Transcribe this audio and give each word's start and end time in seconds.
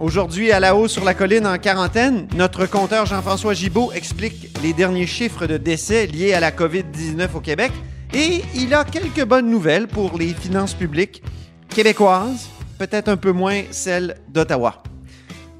Aujourd'hui, 0.00 0.50
à 0.50 0.60
la 0.60 0.74
haut 0.74 0.88
sur 0.88 1.04
la 1.04 1.12
colline 1.12 1.46
en 1.46 1.58
quarantaine, 1.58 2.26
notre 2.34 2.64
compteur 2.64 3.04
Jean-François 3.04 3.52
Gibault 3.52 3.92
explique 3.92 4.48
les 4.62 4.72
derniers 4.72 5.06
chiffres 5.06 5.46
de 5.46 5.58
décès 5.58 6.06
liés 6.06 6.32
à 6.32 6.40
la 6.40 6.50
COVID-19 6.52 7.28
au 7.34 7.40
Québec 7.40 7.70
et 8.14 8.40
il 8.54 8.72
a 8.72 8.84
quelques 8.84 9.26
bonnes 9.26 9.50
nouvelles 9.50 9.88
pour 9.88 10.16
les 10.16 10.32
finances 10.32 10.72
publiques 10.72 11.22
québécoises, 11.68 12.48
peut-être 12.78 13.08
un 13.08 13.18
peu 13.18 13.32
moins 13.32 13.60
celles 13.72 14.16
d'Ottawa. 14.30 14.82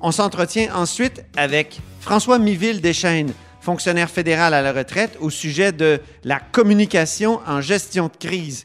On 0.00 0.10
s'entretient 0.10 0.74
ensuite 0.74 1.22
avec 1.36 1.78
François 2.00 2.38
Miville 2.38 2.80
Deschênes, 2.80 3.34
fonctionnaire 3.60 4.08
fédéral 4.08 4.54
à 4.54 4.62
la 4.62 4.72
retraite, 4.72 5.18
au 5.20 5.28
sujet 5.28 5.70
de 5.70 6.00
la 6.24 6.40
communication 6.40 7.40
en 7.46 7.60
gestion 7.60 8.06
de 8.06 8.16
crise. 8.16 8.64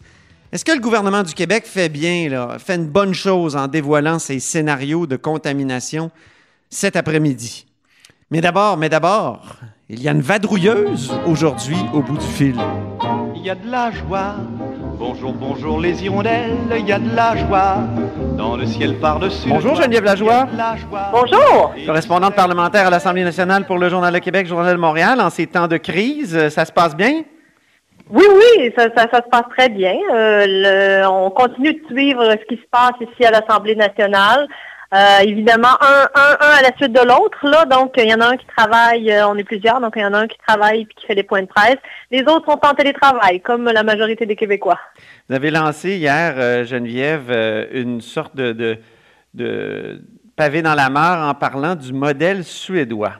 Est-ce 0.55 0.63
que 0.63 0.71
le 0.71 0.79
gouvernement 0.79 1.21
du 1.21 1.33
Québec 1.33 1.65
fait 1.65 1.89
bien, 1.89 2.29
là, 2.29 2.55
fait 2.59 2.75
une 2.75 2.87
bonne 2.87 3.13
chose 3.13 3.57
en 3.57 3.67
dévoilant 3.67 4.19
ses 4.19 4.39
scénarios 4.39 5.05
de 5.05 5.17
contamination 5.17 6.11
cet 6.69 6.95
après-midi? 6.95 7.65
Mais 8.31 8.39
d'abord, 8.39 8.77
mais 8.77 8.87
d'abord, 8.87 9.57
il 9.89 10.01
y 10.01 10.07
a 10.07 10.13
une 10.13 10.21
vadrouilleuse 10.21 11.13
aujourd'hui 11.27 11.75
au 11.93 12.01
bout 12.01 12.17
du 12.17 12.25
fil. 12.25 12.55
Il 13.35 13.41
y 13.41 13.49
a 13.49 13.55
de 13.55 13.69
la 13.69 13.91
joie. 13.91 14.35
Bonjour, 14.97 15.33
bonjour 15.33 15.77
les 15.81 16.01
hirondelles, 16.01 16.55
il 16.79 16.87
y 16.87 16.93
a 16.93 16.99
de 16.99 17.13
la 17.13 17.35
joie. 17.35 17.79
Dans 18.37 18.55
le 18.55 18.65
ciel 18.65 18.97
par-dessus. 18.99 19.49
Bonjour, 19.49 19.75
Geneviève 19.75 20.05
Lajoie. 20.05 20.47
la 20.55 20.77
joie. 20.77 21.09
Bonjour. 21.11 21.73
Correspondante 21.85 22.33
parlementaire 22.33 22.87
à 22.87 22.89
l'Assemblée 22.89 23.25
nationale 23.25 23.65
pour 23.65 23.77
le 23.77 23.89
Journal 23.89 24.13
de 24.13 24.19
Québec, 24.19 24.47
Journal 24.47 24.73
de 24.73 24.79
Montréal, 24.79 25.19
en 25.19 25.29
ces 25.29 25.47
temps 25.47 25.67
de 25.67 25.75
crise, 25.75 26.47
ça 26.47 26.63
se 26.63 26.71
passe 26.71 26.95
bien? 26.95 27.23
Oui, 28.09 28.23
oui, 28.29 28.71
ça, 28.77 28.87
ça, 28.95 29.07
ça 29.11 29.17
se 29.17 29.29
passe 29.29 29.45
très 29.57 29.69
bien. 29.69 29.95
Euh, 30.13 30.45
le- 30.47 31.07
on 31.07 31.29
continue 31.31 31.73
de 31.73 31.85
suivre 31.87 32.23
ce 32.31 32.45
qui 32.47 32.55
se 32.61 32.67
passe 32.69 32.93
ici 33.01 33.25
à 33.25 33.31
l'Assemblée 33.31 33.75
nationale. 33.75 34.47
Euh, 34.93 35.19
évidemment, 35.23 35.75
un, 35.81 36.07
un, 36.13 36.37
un 36.39 36.51
à 36.59 36.61
la 36.61 36.75
suite 36.77 36.93
de 36.93 36.99
l'autre, 36.99 37.37
là. 37.43 37.65
Donc, 37.65 37.95
il 37.97 38.07
y 38.07 38.13
en 38.13 38.21
a 38.21 38.27
un 38.27 38.37
qui 38.37 38.45
travaille, 38.55 39.11
euh, 39.11 39.27
on 39.27 39.35
est 39.35 39.43
plusieurs, 39.43 39.81
donc 39.81 39.93
il 39.95 40.03
y 40.03 40.05
en 40.05 40.13
a 40.13 40.19
un 40.19 40.27
qui 40.27 40.37
travaille 40.47 40.85
puis 40.85 40.95
qui 40.95 41.07
fait 41.07 41.15
des 41.15 41.23
points 41.23 41.41
de 41.41 41.47
presse. 41.47 41.77
Les 42.11 42.21
autres 42.21 42.45
sont 42.45 42.59
en 42.63 42.73
télétravail, 42.75 43.41
comme 43.41 43.65
la 43.65 43.83
majorité 43.83 44.25
des 44.27 44.35
Québécois. 44.35 44.79
Vous 45.27 45.35
avez 45.35 45.49
lancé 45.49 45.97
hier, 45.97 46.63
Geneviève, 46.65 47.29
une 47.73 47.99
sorte 47.99 48.35
de, 48.35 48.53
de, 48.53 48.77
de 49.33 50.01
pavé 50.37 50.61
dans 50.61 50.75
la 50.75 50.89
mare 50.89 51.27
en 51.27 51.33
parlant 51.33 51.75
du 51.75 51.91
modèle 51.91 52.43
suédois. 52.43 53.13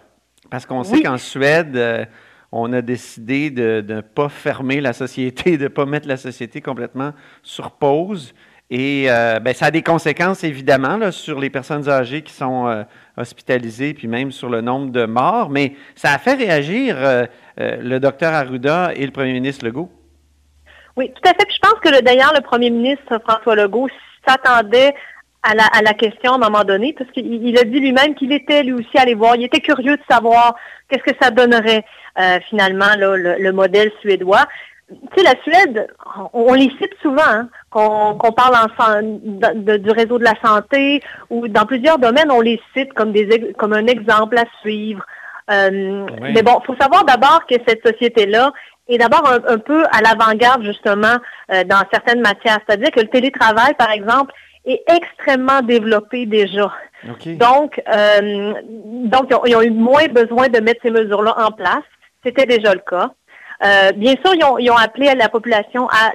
Parce 0.51 0.67
qu'on 0.67 0.83
sait 0.83 1.01
qu'en 1.01 1.17
Suède, 1.17 2.07
on 2.51 2.71
a 2.73 2.81
décidé 2.81 3.49
de 3.49 3.83
ne 3.87 4.01
pas 4.01 4.29
fermer 4.29 4.81
la 4.81 4.93
société, 4.93 5.57
de 5.57 5.63
ne 5.63 5.67
pas 5.69 5.85
mettre 5.85 6.07
la 6.07 6.17
société 6.17 6.61
complètement 6.61 7.11
sur 7.43 7.71
pause. 7.71 8.33
Et 8.71 9.05
euh, 9.09 9.39
ben, 9.39 9.53
ça 9.53 9.67
a 9.67 9.71
des 9.71 9.83
conséquences, 9.83 10.43
évidemment, 10.43 11.11
sur 11.11 11.39
les 11.39 11.51
personnes 11.51 11.87
âgées 11.87 12.23
qui 12.23 12.33
sont 12.33 12.67
euh, 12.67 12.83
hospitalisées, 13.15 13.93
puis 13.93 14.07
même 14.07 14.31
sur 14.31 14.49
le 14.49 14.61
nombre 14.61 14.91
de 14.91 15.05
morts. 15.05 15.49
Mais 15.51 15.73
ça 15.93 16.11
a 16.13 16.17
fait 16.17 16.33
réagir 16.33 16.95
euh, 16.97 17.25
le 17.57 17.99
docteur 17.99 18.33
Arruda 18.33 18.91
et 18.95 19.05
le 19.05 19.11
premier 19.11 19.33
ministre 19.33 19.65
Legault. 19.65 19.91
Oui, 20.97 21.11
tout 21.13 21.29
à 21.29 21.33
fait. 21.33 21.45
Puis 21.45 21.57
je 21.61 21.69
pense 21.69 21.79
que 21.79 21.89
le- 21.89 22.01
d'ailleurs, 22.01 22.33
le 22.35 22.41
premier 22.41 22.71
ministre 22.71 23.19
François 23.27 23.55
Legault 23.55 23.87
s'attendait 24.27 24.95
à 25.49 25.53
la, 25.55 25.65
à 25.79 25.81
la 25.81 25.93
question 25.93 26.31
à 26.33 26.35
un 26.35 26.43
moment 26.49 26.63
donné, 26.63 26.93
parce 26.97 27.09
qu'il 27.11 27.27
il 27.49 27.57
a 27.57 27.63
dit 27.63 27.79
lui-même 27.79 28.15
qu'il 28.15 28.31
était 28.33 28.63
lui 28.63 28.73
aussi 28.73 28.97
allé 28.97 29.13
voir, 29.13 29.35
il 29.35 29.43
était 29.45 29.59
curieux 29.69 29.97
de 29.97 30.03
savoir 30.09 30.55
qu'est-ce 30.89 31.03
que 31.03 31.17
ça 31.21 31.29
donnerait 31.31 31.83
euh, 32.19 32.39
finalement 32.49 32.91
là, 32.97 33.15
le, 33.15 33.35
le 33.39 33.51
modèle 33.51 33.91
suédois. 34.01 34.45
Tu 34.89 34.95
sais, 35.17 35.23
la 35.23 35.41
Suède, 35.43 35.87
on, 36.33 36.51
on 36.51 36.53
les 36.53 36.69
cite 36.79 36.95
souvent, 37.01 37.23
hein, 37.37 37.47
qu'on 37.71 38.31
parle 38.41 38.55
ensemble 38.67 39.19
de- 39.23 39.59
de- 39.67 39.77
du 39.77 39.89
réseau 39.91 40.17
de 40.19 40.23
la 40.23 40.35
santé 40.43 41.01
ou 41.31 41.47
dans 41.47 41.65
plusieurs 41.65 41.97
domaines, 41.97 42.31
on 42.31 42.41
les 42.41 42.61
cite 42.75 42.93
comme, 42.93 43.11
des, 43.11 43.53
comme 43.57 43.73
un 43.73 43.87
exemple 43.87 44.37
à 44.37 44.45
suivre. 44.61 45.03
Euh, 45.51 46.05
Oui. 46.21 46.31
Mais 46.33 46.43
bon, 46.43 46.59
faut 46.65 46.75
savoir 46.79 47.03
d'abord 47.05 47.41
que 47.49 47.55
cette 47.67 47.85
société-là 47.85 48.51
est 48.87 48.99
d'abord 48.99 49.27
un, 49.27 49.53
un 49.55 49.57
peu 49.57 49.83
à 49.91 50.01
l'avant-garde 50.01 50.63
justement 50.63 51.17
euh, 51.51 51.63
dans 51.63 51.81
certaines 51.91 52.21
matières. 52.21 52.59
C'est-à-dire 52.67 52.91
que 52.91 52.99
le 53.01 53.07
télétravail, 53.07 53.73
par 53.77 53.91
exemple, 53.91 54.31
est 54.65 54.83
extrêmement 54.87 55.61
développé 55.61 56.25
déjà. 56.25 56.71
OK. 57.09 57.37
Donc, 57.37 57.81
euh, 57.87 58.53
donc 59.05 59.27
ils 59.29 59.35
ont, 59.35 59.45
ils 59.45 59.55
ont 59.55 59.61
eu 59.61 59.71
moins 59.71 60.07
besoin 60.07 60.49
de 60.49 60.59
mettre 60.59 60.81
ces 60.83 60.91
mesures-là 60.91 61.35
en 61.37 61.51
place. 61.51 61.83
C'était 62.23 62.45
déjà 62.45 62.73
le 62.73 62.81
cas. 62.81 63.11
Euh, 63.63 63.91
bien 63.93 64.15
sûr, 64.23 64.33
ils 64.35 64.43
ont, 64.43 64.57
ils 64.57 64.69
ont 64.69 64.77
appelé 64.77 65.07
à 65.07 65.15
la 65.15 65.29
population 65.29 65.87
à 65.89 66.13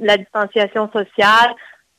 la 0.00 0.16
distanciation 0.16 0.90
sociale. 0.92 1.54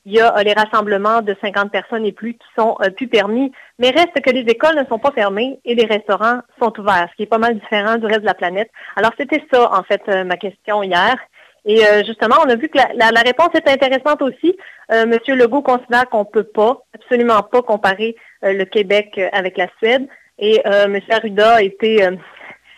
Il 0.05 0.13
y 0.13 0.19
a 0.19 0.37
euh, 0.37 0.43
les 0.43 0.53
rassemblements 0.53 1.21
de 1.21 1.35
50 1.41 1.71
personnes 1.71 2.05
et 2.05 2.11
plus 2.11 2.33
qui 2.33 2.47
sont 2.57 2.75
euh, 2.81 2.89
plus 2.89 3.07
permis, 3.07 3.53
mais 3.79 3.89
reste 3.89 4.19
que 4.21 4.31
les 4.31 4.41
écoles 4.41 4.75
ne 4.75 4.83
sont 4.85 4.99
pas 4.99 5.11
fermées 5.11 5.59
et 5.63 5.75
les 5.75 5.85
restaurants 5.85 6.41
sont 6.61 6.77
ouverts, 6.77 7.07
ce 7.11 7.15
qui 7.15 7.23
est 7.23 7.27
pas 7.27 7.37
mal 7.37 7.57
différent 7.57 7.95
du 7.95 8.05
reste 8.05 8.21
de 8.21 8.25
la 8.25 8.33
planète. 8.33 8.69
Alors, 8.97 9.11
c'était 9.17 9.41
ça, 9.51 9.71
en 9.73 9.83
fait, 9.83 10.01
euh, 10.09 10.25
ma 10.25 10.35
question 10.35 10.83
hier. 10.83 11.15
Et 11.65 11.85
euh, 11.85 12.03
justement, 12.05 12.35
on 12.45 12.49
a 12.49 12.55
vu 12.55 12.67
que 12.69 12.77
la, 12.77 12.89
la- 12.95 13.11
la 13.11 13.21
réponse 13.21 13.49
est 13.55 13.69
intéressante 13.69 14.21
aussi. 14.21 14.55
Euh, 14.91 15.05
Monsieur 15.05 15.35
Legault 15.35 15.61
considère 15.61 16.09
qu'on 16.09 16.25
peut 16.25 16.43
pas, 16.43 16.83
absolument 16.93 17.41
pas 17.43 17.61
comparer 17.61 18.15
euh, 18.43 18.51
le 18.53 18.65
Québec 18.65 19.13
euh, 19.17 19.29
avec 19.31 19.57
la 19.57 19.67
Suède. 19.77 20.07
Et 20.39 20.61
euh, 20.65 20.87
Monsieur 20.87 21.13
Arruda 21.13 21.55
a 21.55 21.61
été 21.61 22.03
euh, 22.05 22.15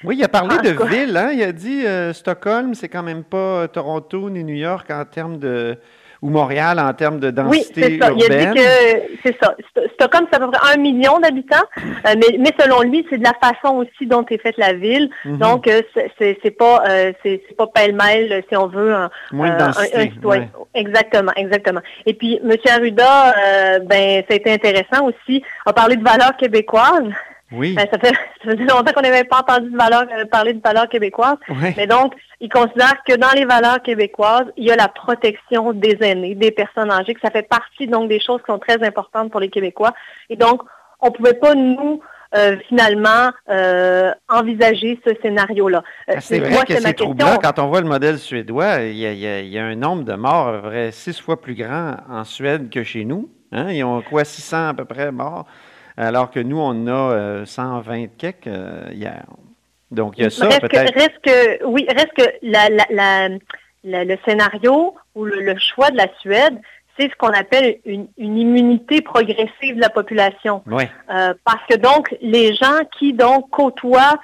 Oui, 0.04 0.18
il 0.20 0.24
a 0.24 0.28
parlé 0.28 0.58
de 0.58 0.70
ville, 0.86 1.18
hein? 1.18 1.32
Il 1.34 1.42
a 1.42 1.52
dit 1.52 1.86
euh, 1.86 2.14
Stockholm, 2.14 2.76
c'est 2.76 2.90
quand 2.90 3.02
même 3.04 3.24
pas 3.24 3.68
Toronto 3.70 4.30
ni 4.30 4.44
New 4.44 4.56
York 4.56 4.90
en 4.92 5.04
termes 5.06 5.40
de. 5.40 5.78
Ou 6.22 6.30
Montréal 6.30 6.80
en 6.80 6.94
termes 6.94 7.20
de 7.20 7.28
Oui, 7.28 7.34
densité 7.60 7.82
c'est 7.82 8.00
ça. 8.00 8.12
Il 8.16 8.24
a 8.24 8.26
urbaine? 8.26 8.54
dit 8.54 8.60
que 8.60 9.18
c'est 9.24 9.38
ça. 9.42 9.56
Sto- 9.70 9.88
Stockholm, 9.96 10.26
c'est 10.32 10.38
à 10.38 10.46
peu 10.46 10.52
près 10.52 10.74
un 10.74 10.78
million 10.78 11.20
d'habitants, 11.20 11.64
euh, 11.78 12.14
mais, 12.18 12.38
mais 12.40 12.52
selon 12.60 12.82
lui, 12.82 13.06
c'est 13.10 13.18
de 13.18 13.24
la 13.24 13.34
façon 13.42 13.76
aussi 13.78 14.06
dont 14.08 14.26
est 14.30 14.38
faite 14.42 14.58
la 14.58 14.74
ville. 14.74 15.10
Mhm. 15.26 15.38
Donc, 15.38 15.68
euh, 15.68 15.82
c'est- 16.18 16.52
pas 16.58 16.84
euh, 16.90 17.12
c'est 17.24 17.42
pas 17.58 17.68
pêle-mêle, 17.68 18.44
si 18.50 18.56
on 18.58 18.68
veut, 18.68 18.94
un, 18.94 19.10
Moins 19.32 19.50
de 19.50 19.54
un- 19.62 19.66
densité, 19.68 19.98
un 19.98 20.02
citoyen. 20.04 20.42
ouais. 20.42 20.66
Exactement, 20.74 21.32
exactement. 21.36 21.82
Et 22.06 22.14
puis, 22.14 22.40
M. 22.44 22.52
Arruda, 22.70 23.34
euh, 23.38 23.80
ben, 23.80 24.24
ça 24.28 24.34
a 24.34 24.36
été 24.36 24.52
intéressant 24.52 25.06
aussi, 25.08 25.44
a 25.66 25.74
parlé 25.74 25.96
de 25.96 26.04
valeurs 26.04 26.36
québécoises. 26.38 27.10
Oui. 27.56 27.74
Ben, 27.74 27.88
ça, 27.92 27.98
fait, 28.00 28.10
ça 28.44 28.52
faisait 28.52 28.64
longtemps 28.66 28.92
qu'on 28.94 29.02
n'avait 29.02 29.24
pas 29.24 29.40
entendu 29.40 29.70
de 29.70 29.78
valeurs, 29.78 30.06
euh, 30.18 30.26
parler 30.26 30.54
de 30.54 30.62
valeurs 30.62 30.90
québécoises. 30.90 31.38
Mais 31.78 31.88
donc, 31.88 32.14
il 32.42 32.50
considère 32.50 32.96
que 33.08 33.16
dans 33.16 33.32
les 33.36 33.46
valeurs 33.46 33.82
québécoises, 33.82 34.46
il 34.58 34.66
y 34.66 34.72
a 34.72 34.76
la 34.76 34.88
protection 34.88 35.74
des 35.74 35.98
aînés, 36.02 36.36
des 36.36 36.52
personnes 36.52 36.92
âgées, 36.92 37.14
que 37.14 37.22
ça 37.22 37.32
fait 37.32 37.48
partie 37.48 37.88
donc 37.88 38.10
des 38.10 38.20
choses 38.20 38.42
qui 38.42 38.52
sont 38.52 38.60
très 38.60 38.84
importantes 38.86 39.32
pour 39.32 39.40
les 39.40 39.50
Québécois. 39.50 39.94
Et 40.30 40.36
donc, 40.36 40.62
on 41.02 41.08
ne 41.08 41.12
pouvait 41.12 41.34
pas, 41.36 41.54
nous, 41.56 42.02
euh, 42.36 42.58
finalement, 42.68 43.32
euh, 43.50 44.12
envisager 44.28 45.00
ce 45.06 45.14
scénario-là. 45.22 45.84
Ah, 46.08 46.20
C'est 46.20 46.40
moi, 46.40 46.50
vrai 46.50 46.66
que 46.66 46.74
c'est 46.82 46.94
troublant. 46.94 47.38
Quand 47.42 47.60
on 47.60 47.68
voit 47.68 47.82
le 47.82 47.88
modèle 47.88 48.18
suédois, 48.18 48.82
il 48.82 48.98
y 48.98 49.06
a, 49.06 49.12
il 49.14 49.20
y 49.20 49.28
a- 49.28 49.40
il 49.42 49.48
y 49.50 49.58
a 49.60 49.64
un 49.66 49.76
nombre 49.76 50.04
de 50.04 50.14
morts 50.14 50.62
près 50.64 50.92
six 50.92 51.20
fois 51.22 51.40
plus 51.40 51.56
grand 51.56 51.96
en 52.10 52.24
Suède 52.24 52.70
que 52.70 52.84
chez 52.84 53.06
nous. 53.06 53.30
Hein? 53.52 53.72
Ils 53.72 53.84
ont 53.84 54.02
quoi, 54.02 54.26
600 54.26 54.70
à 54.70 54.74
peu 54.74 54.84
près 54.86 55.12
morts, 55.12 55.46
alors 55.98 56.32
que 56.32 56.40
nous, 56.40 56.60
on 56.60 56.88
a 56.88 56.92
euh, 57.14 57.46
120 57.46 58.08
quelques 58.18 58.48
euh, 58.48 58.90
hier. 58.92 59.24
Donc, 59.92 60.16
il 60.18 60.24
y 60.24 60.26
a 60.26 60.30
ça 60.30 60.48
peut-être. 60.60 60.94
reste 60.94 61.20
que, 61.24 61.64
oui, 61.66 61.86
reste 61.90 62.14
que 62.18 62.24
la, 62.42 62.70
la, 62.70 62.86
la- 62.90 63.30
la- 63.84 64.04
le 64.04 64.18
scénario 64.26 64.96
ou 65.14 65.26
le, 65.26 65.42
le 65.42 65.58
choix 65.60 65.92
de 65.92 65.98
la 65.98 66.08
Suède, 66.20 66.60
c'est 66.98 67.10
ce 67.10 67.16
qu'on 67.18 67.30
appelle 67.30 67.78
une, 67.86 68.08
une 68.18 68.38
immunité 68.38 69.02
progressive 69.02 69.76
de 69.76 69.82
la 69.82 69.90
population. 69.90 70.64
Oui. 70.66 70.84
Euh, 71.14 71.34
parce 71.44 71.64
que 71.70 71.76
donc, 71.78 72.16
les 72.22 72.56
gens 72.56 72.80
qui 72.98 73.14
donc 73.14 73.50
côtoient 73.52 74.18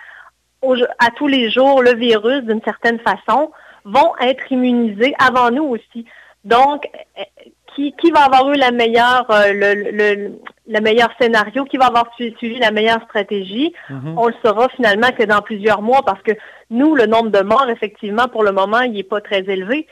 au- 0.62 0.76
à 1.00 1.10
tous 1.16 1.28
les 1.28 1.50
jours 1.52 1.82
le 1.82 1.94
virus 1.96 2.44
d'une 2.44 2.62
certaine 2.64 3.00
façon 3.00 3.52
vont 3.86 4.14
être 4.22 4.52
immunisés 4.52 5.14
avant 5.20 5.52
nous 5.52 5.64
aussi. 5.66 6.06
Donc, 6.44 6.88
euh, 7.20 7.24
qui, 7.76 7.94
qui 7.94 8.12
va 8.12 8.22
avoir 8.26 8.52
eu 8.52 8.56
la 8.56 8.72
meilleure, 8.72 9.26
euh, 9.32 9.54
le, 9.54 9.74
le, 9.74 9.92
le- 9.92 10.32
le 10.68 10.80
meilleur 10.82 11.10
scénario, 11.20 11.66
qui 11.66 11.78
va 11.78 11.88
avoir 11.88 12.06
su- 12.18 12.34
suivi 12.38 12.58
la 12.60 12.72
meilleure 12.72 13.02
stratégie, 13.04 13.74
Mhm. 13.90 14.18
on 14.18 14.28
le 14.28 14.34
saura 14.44 14.70
finalement 14.70 15.12
que 15.12 15.24
dans 15.24 15.42
plusieurs 15.42 15.82
mois 15.82 16.02
parce 16.06 16.22
que 16.22 16.32
nous, 16.70 16.96
le 16.96 17.06
nombre 17.06 17.30
de 17.30 17.42
morts, 17.42 17.70
effectivement, 17.70 18.28
pour 18.28 18.44
le 18.44 18.52
moment, 18.52 18.80
il 18.82 18.94
n'est 18.94 19.04
pas 19.04 19.22
très 19.22 19.40
élevé, 19.50 19.88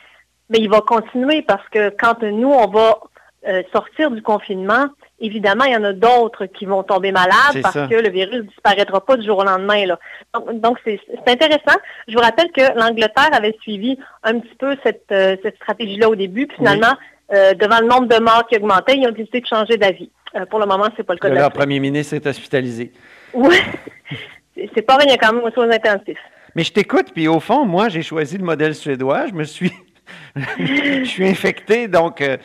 mais 0.50 0.60
il 0.60 0.70
va 0.70 0.82
continuer 0.82 1.42
parce 1.42 1.68
que 1.70 1.90
quand 1.90 2.22
nous, 2.24 2.52
on 2.52 2.68
va 2.68 3.00
euh, 3.48 3.64
sortir 3.74 4.12
du 4.12 4.22
confinement, 4.22 4.88
évidemment, 5.22 5.64
il 5.66 5.74
y 5.74 5.78
en 5.78 5.84
a 5.86 5.94
d'autres 5.94 6.46
qui 6.46 6.66
vont 6.66 6.84
tomber 6.84 7.12
malades 7.12 7.34
C'est 7.54 7.62
parce 7.62 7.74
ça. 7.74 7.88
que 7.88 7.96
le 7.96 8.10
virus 8.10 8.44
disparaîtra 8.46 9.00
pas 9.06 9.16
du 9.18 9.26
jour 9.26 9.38
au 9.40 9.44
lendemain. 9.44 9.86
Là. 9.86 9.98
Donc, 10.34 10.60
donc, 10.60 10.78
c'est 10.86 11.00
c'est 11.08 11.32
intéressant. 11.32 11.78
Je 12.08 12.14
vous 12.16 12.22
rappelle 12.22 12.52
que 12.52 12.78
l'Angleterre 12.78 13.30
avait 13.34 13.56
suivi 13.62 13.98
un 14.24 14.40
petit 14.40 14.56
peu 14.56 14.76
cette, 14.84 15.06
euh, 15.12 15.36
cette 15.44 15.56
stratégie-là 15.56 16.10
au 16.10 16.16
début, 16.16 16.48
puis 16.48 16.58
finalement, 16.58 16.94
euh, 17.34 17.54
devant 17.54 17.80
le 17.80 17.88
nombre 17.88 18.08
de 18.08 18.20
morts 18.22 18.46
qui 18.48 18.56
augmentait, 18.58 18.98
ils 18.98 19.08
ont 19.08 19.12
décidé 19.12 19.42
de 19.42 19.46
changer 19.46 19.78
d'avis. 19.78 20.10
Euh, 20.36 20.46
pour 20.46 20.60
le 20.60 20.66
moment, 20.66 20.88
c'est 20.96 21.04
pas 21.04 21.14
le 21.14 21.20
cas 21.20 21.30
Leur 21.30 21.52
premier 21.52 21.80
ministre 21.80 22.14
est 22.16 22.26
hospitalisé. 22.26 22.92
Oui. 23.34 23.56
C'est- 24.76 24.82
pas 24.82 24.96
rien, 24.98 25.06
il 25.08 25.12
y 25.12 25.14
a 25.14 25.18
quand 25.18 25.34
même 25.34 25.44
aux 25.44 25.52
soins 25.52 25.70
intensifs. 25.72 26.18
Mais 26.56 26.64
je 26.64 26.74
t'écoute, 26.74 27.08
puis 27.14 27.28
au 27.28 27.40
fond, 27.40 27.66
moi, 27.66 27.90
j'ai 27.90 28.02
choisi 28.02 28.38
le 28.38 28.44
modèle 28.44 28.76
suédois. 28.76 29.28
Je 29.28 29.34
me 29.34 29.44
suis. 29.44 29.72
je 30.60 31.04
suis 31.06 31.28
infecté, 31.28 31.88
donc 31.88 32.22
euh, 32.22 32.38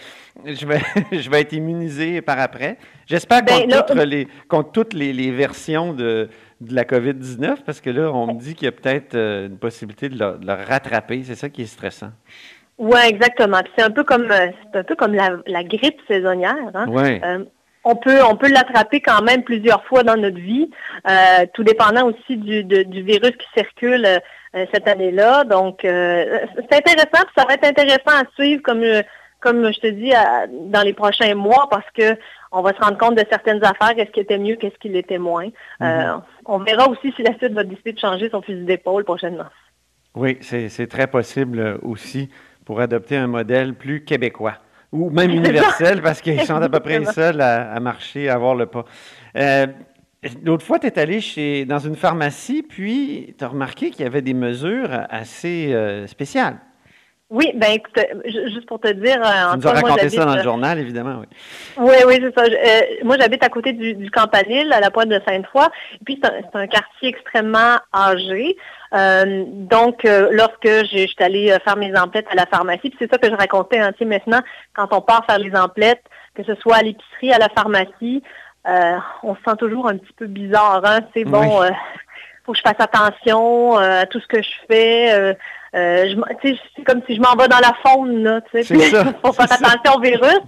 je, 0.45 0.67
vais, 0.67 0.81
je 1.13 1.29
vais 1.31 1.41
être 1.41 1.53
immunisé 1.55 2.21
par 2.21 2.39
après. 2.39 2.77
J'espère 3.07 3.43
Ben, 3.43 3.63
contre, 3.69 3.95
là- 3.95 4.05
les, 4.05 4.29
contre 4.49 4.71
toutes 4.73 4.93
les, 4.95 5.13
les 5.13 5.31
versions 5.31 5.93
de, 5.93 6.29
de 6.61 6.75
la 6.75 6.85
COVID-19, 6.85 7.63
parce 7.65 7.81
que 7.81 7.91
là, 7.91 8.11
on 8.13 8.35
me 8.35 8.39
dit 8.39 8.55
qu'il 8.55 8.67
y 8.67 8.69
a 8.69 8.73
peut-être 8.73 9.17
une 9.17 9.59
possibilité 9.59 10.09
de 10.09 10.19
le, 10.19 10.39
de 10.39 10.47
le 10.47 10.53
rattraper. 10.53 11.23
C'est 11.25 11.35
ça 11.35 11.49
qui 11.49 11.63
est 11.63 11.67
stressant. 11.67 12.11
Oui, 12.79 12.99
exactement. 13.07 13.59
C'est 13.77 13.85
un 13.85 13.91
peu 13.91 14.05
comme 14.05 14.31
euh, 14.31 14.49
c'est 14.73 14.79
un 14.81 14.85
peu 14.85 14.95
comme 14.97 15.15
la, 15.15 15.31
la 15.47 15.63
grippe 15.65 16.01
saisonnière. 16.09 16.57
Hein? 16.75 16.87
Euh, 17.25 17.45
on 17.85 17.95
peut 17.97 18.23
on 18.25 18.35
peut 18.37 18.51
l'attraper 18.51 19.01
quand 19.01 19.23
même 19.23 19.43
plusieurs 19.45 19.85
fois 19.85 20.03
dans 20.03 20.17
notre 20.17 20.39
vie, 20.39 20.71
euh, 21.09 21.47
tout 21.55 21.63
dépendant 21.65 22.07
aussi 22.09 22.37
du, 22.37 22.65
de- 22.65 22.83
du 22.83 23.03
virus 23.03 23.33
qui 23.33 23.47
circule 23.57 24.05
euh, 24.07 24.67
cette 24.73 24.89
année-là. 24.89 25.45
Donc 25.45 25.85
euh, 25.85 26.41
c'est 26.57 26.77
intéressant, 26.79 27.25
puis 27.27 27.35
ça 27.37 27.45
va 27.47 27.55
être 27.55 27.65
intéressant 27.67 28.23
à 28.23 28.25
suivre 28.35 28.63
comme 28.63 28.83
comme 29.41 29.71
je 29.73 29.79
te 29.81 29.87
dis 29.87 30.13
à- 30.15 30.47
dans 30.49 30.83
les 30.83 30.95
prochains 30.95 31.35
mois 31.35 31.69
parce 31.71 31.89
que 31.97 32.17
on 32.51 32.63
va 32.63 32.73
se 32.73 32.81
rendre 32.81 32.97
compte 32.99 33.17
de 33.17 33.25
certaines 33.31 33.63
affaires, 33.65 33.95
qu'est-ce 33.95 34.11
qui 34.13 34.21
était 34.21 34.39
mieux, 34.39 34.57
qu'est-ce 34.57 34.79
qui 34.79 34.89
l'était 34.89 35.19
moins. 35.19 35.49
Euh, 35.83 36.15
on 36.47 36.59
verra 36.59 36.89
aussi 36.89 37.13
si 37.15 37.23
la 37.23 37.37
suite 37.37 37.53
va 37.53 37.65
décider 37.65 37.93
de 37.93 37.99
changer 37.99 38.31
son 38.31 38.43
fusil 38.43 38.65
d'épaule 38.65 39.05
prochainement. 39.05 39.47
Oui, 40.15 40.39
c'est 40.41 40.87
très 40.89 41.09
possible 41.09 41.79
aussi 41.83 42.31
pour 42.65 42.81
adopter 42.81 43.17
un 43.17 43.27
modèle 43.27 43.75
plus 43.75 44.05
québécois 44.05 44.59
ou 44.93 45.11
même 45.11 45.31
universel 45.43 46.03
parce 46.03 46.21
qu'ils 46.21 46.41
sont 46.43 46.57
à 46.57 46.69
peu 46.69 46.81
près 46.81 46.99
les 46.99 47.07
seuls 47.07 47.41
à, 47.41 47.73
à 47.73 47.81
marcher, 47.81 48.29
à 48.29 48.35
avoir 48.35 48.55
le 48.55 48.67
pas. 48.67 48.85
Euh, 49.37 49.67
L'autre 50.43 50.65
fois, 50.65 50.79
tu 50.79 50.87
es 50.87 50.99
allé 50.99 51.21
chez, 51.21 51.67
dans 51.67 51.79
une 51.79 51.97
pharmacie, 51.97 52.63
puis 52.63 53.35
tu 53.37 53.45
as 53.45 53.49
remarqué 53.49 53.91
qu'il 53.91 54.05
y 54.05 54.07
avait 54.07 54.23
des 54.23 54.33
mesures 54.33 54.89
assez 55.11 55.75
euh, 55.75 56.07
spéciales. 56.07 56.59
Oui, 57.31 57.51
ben 57.55 57.73
écoute, 57.73 57.99
ju- 58.27 58.49
juste 58.53 58.67
pour 58.67 58.79
te 58.81 58.93
dire, 58.93 59.17
euh, 59.25 59.53
Tu 59.53 59.59
nous 59.59 59.67
as 59.69 59.73
raconté 59.73 60.09
ça 60.11 60.25
dans 60.27 60.35
le 60.35 60.41
euh, 60.41 60.45
journal, 60.45 60.79
évidemment. 60.79 61.21
Oui. 61.21 61.27
Oui, 61.79 61.95
oui, 62.07 62.19
c'est 62.23 62.39
ça. 62.39 62.45
Je- 62.49 62.55
euh, 62.55 63.05
moi, 63.05 63.17
j'habite 63.19 63.43
à 63.43 63.49
côté 63.49 63.73
du, 63.73 63.95
du 63.95 64.11
Campanile, 64.11 64.73
à 64.73 64.79
la 64.81 64.91
pointe 64.91 65.09
de 65.09 65.21
Sainte-Foy. 65.27 65.65
Et 65.95 66.05
puis, 66.05 66.21
c'est 66.23 66.57
un, 66.59 66.67
quartier 66.67 67.09
extrêmement 67.09 67.79
âgé. 67.95 68.57
Euh, 68.93 69.45
donc, 69.49 70.05
euh, 70.05 70.29
lorsque 70.33 70.69
j'ai- 70.91 71.07
j'étais 71.09 71.25
allée 71.25 71.57
faire 71.65 71.77
mes 71.77 71.97
emplettes 71.99 72.29
à 72.31 72.35
la 72.35 72.47
pharmacie, 72.47 72.91
puis 72.91 72.97
c'est 73.01 73.11
ça 73.11 73.19
que 73.19 73.29
je 73.29 73.35
racontais, 73.35 73.79
hein, 73.79 73.93
tu 73.93 74.01
sais, 74.01 74.05
maintenant, 74.05 74.41
quand 74.75 74.89
on 74.93 75.01
part 75.01 75.25
faire 75.27 75.39
les 75.39 75.57
emplettes, 75.57 76.05
que 76.35 76.45
ce 76.45 76.55
soit 76.57 76.77
à 76.77 76.83
l'épicerie, 76.83 77.33
à 77.33 77.39
la 77.39 77.49
pharmacie, 77.49 78.23
on 78.67 79.35
se 79.35 79.41
sent 79.47 79.57
toujours 79.59 79.89
un 79.89 79.97
petit 79.97 80.13
peu 80.13 80.27
bizarre. 80.27 80.83
Hein? 80.85 81.01
C'est 81.15 81.25
bon, 81.25 81.63
Oui. 81.63 81.69
faut 82.45 82.53
que 82.53 82.59
je 82.59 82.63
fasse 82.63 82.79
attention 82.79 83.77
à 83.79 84.05
tout 84.07 84.21
ce 84.21 84.27
que 84.27 84.43
je 84.43 84.51
fais. 84.71 85.37
Euh, 85.75 86.15
c'est 86.43 86.85
comme 86.85 87.03
si 87.07 87.17
je 87.17 87.21
m'en 87.21 87.35
vais 87.35 87.49
dans 87.49 87.59
la 87.59 87.75
faune, 87.85 88.23
là, 88.23 88.41
tu 88.51 88.63
sais. 88.63 88.75
Faut 89.25 89.33
faire 89.33 89.51
attention 89.53 89.97
au 89.97 90.01
virus. 90.01 90.39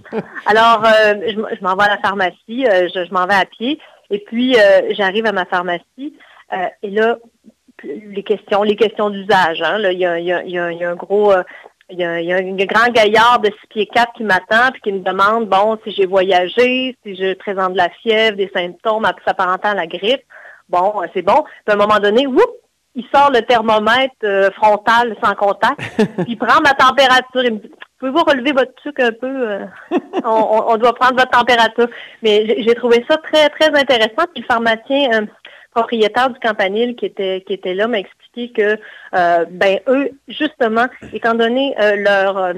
Alors, 0.45 0.83
euh, 0.85 1.15
je, 1.27 1.55
je 1.55 1.63
m'en 1.63 1.75
vais 1.75 1.83
à 1.83 1.89
la 1.89 1.97
pharmacie, 1.97 2.65
euh, 2.65 2.87
je, 2.93 3.05
je 3.05 3.13
m'en 3.13 3.25
vais 3.25 3.33
à 3.35 3.45
pied, 3.45 3.79
et 4.09 4.19
puis 4.19 4.55
j'arrive 4.91 5.25
à 5.25 5.33
ma 5.33 5.45
pharmacie, 5.45 6.13
et 6.81 6.89
là, 6.89 7.17
les 7.83 8.23
questions, 8.23 8.63
les 8.63 8.75
questions 8.77 9.09
d'usage. 9.09 9.61
Hein, 9.61 9.79
là, 9.79 9.91
il 9.91 9.99
y 9.99 10.05
a, 10.05 10.17
y 10.19 10.31
a- 10.31 10.43
il 10.43 10.49
y 10.51 10.57
a- 10.59 10.71
il 10.71 10.77
y 10.77 10.83
a 10.85 10.89
un 10.89 10.95
gros, 10.95 11.33
il 11.89 11.99
y 11.99 12.03
a, 12.05 12.11
un 12.37 12.55
grand 12.65 12.89
gaillard 12.91 13.39
de 13.39 13.47
6 13.61 13.67
pieds 13.69 13.85
4 13.87 14.13
qui 14.13 14.23
m'attend, 14.23 14.71
puis 14.71 14.81
qui 14.81 14.91
me 14.93 14.99
demande, 14.99 15.47
bon, 15.47 15.77
si 15.83 15.91
j'ai 15.91 16.05
voyagé, 16.05 16.95
si 17.05 17.15
je 17.15 17.33
présente 17.35 17.73
de 17.73 17.77
la 17.77 17.89
fièvre, 18.01 18.37
des 18.37 18.49
symptômes 18.55 19.05
s'apparentant 19.25 19.69
à 19.69 19.75
la 19.75 19.87
grippe. 19.87 20.23
Bon, 20.69 20.93
c'est 21.13 21.21
bon. 21.21 21.43
Puis 21.43 21.53
à 21.69 21.73
un 21.73 21.77
moment 21.77 21.99
donné, 21.99 22.27
whoop, 22.27 22.49
il 22.97 23.05
sort 23.13 23.31
le 23.31 23.41
thermomètre 23.43 24.15
euh, 24.23 24.49
frontal 24.51 25.15
sans 25.23 25.35
contact, 25.35 25.79
puis 25.97 26.25
il 26.29 26.37
prend 26.37 26.59
ma 26.61 26.73
température. 26.73 27.43
Il 27.45 27.53
me 27.53 27.59
dit, 27.59 27.71
pouvez-vous 27.99 28.23
relever 28.23 28.51
votre 28.51 28.73
truc 28.75 28.99
un 28.99 29.11
peu? 29.11 29.27
euh, 29.51 29.65
on, 30.25 30.75
doit 30.77 30.93
prendre 30.95 31.13
votre 31.15 31.29
température. 31.31 31.87
Mais 32.23 32.61
j'ai- 32.63 32.75
trouvé 32.75 33.05
ça 33.09 33.17
très, 33.17 33.49
très 33.49 33.67
intéressant. 33.79 34.25
Puis 34.33 34.41
le 34.41 34.45
pharmacien 34.45 35.11
euh, 35.13 35.25
propriétaire 35.73 36.31
du 36.31 36.39
campanile 36.39 36.95
qui 36.95 37.05
était, 37.05 37.43
qui 37.45 37.53
était 37.53 37.75
là 37.75 37.87
m'a 37.87 37.99
expliqué 37.99 38.51
que, 38.51 38.77
ben, 39.13 39.79
eux, 39.87 40.09
justement, 40.27 40.87
étant 41.13 41.35
donné 41.35 41.75
leur, 41.97 42.51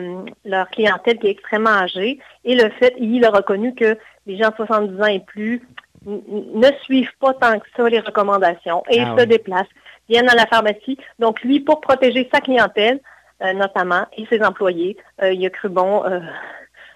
leur 0.45 0.69
clientèle 0.69 1.17
qui 1.19 1.27
est 1.27 1.31
extrêmement 1.31 1.69
âgée, 1.69 2.19
et 2.45 2.55
le 2.55 2.69
fait, 2.79 2.93
il 2.97 3.25
a 3.25 3.29
reconnu 3.29 3.75
que 3.75 3.97
les 4.25 4.37
gens 4.37 4.49
de 4.51 4.55
70 4.55 5.01
ans 5.01 5.05
et 5.07 5.19
plus 5.19 5.61
ne 6.05 6.67
suivent 6.83 7.11
pas 7.19 7.33
tant 7.33 7.59
que 7.59 7.65
ça 7.75 7.89
les 7.89 7.99
recommandations 7.99 8.83
et 8.89 9.01
Ah 9.01 9.15
se 9.17 9.21
oui. 9.21 9.27
déplacent, 9.27 9.67
viennent 10.09 10.29
à 10.29 10.35
la 10.35 10.45
pharmacie. 10.47 10.97
Donc, 11.19 11.41
lui, 11.43 11.59
pour 11.59 11.79
protéger 11.81 12.29
sa 12.33 12.41
clientèle, 12.41 12.99
euh, 13.41 13.53
notamment, 13.53 14.05
et 14.17 14.25
ses 14.29 14.43
employés, 14.43 14.97
euh, 15.21 15.31
il 15.31 15.45
a 15.45 15.49
cru 15.49 15.69
bon, 15.69 16.03
euh, 16.05 16.19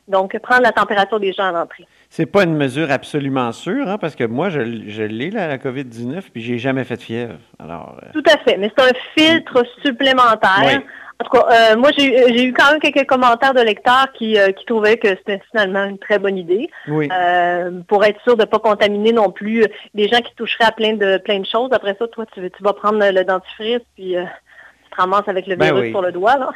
donc, 0.08 0.38
prendre 0.40 0.64
la 0.64 0.72
température 0.72 1.20
des 1.20 1.32
gens 1.32 1.46
à 1.46 1.52
l'entrée. 1.52 1.88
C'est 2.10 2.26
pas 2.26 2.44
une 2.44 2.56
mesure 2.56 2.92
absolument 2.92 3.52
sûre, 3.54 3.88
hein, 3.88 3.98
parce 3.98 4.16
que 4.16 4.26
moi, 4.26 4.50
je, 4.50 4.60
l'ai, 4.60 5.32
là, 5.32 5.48
la 5.48 5.58
COVID-19, 5.58 6.32
puis 6.34 6.42
j'ai 6.42 6.58
jamais 6.58 6.84
fait 6.84 6.98
de 6.98 7.02
fièvre. 7.02 7.38
Alors, 7.60 7.96
Tout 8.14 8.24
à 8.28 8.38
fait, 8.40 8.58
mais 8.58 8.72
c'est 8.78 8.84
un 8.84 8.94
filtre 9.16 9.64
supplémentaire. 9.84 10.64
Oui. 10.66 10.86
En 11.20 11.26
tout 11.26 11.30
cas, 11.32 11.46
euh, 11.74 11.78
moi, 11.78 11.92
j'ai 11.98 12.44
eu- 12.46 12.54
quand 12.54 12.72
même 12.72 12.80
quelques 12.82 13.08
commentaires 13.08 13.54
de 13.54 13.62
lecteurs 13.62 14.12
qui, 14.14 14.38
euh, 14.38 14.52
qui 14.52 14.66
trouvaient 14.66 14.98
que 14.98 15.10
c'était 15.10 15.42
finalement 15.52 15.84
une 15.86 15.98
très 16.00 16.20
bonne 16.20 16.38
idée. 16.38 16.70
oui. 16.88 17.08
Euh, 17.12 17.72
pour 17.88 18.04
être 18.04 18.20
sûr 18.24 18.36
de 18.36 18.42
ne 18.42 18.48
pas 18.48 18.60
contaminer 18.60 19.12
non 19.14 19.30
plus 19.32 19.66
des 19.94 20.08
gens 20.10 20.20
qui 20.22 20.34
toucheraient 20.36 20.66
à 20.66 20.72
plein 20.72 20.94
de 20.94 21.18
plein 21.18 21.40
de 21.40 21.46
choses. 21.46 21.70
Après 21.72 21.96
ça, 22.00 22.08
toi, 22.08 22.26
tu, 22.34 22.42
tu 22.50 22.64
vas 22.64 22.74
prendre 22.74 23.00
le 23.00 23.24
dentifrice 23.24 23.80
puis 23.96 24.16
tu 24.16 24.90
te 24.90 24.96
ramasses 25.02 25.28
avec 25.28 25.48
le 25.48 25.56
Ben 25.56 25.68
virus 25.68 25.82
oui. 25.84 25.90
sur 25.92 26.02
le 26.02 26.12
doigt. 26.12 26.38
Là. 26.38 26.50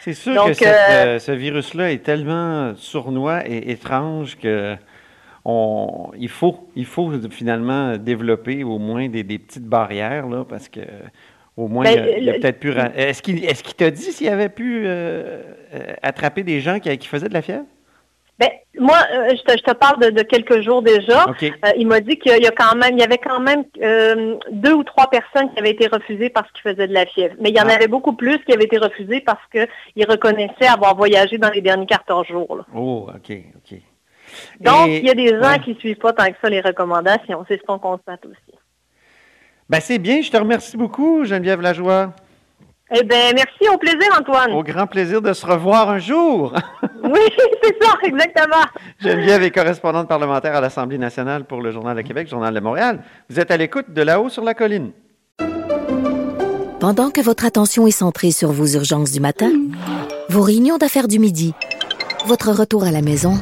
C'est 0.00 0.12
sûr 0.14 0.34
Donc, 0.34 0.50
que 0.50 0.54
cette, 0.64 1.20
ce 1.20 1.32
virus-là 1.32 1.90
est 1.90 2.04
tellement 2.04 2.74
sournois 2.76 3.40
et 3.48 3.70
étrange 3.72 4.36
que 4.38 4.76
on, 5.44 6.10
il, 6.18 6.28
faut, 6.28 6.68
il 6.76 6.84
faut 6.86 7.10
finalement 7.30 7.96
développer 7.96 8.62
au 8.64 8.78
moins 8.78 9.08
des, 9.08 9.22
des 9.22 9.38
petites 9.38 9.66
barrières, 9.66 10.26
là, 10.26 10.44
parce 10.48 10.68
que 10.68 10.80
au 11.56 11.68
moins, 11.68 11.84
Ben, 11.84 12.06
il 12.18 12.28
a, 12.30 12.34
peut-être 12.34 12.58
pu... 12.60 12.72
Est-ce 12.96 13.22
qu'il 13.22 13.44
est 13.44 13.76
t'a 13.76 13.90
dit 13.90 14.02
s'il 14.12 14.28
avait 14.28 14.48
pu 14.50 14.82
euh, 14.86 15.42
euh, 15.74 15.94
attraper 16.02 16.42
des 16.42 16.60
gens 16.60 16.78
qui, 16.80 16.96
qui 16.98 17.08
faisaient 17.08 17.28
de 17.28 17.34
la 17.34 17.42
fièvre? 17.42 17.64
Ben, 18.38 18.50
moi, 18.78 18.98
euh, 19.14 19.30
je, 19.30 19.40
te, 19.42 19.52
je 19.56 19.62
te 19.62 19.72
parle 19.72 19.98
de, 19.98 20.10
de 20.10 20.20
quelques 20.22 20.60
jours 20.60 20.82
déjà. 20.82 21.24
Euh, 21.42 21.70
il 21.78 21.86
m'a 21.86 22.00
dit 22.00 22.18
qu'il 22.18 22.36
y 22.42 22.46
a 22.46 22.50
quand 22.50 22.76
même, 22.76 22.92
il 22.92 23.00
y 23.00 23.02
avait 23.02 23.16
quand 23.16 23.40
même 23.40 23.64
euh, 23.82 24.36
deux 24.52 24.74
ou 24.74 24.84
trois 24.84 25.08
personnes 25.08 25.50
qui 25.54 25.58
avaient 25.58 25.70
été 25.70 25.86
refusées 25.86 26.28
parce 26.28 26.50
qu'ils 26.52 26.70
faisaient 26.70 26.86
de 26.86 26.92
la 26.92 27.06
fièvre. 27.06 27.34
Mais 27.40 27.48
il 27.48 27.56
y 27.56 27.60
en 27.60 27.64
Ah. 27.66 27.72
avait 27.74 27.88
beaucoup 27.88 28.12
plus 28.12 28.38
qui 28.44 28.52
avaient 28.52 28.64
été 28.64 28.76
refusées 28.76 29.22
parce 29.22 29.40
qu'ils 29.50 30.06
reconnaissaient 30.06 30.66
avoir 30.70 30.94
voyagé 30.94 31.38
dans 31.38 31.48
les 31.48 31.62
derniers 31.62 31.86
14 31.86 32.26
jours. 32.26 32.56
là. 32.56 32.66
Oh, 32.74 33.08
OK, 33.08 33.30
OK. 33.56 33.78
Donc, 34.60 34.88
Et- 34.88 34.98
il 34.98 35.06
y 35.06 35.10
a 35.10 35.14
des 35.14 35.28
gens 35.28 35.40
ouais. 35.52 35.58
qui 35.60 35.70
ne 35.70 35.78
suivent 35.78 35.96
pas 35.96 36.12
tant 36.12 36.26
que 36.26 36.36
ça 36.42 36.50
les 36.50 36.60
recommandations. 36.60 37.42
C'est 37.48 37.56
ce 37.56 37.62
qu'on 37.62 37.78
constate 37.78 38.26
aussi. 38.26 38.58
Ben, 39.68 39.80
c'est 39.80 39.98
bien, 39.98 40.22
je 40.22 40.30
te 40.30 40.36
remercie 40.36 40.76
beaucoup, 40.76 41.24
Geneviève 41.24 41.60
Lajoie. 41.60 42.12
Eh 42.94 43.02
bien, 43.02 43.32
merci, 43.34 43.68
au 43.72 43.78
plaisir, 43.78 44.08
Antoine. 44.16 44.52
Au 44.52 44.62
grand 44.62 44.86
plaisir 44.86 45.20
de 45.20 45.32
se 45.32 45.44
revoir 45.44 45.90
un 45.90 45.98
jour. 45.98 46.52
Oui, 47.04 47.20
c'est 47.62 47.76
ça, 47.80 47.94
exactement. 48.02 48.64
Geneviève 48.98 49.42
est 49.44 49.52
correspondante 49.52 50.08
parlementaire 50.08 50.56
à 50.56 50.60
l'Assemblée 50.60 50.98
nationale 50.98 51.44
pour 51.44 51.60
le 51.60 51.70
Journal 51.70 51.96
de 51.96 52.02
Québec, 52.02 52.28
Journal 52.28 52.52
de 52.52 52.58
Montréal. 52.58 53.04
Vous 53.30 53.38
êtes 53.38 53.52
à 53.52 53.56
l'écoute 53.56 53.92
de 53.92 54.02
là-haut 54.02 54.28
sur 54.28 54.42
la 54.42 54.54
colline. 54.54 54.90
Pendant 56.80 57.10
que 57.10 57.20
votre 57.20 57.44
attention 57.44 57.86
est 57.86 57.92
centrée 57.92 58.32
sur 58.32 58.50
vos 58.50 58.66
urgences 58.66 59.12
du 59.12 59.20
matin, 59.20 59.52
vos 60.30 60.42
réunions 60.42 60.78
d'affaires 60.78 61.06
du 61.06 61.20
midi, 61.20 61.54
votre 62.26 62.50
retour 62.50 62.82
à 62.82 62.90
la 62.90 63.02
maison 63.02 63.34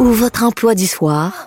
ou 0.00 0.06
votre 0.06 0.42
emploi 0.42 0.74
du 0.74 0.86
soir, 0.86 1.46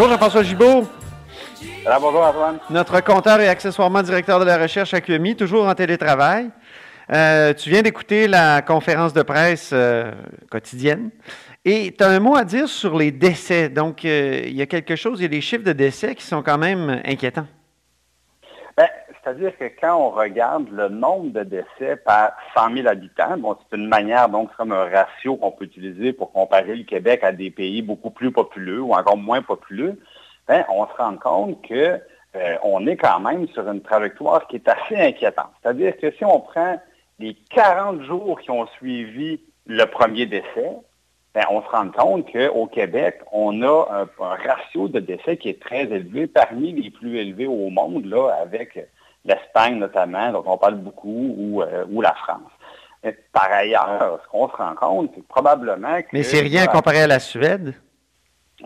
Bonjour 0.00 0.14
Jean-François 0.14 0.42
Gibault. 0.42 0.88
Alors, 1.84 2.00
bonjour 2.00 2.22
Antoine. 2.22 2.58
Notre 2.70 3.02
compteur 3.02 3.38
et 3.42 3.48
accessoirement 3.48 4.02
directeur 4.02 4.40
de 4.40 4.46
la 4.46 4.56
recherche 4.56 4.94
à 4.94 5.02
QMI, 5.02 5.36
toujours 5.36 5.66
en 5.66 5.74
télétravail. 5.74 6.48
Euh, 7.12 7.52
tu 7.52 7.68
viens 7.68 7.82
d'écouter 7.82 8.26
la 8.26 8.62
conférence 8.62 9.12
de 9.12 9.20
presse 9.20 9.72
euh, 9.74 10.10
quotidienne 10.50 11.10
et 11.66 11.94
tu 11.94 12.02
as 12.02 12.08
un 12.08 12.18
mot 12.18 12.34
à 12.34 12.44
dire 12.44 12.66
sur 12.66 12.96
les 12.96 13.10
décès. 13.10 13.68
Donc, 13.68 14.06
euh, 14.06 14.40
il 14.46 14.54
y 14.54 14.62
a 14.62 14.66
quelque 14.66 14.96
chose, 14.96 15.20
il 15.20 15.24
y 15.24 15.26
a 15.26 15.28
des 15.28 15.42
chiffres 15.42 15.64
de 15.64 15.72
décès 15.74 16.14
qui 16.14 16.24
sont 16.24 16.42
quand 16.42 16.56
même 16.56 17.02
inquiétants. 17.04 17.46
C'est-à-dire 19.22 19.56
que 19.58 19.64
quand 19.80 19.96
on 19.96 20.10
regarde 20.10 20.68
le 20.70 20.88
nombre 20.88 21.30
de 21.30 21.42
décès 21.42 21.96
par 21.96 22.32
100 22.56 22.74
000 22.74 22.88
habitants, 22.88 23.36
bon, 23.36 23.56
c'est 23.58 23.76
une 23.76 23.86
manière, 23.86 24.28
donc, 24.28 24.50
comme 24.56 24.72
un 24.72 24.84
ratio 24.84 25.36
qu'on 25.36 25.50
peut 25.50 25.66
utiliser 25.66 26.12
pour 26.12 26.32
comparer 26.32 26.74
le 26.74 26.84
Québec 26.84 27.20
à 27.22 27.32
des 27.32 27.50
pays 27.50 27.82
beaucoup 27.82 28.10
plus 28.10 28.32
populeux 28.32 28.80
ou 28.80 28.94
encore 28.94 29.18
moins 29.18 29.42
populeux, 29.42 30.00
ben, 30.48 30.64
on 30.70 30.86
se 30.86 30.92
rend 30.96 31.16
compte 31.16 31.62
que 31.66 32.00
on 32.62 32.86
est 32.86 32.96
quand 32.96 33.18
même 33.18 33.48
sur 33.48 33.68
une 33.68 33.82
trajectoire 33.82 34.46
qui 34.46 34.56
est 34.56 34.68
assez 34.68 34.96
inquiétante. 34.96 35.50
C'est-à-dire 35.60 35.96
que 35.96 36.12
si 36.12 36.24
on 36.24 36.38
prend 36.38 36.80
les 37.18 37.34
40 37.50 38.04
jours 38.04 38.40
qui 38.40 38.52
ont 38.52 38.68
suivi 38.68 39.40
le 39.66 39.84
premier 39.86 40.26
décès, 40.26 40.70
ben, 41.34 41.44
on 41.50 41.60
se 41.62 41.68
rend 41.68 41.88
compte 41.90 42.30
qu'au 42.32 42.66
Québec, 42.66 43.20
on 43.32 43.62
a 43.62 43.88
un, 43.90 44.24
un, 44.24 44.34
ratio 44.34 44.88
de 44.88 45.00
décès 45.00 45.36
qui 45.36 45.48
est 45.48 45.60
très 45.60 45.82
élevé, 45.82 46.26
parmi 46.26 46.72
les 46.72 46.90
plus 46.90 47.18
élevés 47.18 47.46
au 47.46 47.68
monde, 47.70 48.06
là, 48.06 48.30
avec 48.40 48.78
l'Espagne 49.24 49.78
notamment, 49.78 50.32
dont 50.32 50.44
on 50.46 50.58
parle 50.58 50.76
beaucoup, 50.76 51.34
ou, 51.36 51.62
euh, 51.62 51.84
ou 51.90 52.00
la 52.00 52.14
France. 52.14 52.50
Mais 53.02 53.16
par 53.32 53.50
ailleurs, 53.50 54.20
ce 54.22 54.28
qu'on 54.30 54.48
se 54.48 54.56
rend 54.56 54.74
compte, 54.74 55.10
c'est 55.14 55.26
probablement 55.26 56.00
que... 56.02 56.08
Mais 56.12 56.22
c'est 56.22 56.40
rien 56.40 56.66
comparé 56.66 57.02
à 57.02 57.06
la 57.06 57.18
Suède? 57.18 57.74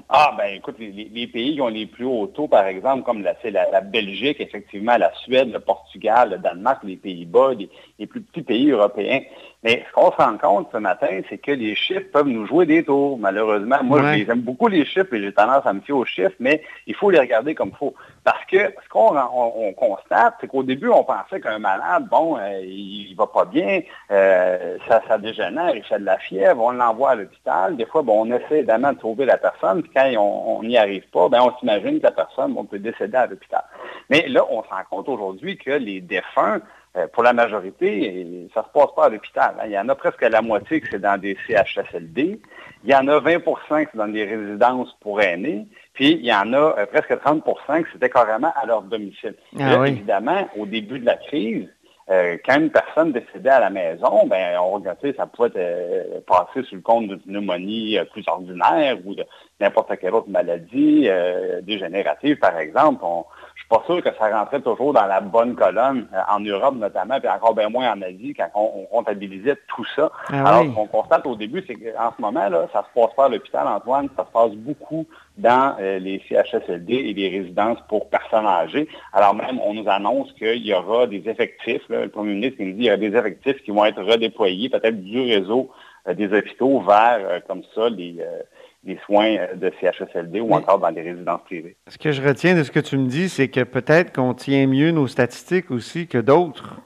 Ah, 0.09 0.35
ben 0.37 0.55
écoute, 0.55 0.77
les, 0.79 0.91
les, 0.91 1.27
pays 1.27 1.55
qui 1.55 1.61
ont 1.61 1.69
les 1.69 1.87
plus 1.87 2.05
hauts 2.05 2.27
taux, 2.27 2.49
par 2.49 2.67
exemple, 2.67 3.05
comme 3.05 3.23
la, 3.23 3.37
la, 3.45 3.71
la 3.71 3.81
Belgique, 3.81 4.41
effectivement, 4.41 4.97
la 4.97 5.13
Suède, 5.15 5.53
le 5.53 5.61
Portugal, 5.61 6.31
le 6.31 6.39
Danemark, 6.39 6.83
les 6.83 6.97
Pays-Bas, 6.97 7.55
les, 7.55 7.71
les, 7.99 8.07
plus 8.07 8.21
petits 8.21 8.43
pays 8.43 8.71
européens. 8.71 9.21
Mais 9.65 9.83
ce 9.89 9.93
qu'on 9.95 10.13
se 10.13 10.17
rend 10.17 10.37
compte 10.37 10.69
ce 10.73 10.77
matin, 10.77 11.23
c'est 11.31 11.39
que 11.39 11.51
les 11.51 11.75
chiffres 11.75 12.11
peuvent 12.13 12.29
nous 12.29 12.47
jouer 12.47 12.67
des 12.67 12.85
tours, 12.85 13.19
malheureusement. 13.19 13.79
Moi, 13.83 14.03
ouais. 14.03 14.25
j'aime 14.27 14.43
beaucoup 14.43 14.69
les 14.69 14.85
chiffres 14.85 15.15
et 15.15 15.23
j'ai 15.23 15.33
tendance 15.33 15.65
à 15.65 15.73
me 15.73 15.81
fier 15.81 15.97
aux 15.97 16.05
chiffres, 16.05 16.37
mais 16.39 16.63
il 16.87 16.95
faut 16.95 17.09
les 17.09 17.19
regarder 17.19 17.55
comme 17.55 17.71
il 17.71 17.77
faut. 17.77 17.95
Parce 18.25 18.45
que 18.45 18.59
ce 18.59 18.89
qu'on 18.91 19.17
on, 19.17 19.69
on 19.69 19.73
constate, 19.73 20.35
c'est 20.39 20.49
qu'au 20.49 20.63
début, 20.63 20.89
on 20.89 21.03
pensait 21.03 21.41
qu'un 21.41 21.59
malade, 21.59 22.07
bon, 22.11 22.37
euh, 22.37 22.61
il, 22.63 23.15
va 23.17 23.27
pas 23.27 23.47
bien, 23.47 23.81
euh, 24.11 24.77
ça, 24.87 25.01
ça 25.09 25.17
dégénère, 25.17 25.75
il 25.75 25.83
fait 25.83 25.99
de 25.99 26.05
la 26.05 26.19
fièvre, 26.19 26.63
on 26.63 26.73
l'envoie 26.73 27.13
à 27.13 27.15
l'hôpital. 27.15 27.77
Des 27.77 27.87
fois, 27.87 28.03
bon, 28.03 28.27
on 28.27 28.33
essaie 28.35 28.59
évidemment 28.59 28.93
de 28.93 29.01
sauver 29.01 29.25
la 29.25 29.39
personne, 29.39 29.83
puis 29.83 29.93
quand 29.95 30.07
on 30.19 30.63
n'y 30.63 30.77
arrive 30.77 31.09
pas, 31.11 31.31
ben, 31.31 31.41
on 31.41 31.59
s'imagine 31.59 32.01
que 32.01 32.05
la 32.05 32.13
personne 32.13 32.53
bon, 32.53 32.65
peut 32.65 32.79
décéder 32.79 33.17
à 33.17 33.27
l'hôpital. 33.27 33.65
Mais 34.11 34.29
là, 34.29 34.45
on 34.51 34.63
se 34.63 34.69
rend 34.69 34.83
compte 34.91 35.09
aujourd'hui 35.09 35.57
que 35.57 35.71
les 35.71 36.03
défunts, 36.03 36.61
euh, 36.97 37.07
pour 37.13 37.23
la 37.23 37.33
majorité, 37.33 38.49
ça 38.55 38.61
ne 38.61 38.67
se 38.67 38.71
passe 38.73 38.95
pas 38.95 39.07
à 39.07 39.09
l'hôpital. 39.09 39.55
Hein. 39.59 39.65
Il 39.67 39.73
y 39.73 39.79
en 39.79 39.89
a 39.89 39.95
presque 39.95 40.23
la 40.23 40.43
moitié 40.43 40.81
que 40.81 40.89
c'est 40.91 41.01
dans 41.01 41.21
des 41.21 41.37
CHSLD. 41.47 42.41
Il 42.85 42.91
y 42.91 42.95
en 42.95 43.09
a 43.09 43.21
20% 43.21 43.43
que 43.85 43.91
c'est 43.93 43.99
dans 43.99 44.09
des 44.09 44.25
résidences 44.25 44.95
pour 45.01 45.21
aînés. 45.21 45.67
Puis, 45.95 46.13
il 46.13 46.25
y 46.25 46.33
en 46.33 46.53
a 46.53 46.79
euh, 46.79 46.87
presque 46.87 47.13
30% 47.13 47.83
que 47.83 47.89
c'était 47.93 48.11
carrément 48.11 48.53
à 48.55 48.67
leur 48.67 48.83
domicile. 48.83 49.35
Ah, 49.59 49.71
là, 49.71 49.81
oui. 49.81 49.89
évidemment, 49.89 50.49
au 50.57 50.67
début 50.67 50.99
de 50.99 51.07
la 51.07 51.17
crise, 51.17 51.69
euh, 52.11 52.37
quand 52.45 52.61
une 52.61 52.71
personne 52.71 53.13
décédait 53.13 53.49
à 53.49 53.61
la 53.61 53.71
maison, 53.71 54.27
ben 54.27 54.59
on 54.59 54.73
regardait, 54.73 55.15
ça 55.15 55.27
pouvait 55.27 55.51
euh, 55.57 56.21
passer 56.27 56.63
sur 56.65 56.77
le 56.77 56.83
compte 56.83 57.09
d'une 57.09 57.21
pneumonie 57.21 57.97
euh, 57.97 58.05
plus 58.05 58.23
ordinaire 58.27 58.99
ou 59.07 59.15
de 59.15 59.25
n'importe 59.59 59.97
quelle 59.99 60.13
autre 60.13 60.29
maladie 60.29 61.09
dégénérative, 61.63 62.37
par 62.37 62.59
exemple. 62.59 63.03
On, 63.03 63.25
suis 63.65 63.69
pas 63.69 63.83
sûr 63.87 64.03
que 64.03 64.11
ça 64.19 64.29
rentrait 64.29 64.61
toujours 64.61 64.93
dans 64.93 65.07
la 65.07 65.21
bonne 65.21 65.55
colonne, 65.55 66.07
euh, 66.13 66.21
en 66.29 66.41
Europe 66.41 66.75
notamment, 66.77 67.19
puis 67.19 67.29
encore 67.29 67.55
bien 67.55 67.69
moins 67.69 67.93
en 67.93 68.03
Asie, 68.03 68.35
quand 68.37 68.49
on, 68.55 68.83
on 68.83 68.85
comptabilisait 68.87 69.57
tout 69.69 69.85
ça. 69.97 70.11
Ah 70.29 70.49
Alors, 70.49 70.65
ce 70.65 70.75
qu'on 70.75 70.87
constate 70.87 71.27
au 71.27 71.35
début, 71.35 71.65
c'est 71.67 71.75
qu'en 71.75 72.13
ce 72.17 72.21
moment, 72.21 72.49
là, 72.49 72.67
ça 72.73 72.85
se 72.85 73.01
passe 73.01 73.15
pas 73.15 73.27
à 73.27 73.29
l'hôpital, 73.29 73.67
Antoine, 73.67 74.09
ça 74.17 74.25
se 74.25 74.33
passe 74.33 74.53
beaucoup 74.53 75.07
dans 75.39 75.77
euh, 75.81 75.99
les 75.99 76.23
CHSLD 76.29 76.93
et 76.93 77.15
les 77.15 77.29
résidences 77.29 77.79
pour 77.89 78.09
personnes 78.09 78.47
âgées. 78.47 78.89
Alors 79.13 79.35
même, 79.35 79.59
on 79.61 79.75
nous 79.75 79.89
annonce 79.89 80.33
qu'il 80.35 80.65
y 80.65 80.75
aura 80.75 81.07
des 81.07 81.29
effectifs, 81.29 81.83
là, 81.89 82.03
le 82.03 82.11
premier 82.11 82.35
ministre 82.35 82.57
il 82.61 82.69
nous 82.69 82.73
dit 82.73 82.79
qu'il 82.81 82.87
y 82.87 82.91
a 82.91 82.97
des 82.97 83.17
effectifs 83.17 83.63
qui 83.63 83.71
vont 83.71 83.85
être 83.85 84.03
redéployés, 84.03 84.69
peut-être 84.69 85.03
du 85.03 85.21
réseau 85.21 85.71
euh, 86.07 86.15
des 86.15 86.33
hôpitaux 86.33 86.81
vers, 86.81 87.43
comme 87.49 87.63
ça, 87.75 87.89
les, 87.89 88.17
les 88.85 88.99
soins 89.07 89.37
de 89.55 89.73
CHSLD 89.81 90.41
ou 90.41 90.53
encore 90.55 90.79
dans 90.79 90.91
les 90.91 91.03
résidences 91.03 91.43
privées. 91.45 91.77
Ce 91.89 91.99
que 91.99 92.13
je 92.13 92.23
retiens 92.23 92.55
de 92.55 92.63
ce 92.63 92.71
que 92.71 92.81
tu 92.81 92.97
me 92.99 93.07
dis, 93.07 93.29
c'est 93.29 93.49
que 93.49 93.63
peut-être 93.63 94.13
qu'on 94.13 94.35
tient 94.35 94.67
mieux 94.67 94.91
nos 94.91 95.07
statistiques 95.07 95.71
aussi 95.71 96.07
que 96.07 96.19
d'autres. 96.19 96.77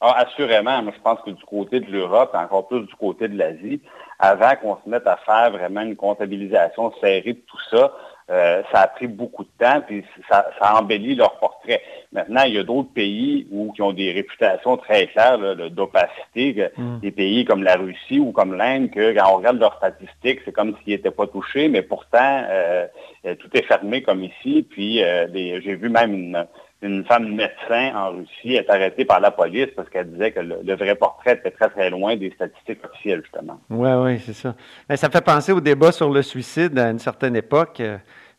Ah, 0.00 0.14
assurément, 0.26 0.82
moi 0.82 0.92
je 0.96 1.02
pense 1.02 1.20
que 1.20 1.30
du 1.30 1.44
côté 1.44 1.80
de 1.80 1.90
l'Europe, 1.90 2.30
et 2.34 2.38
encore 2.38 2.68
plus 2.68 2.80
du 2.80 2.94
côté 2.94 3.28
de 3.28 3.36
l'Asie, 3.36 3.82
avant 4.18 4.56
qu'on 4.56 4.76
se 4.82 4.88
mette 4.88 5.06
à 5.06 5.16
faire 5.18 5.50
vraiment 5.50 5.82
une 5.82 5.96
comptabilisation 5.96 6.92
serrée 7.00 7.34
de 7.34 7.42
tout 7.46 7.60
ça, 7.70 7.92
euh, 8.30 8.62
ça 8.72 8.82
a 8.82 8.86
pris 8.88 9.06
beaucoup 9.06 9.44
de 9.44 9.50
temps, 9.58 9.80
puis 9.86 10.04
ça, 10.28 10.46
ça 10.60 10.78
embellit 10.78 11.14
leur 11.14 11.38
portrait. 11.38 11.82
Maintenant, 12.12 12.42
il 12.44 12.54
y 12.54 12.58
a 12.58 12.62
d'autres 12.62 12.92
pays 12.92 13.46
où, 13.50 13.72
qui 13.72 13.82
ont 13.82 13.92
des 13.92 14.12
réputations 14.12 14.76
très 14.76 15.06
claires 15.08 15.38
d'opacité, 15.70 16.70
Mm. 16.76 16.98
des 17.00 17.10
pays 17.10 17.44
comme 17.44 17.62
la 17.62 17.76
Russie 17.76 18.18
ou 18.18 18.32
comme 18.32 18.54
l'Inde, 18.54 18.90
que 18.90 19.12
quand 19.14 19.32
on 19.32 19.36
regarde 19.36 19.58
leurs 19.58 19.76
statistiques, 19.76 20.40
c'est 20.44 20.52
comme 20.52 20.74
s'ils 20.78 20.94
n'étaient 20.94 21.10
pas 21.10 21.26
touchés, 21.26 21.68
mais 21.68 21.82
pourtant, 21.82 22.44
euh, 22.48 22.86
euh, 23.26 23.34
tout 23.34 23.48
est 23.54 23.62
fermé 23.62 24.02
comme 24.02 24.24
ici. 24.24 24.66
Puis, 24.68 25.02
euh, 25.02 25.26
j'ai 25.32 25.74
vu 25.74 25.88
même 25.88 26.14
une, 26.14 26.46
une 26.82 27.04
femme 27.04 27.34
médecin 27.34 27.92
en 27.94 28.10
Russie 28.12 28.54
est 28.54 28.70
arrêtée 28.70 29.04
par 29.04 29.20
la 29.20 29.30
police 29.30 29.68
parce 29.76 29.88
qu'elle 29.90 30.10
disait 30.10 30.32
que 30.32 30.40
le, 30.40 30.74
vrai 30.74 30.94
portrait 30.94 31.34
était 31.34 31.50
très, 31.50 31.68
très 31.68 31.90
loin 31.90 32.16
des 32.16 32.30
statistiques 32.30 32.84
officielles, 32.84 33.22
justement. 33.22 33.60
Oui, 33.68 33.90
oui, 33.90 34.18
c'est 34.20 34.32
ça. 34.32 34.54
Mais 34.88 34.96
ça 34.96 35.10
fait 35.10 35.20
penser 35.20 35.52
au 35.52 35.60
débat 35.60 35.92
sur 35.92 36.10
le 36.10 36.22
suicide 36.22 36.78
à 36.78 36.90
une 36.90 36.98
certaine 36.98 37.36
époque. 37.36 37.82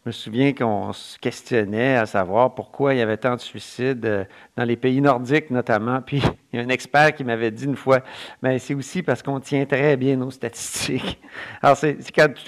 Je 0.03 0.09
me 0.09 0.11
souviens 0.11 0.51
qu'on 0.53 0.93
se 0.93 1.19
questionnait 1.19 1.95
à 1.95 2.07
savoir 2.07 2.55
pourquoi 2.55 2.95
il 2.95 2.97
y 2.97 3.01
avait 3.01 3.17
tant 3.17 3.35
de 3.35 3.39
suicides 3.39 4.03
euh, 4.03 4.25
dans 4.57 4.63
les 4.63 4.75
pays 4.75 4.99
nordiques 4.99 5.51
notamment. 5.51 6.01
Puis 6.05 6.23
il 6.51 6.59
y 6.59 6.59
a 6.59 6.65
un 6.65 6.69
expert 6.69 7.13
qui 7.13 7.23
m'avait 7.23 7.51
dit 7.51 7.65
une 7.65 7.75
fois, 7.75 7.99
mais 8.41 8.57
c'est 8.57 8.73
aussi 8.73 9.03
parce 9.03 9.21
qu'on 9.21 9.39
tient 9.39 9.63
très 9.65 9.97
bien 9.97 10.15
nos 10.15 10.31
statistiques. 10.31 11.21
Alors, 11.61 11.77
c'est 11.77 11.95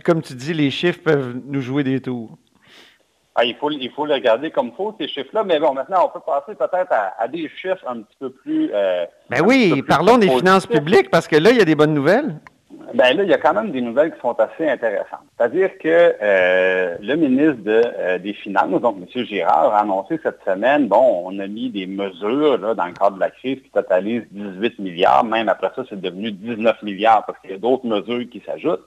comme 0.03 0.23
tu 0.23 0.33
dis, 0.33 0.55
les 0.55 0.71
chiffres 0.71 1.01
peuvent 1.03 1.39
nous 1.45 1.61
jouer 1.61 1.83
des 1.83 2.01
tours. 2.01 2.39
Ah, 3.35 3.43
il, 3.43 3.55
faut, 3.55 3.71
il 3.71 3.89
faut 3.91 4.05
le 4.05 4.13
regarder 4.13 4.51
comme 4.51 4.67
il 4.67 4.75
faut, 4.75 4.95
ces 4.99 5.07
chiffres-là. 5.07 5.43
Mais 5.43 5.59
bon, 5.59 5.73
maintenant, 5.73 6.05
on 6.05 6.09
peut 6.09 6.23
passer 6.23 6.53
peut-être 6.55 6.91
à, 6.91 7.15
à 7.17 7.27
des 7.27 7.49
chiffres 7.49 7.83
un 7.87 8.01
petit 8.01 8.15
peu 8.19 8.29
plus... 8.29 8.69
euh, 8.73 9.05
Ben 9.29 9.41
oui, 9.43 9.71
plus 9.71 9.83
parlons 9.83 10.17
des 10.19 10.29
finances 10.29 10.67
publiques 10.67 11.09
parce 11.09 11.27
que 11.27 11.35
là, 11.37 11.49
il 11.49 11.57
y 11.57 11.61
a 11.61 11.65
des 11.65 11.75
bonnes 11.75 11.95
nouvelles. 11.95 12.35
Ben 12.93 13.17
là, 13.17 13.23
il 13.23 13.29
y 13.29 13.33
a 13.33 13.37
quand 13.39 13.53
même 13.55 13.71
des 13.71 13.81
nouvelles 13.81 14.13
qui 14.13 14.19
sont 14.19 14.39
assez 14.39 14.67
intéressantes. 14.69 15.21
C'est-à-dire 15.37 15.77
que 15.79 16.15
euh, 16.21 16.95
le 17.01 17.15
ministre 17.15 17.63
de, 17.63 17.81
euh, 17.97 18.17
des 18.19 18.33
Finances, 18.33 18.81
donc 18.81 18.97
M. 19.15 19.25
Girard, 19.25 19.73
a 19.73 19.79
annoncé 19.79 20.19
cette 20.21 20.43
semaine, 20.45 20.87
bon, 20.87 21.23
on 21.25 21.39
a 21.39 21.47
mis 21.47 21.69
des 21.71 21.87
mesures 21.87 22.57
là, 22.59 22.75
dans 22.75 22.85
le 22.85 22.93
cadre 22.93 23.15
de 23.15 23.19
la 23.19 23.31
crise 23.31 23.61
qui 23.63 23.69
totalisent 23.71 24.27
18 24.31 24.77
milliards. 24.79 25.23
Même 25.23 25.49
après 25.49 25.71
ça, 25.75 25.83
c'est 25.89 25.99
devenu 25.99 26.31
19 26.31 26.83
milliards 26.83 27.25
parce 27.25 27.39
qu'il 27.39 27.51
y 27.51 27.55
a 27.55 27.57
d'autres 27.57 27.85
mesures 27.87 28.29
qui 28.29 28.43
s'ajoutent. 28.45 28.85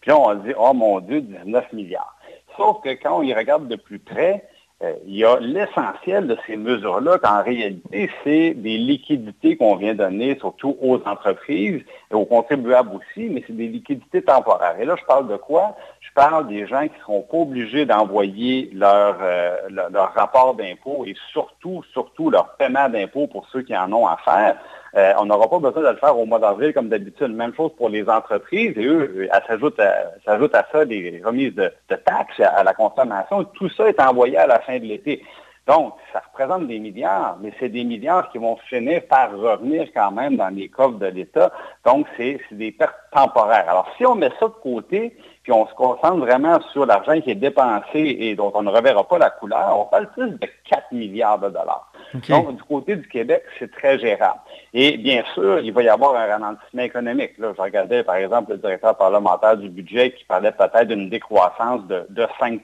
Puis 0.00 0.10
là, 0.10 0.18
on 0.18 0.28
a 0.30 0.34
dit, 0.36 0.52
oh 0.58 0.72
mon 0.74 0.98
Dieu, 1.00 1.20
19 1.20 1.72
milliards. 1.74 2.16
Sauf 2.56 2.82
que 2.82 2.90
quand 2.90 3.18
on 3.18 3.22
y 3.22 3.34
regarde 3.34 3.68
de 3.68 3.76
plus 3.76 3.98
près, 3.98 4.44
euh, 4.82 4.92
il 5.06 5.16
y 5.16 5.24
a 5.24 5.38
l'essentiel 5.38 6.26
de 6.26 6.36
ces 6.46 6.56
mesures-là 6.56 7.18
qu'en 7.18 7.42
réalité, 7.42 8.10
c'est 8.24 8.54
des 8.54 8.76
liquidités 8.76 9.56
qu'on 9.56 9.76
vient 9.76 9.94
donner 9.94 10.36
surtout 10.40 10.76
aux 10.82 11.00
entreprises 11.06 11.82
et 12.10 12.14
aux 12.14 12.24
contribuables 12.24 12.90
aussi, 12.96 13.28
mais 13.28 13.44
c'est 13.46 13.56
des 13.56 13.68
liquidités 13.68 14.22
temporaires. 14.22 14.78
Et 14.80 14.84
là, 14.84 14.96
je 14.98 15.04
parle 15.04 15.28
de 15.28 15.36
quoi? 15.36 15.76
Je 16.00 16.12
parle 16.12 16.48
des 16.48 16.66
gens 16.66 16.82
qui 16.82 16.94
ne 16.94 17.00
seront 17.00 17.22
pas 17.22 17.36
obligés 17.36 17.86
d'envoyer 17.86 18.70
leur, 18.72 19.16
euh, 19.20 19.56
leur, 19.70 19.90
leur 19.90 20.12
rapport 20.12 20.54
d'impôt 20.54 21.04
et 21.06 21.14
surtout, 21.32 21.82
surtout 21.92 22.30
leur 22.30 22.56
paiement 22.56 22.88
d'impôt 22.88 23.28
pour 23.28 23.46
ceux 23.52 23.62
qui 23.62 23.76
en 23.76 23.92
ont 23.92 24.08
à 24.08 24.16
faire 24.24 24.56
Euh, 24.96 25.12
on 25.18 25.24
n'aura 25.24 25.48
pas 25.48 25.58
besoin 25.58 25.82
de 25.82 25.88
le 25.88 25.96
faire 25.96 26.16
au 26.16 26.24
mois 26.24 26.38
d'avril 26.38 26.72
comme 26.72 26.88
d'habitude. 26.88 27.34
Même 27.34 27.54
chose 27.54 27.72
pour 27.76 27.88
les 27.88 28.08
entreprises. 28.08 28.74
Et 28.76 28.84
eux, 28.84 29.28
s'ajoute 29.46 29.78
à, 29.80 30.12
à, 30.26 30.64
ça 30.70 30.84
des 30.84 31.20
remises 31.24 31.54
de, 31.54 31.72
taxes 31.88 32.40
à 32.40 32.62
la 32.62 32.74
consommation. 32.74 33.44
Tout 33.44 33.68
ça 33.70 33.88
est 33.88 34.00
envoyé 34.00 34.36
à 34.36 34.46
la 34.46 34.60
fin 34.60 34.78
de 34.78 34.84
l'été. 34.84 35.22
Donc, 35.66 35.94
ça 36.12 36.22
représente 36.30 36.66
des 36.66 36.78
milliards, 36.78 37.38
mais 37.40 37.50
c'est 37.58 37.70
des 37.70 37.84
milliards 37.84 38.30
qui 38.30 38.38
vont 38.38 38.56
finir 38.68 39.00
par 39.08 39.32
revenir 39.32 39.88
quand 39.94 40.10
même 40.10 40.36
dans 40.36 40.50
les 40.50 40.68
coffres 40.68 40.98
de 40.98 41.06
l'État. 41.06 41.50
Donc, 41.86 42.06
c'est 42.18 42.38
des 42.50 42.70
pertes 42.70 42.94
temporaires. 43.14 43.68
Alors, 43.68 43.88
si 43.96 44.04
on 44.04 44.14
met 44.14 44.30
ça 44.40 44.48
de 44.48 44.54
côté, 44.62 45.16
puis 45.44 45.52
on 45.52 45.66
se 45.66 45.74
concentre 45.74 46.16
vraiment 46.16 46.58
sur 46.72 46.86
l'argent 46.86 47.20
qui 47.20 47.30
est 47.30 47.34
dépensé 47.34 48.16
et 48.18 48.34
dont 48.34 48.50
on 48.54 48.62
ne 48.62 48.70
reverra 48.70 49.06
pas 49.06 49.18
la 49.18 49.28
couleur, 49.28 49.78
on 49.78 49.84
parle 49.84 50.10
plus 50.12 50.30
de 50.30 50.48
4 50.70 50.92
milliards 50.92 51.38
de 51.38 51.48
dollars. 51.48 51.92
Donc, 52.28 52.56
du 52.56 52.62
côté 52.62 52.96
du 52.96 53.06
Québec, 53.08 53.42
c'est 53.58 53.70
très 53.70 53.98
gérable. 53.98 54.38
Et 54.72 54.96
bien 54.96 55.22
sûr, 55.34 55.58
il 55.60 55.72
va 55.72 55.82
y 55.82 55.88
avoir 55.88 56.14
un 56.14 56.26
ralentissement 56.26 56.82
économique. 56.82 57.36
Là, 57.38 57.52
je 57.56 57.60
regardais, 57.60 58.02
par 58.04 58.14
exemple, 58.14 58.52
le 58.52 58.58
directeur 58.58 58.96
parlementaire 58.96 59.56
du 59.56 59.68
budget 59.68 60.12
qui 60.12 60.24
parlait 60.24 60.52
peut-être 60.52 60.88
d'une 60.88 61.10
décroissance 61.10 61.82
de, 61.88 62.06
5% 62.40 62.60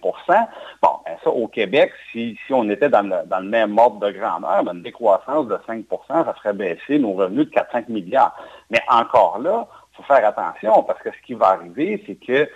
Bon, 0.83 0.89
ben 1.05 1.17
ça, 1.23 1.31
au 1.31 1.49
Québec, 1.49 1.93
si, 2.13 2.39
on 2.51 2.69
était 2.71 2.89
dans 2.89 3.03
le, 3.03 3.43
même 3.43 3.77
ordre 3.77 3.99
de 4.01 4.11
grandeur, 4.11 4.65
ben, 4.65 4.75
une 4.75 4.83
décroissance 4.83 5.47
de 5.49 5.57
5% 5.69 5.85
ça 6.09 6.35
ferait 6.35 6.55
baisser 6.55 6.99
nos 6.99 7.13
revenus 7.13 7.47
de 7.47 7.51
4-5 7.51 7.85
milliards. 7.89 8.35
Mais 8.71 8.81
encore 8.89 9.39
là, 9.39 9.67
faut 10.01 10.15
faire 10.15 10.27
attention 10.27 10.83
parce 10.83 11.01
que 11.01 11.11
ce 11.11 11.27
qui 11.27 11.35
va 11.35 11.49
arriver, 11.49 12.03
c'est 12.07 12.17
que 12.17 12.49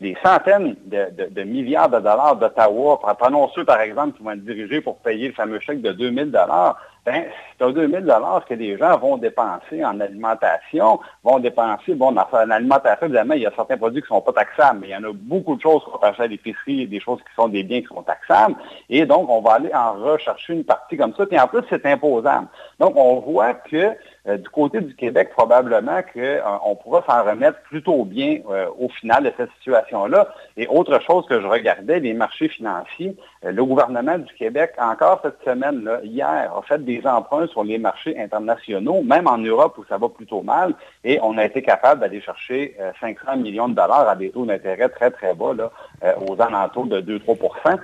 des 0.00 0.16
centaines 0.24 0.76
de, 0.86 1.42
milliards 1.42 1.90
de 1.90 1.98
dollars 1.98 2.36
d'Ottawa, 2.36 3.00
prenons 3.18 3.48
ceux, 3.50 3.64
par 3.64 3.80
exemple, 3.80 4.16
qui 4.16 4.22
vont 4.22 4.30
être 4.30 4.44
dirigés 4.44 4.80
pour 4.80 4.98
payer 4.98 5.28
le 5.28 5.34
fameux 5.34 5.60
chèque 5.60 5.82
de 5.82 5.92
2000 5.92 6.30
dollars, 6.30 6.76
ben, 7.04 7.24
c'est 7.58 7.64
un 7.64 7.70
2000 7.70 8.00
dollars 8.00 8.44
que 8.44 8.54
les 8.54 8.78
gens 8.78 8.96
vont 8.98 9.16
dépenser 9.16 9.84
en 9.84 9.98
alimentation, 9.98 11.00
vont 11.24 11.40
dépenser, 11.40 11.94
bon, 11.94 12.12
dans 12.12 12.26
l'alimentation, 12.46 13.06
évidemment, 13.06 13.34
il 13.34 13.42
y 13.42 13.46
a 13.46 13.52
certains 13.56 13.76
produits 13.76 14.02
qui 14.02 14.12
ne 14.12 14.18
sont 14.18 14.22
pas 14.22 14.32
taxables, 14.32 14.78
mais 14.80 14.88
il 14.88 14.92
y 14.92 14.96
en 14.96 15.02
a 15.02 15.12
beaucoup 15.12 15.56
de 15.56 15.60
choses 15.60 15.82
qu'on 15.84 15.98
peut 15.98 16.06
acheter 16.06 16.22
à 16.22 16.26
l'épicerie, 16.28 16.86
des 16.86 17.00
choses 17.00 17.18
qui 17.20 17.34
sont 17.34 17.48
des 17.48 17.64
biens 17.64 17.80
qui 17.80 17.88
sont 17.88 18.02
taxables, 18.02 18.54
et 18.88 19.04
donc, 19.04 19.28
on 19.28 19.40
va 19.40 19.54
aller 19.54 19.74
en 19.74 19.94
rechercher 19.94 20.52
une 20.52 20.64
partie 20.64 20.96
comme 20.96 21.14
ça, 21.14 21.26
puis 21.26 21.38
en 21.40 21.48
plus, 21.48 21.62
c'est 21.68 21.84
imposable. 21.86 22.46
Donc, 22.78 22.92
on 22.96 23.20
voit 23.20 23.54
que 23.54 23.96
euh, 24.28 24.36
du 24.36 24.48
côté 24.50 24.80
du 24.80 24.94
Québec, 24.94 25.30
probablement 25.30 26.00
qu'on 26.02 26.20
euh, 26.20 26.74
pourra 26.80 27.02
s'en 27.08 27.24
remettre 27.24 27.60
plutôt 27.62 28.04
bien 28.04 28.38
euh, 28.48 28.66
au 28.78 28.88
final 28.88 29.24
de 29.24 29.32
cette 29.36 29.50
situation-là. 29.58 30.28
Et 30.56 30.68
autre 30.68 31.00
chose 31.00 31.26
que 31.26 31.40
je 31.40 31.46
regardais, 31.46 31.98
les 31.98 32.14
marchés 32.14 32.48
financiers, 32.48 33.16
le 33.44 33.64
gouvernement 33.64 34.18
du 34.18 34.32
Québec, 34.34 34.72
encore 34.78 35.20
cette 35.22 35.42
semaine, 35.44 35.84
là, 35.84 36.00
hier, 36.04 36.52
a 36.56 36.62
fait 36.62 36.84
des 36.84 37.04
emprunts 37.06 37.46
sur 37.48 37.64
les 37.64 37.78
marchés 37.78 38.18
internationaux, 38.18 39.02
même 39.02 39.26
en 39.26 39.38
Europe 39.38 39.76
où 39.78 39.84
ça 39.88 39.98
va 39.98 40.08
plutôt 40.08 40.42
mal, 40.42 40.74
et 41.04 41.18
on 41.22 41.36
a 41.38 41.44
été 41.44 41.62
capable 41.62 42.00
d'aller 42.00 42.20
chercher 42.20 42.76
500 43.00 43.38
millions 43.38 43.68
de 43.68 43.74
dollars 43.74 44.08
à 44.08 44.16
des 44.16 44.30
taux 44.30 44.44
d'intérêt 44.44 44.88
très, 44.88 45.10
très 45.10 45.34
bas, 45.34 45.52
là, 45.54 45.70
aux 46.26 46.40
alentours 46.40 46.86
de 46.86 47.00
2-3% 47.00 47.78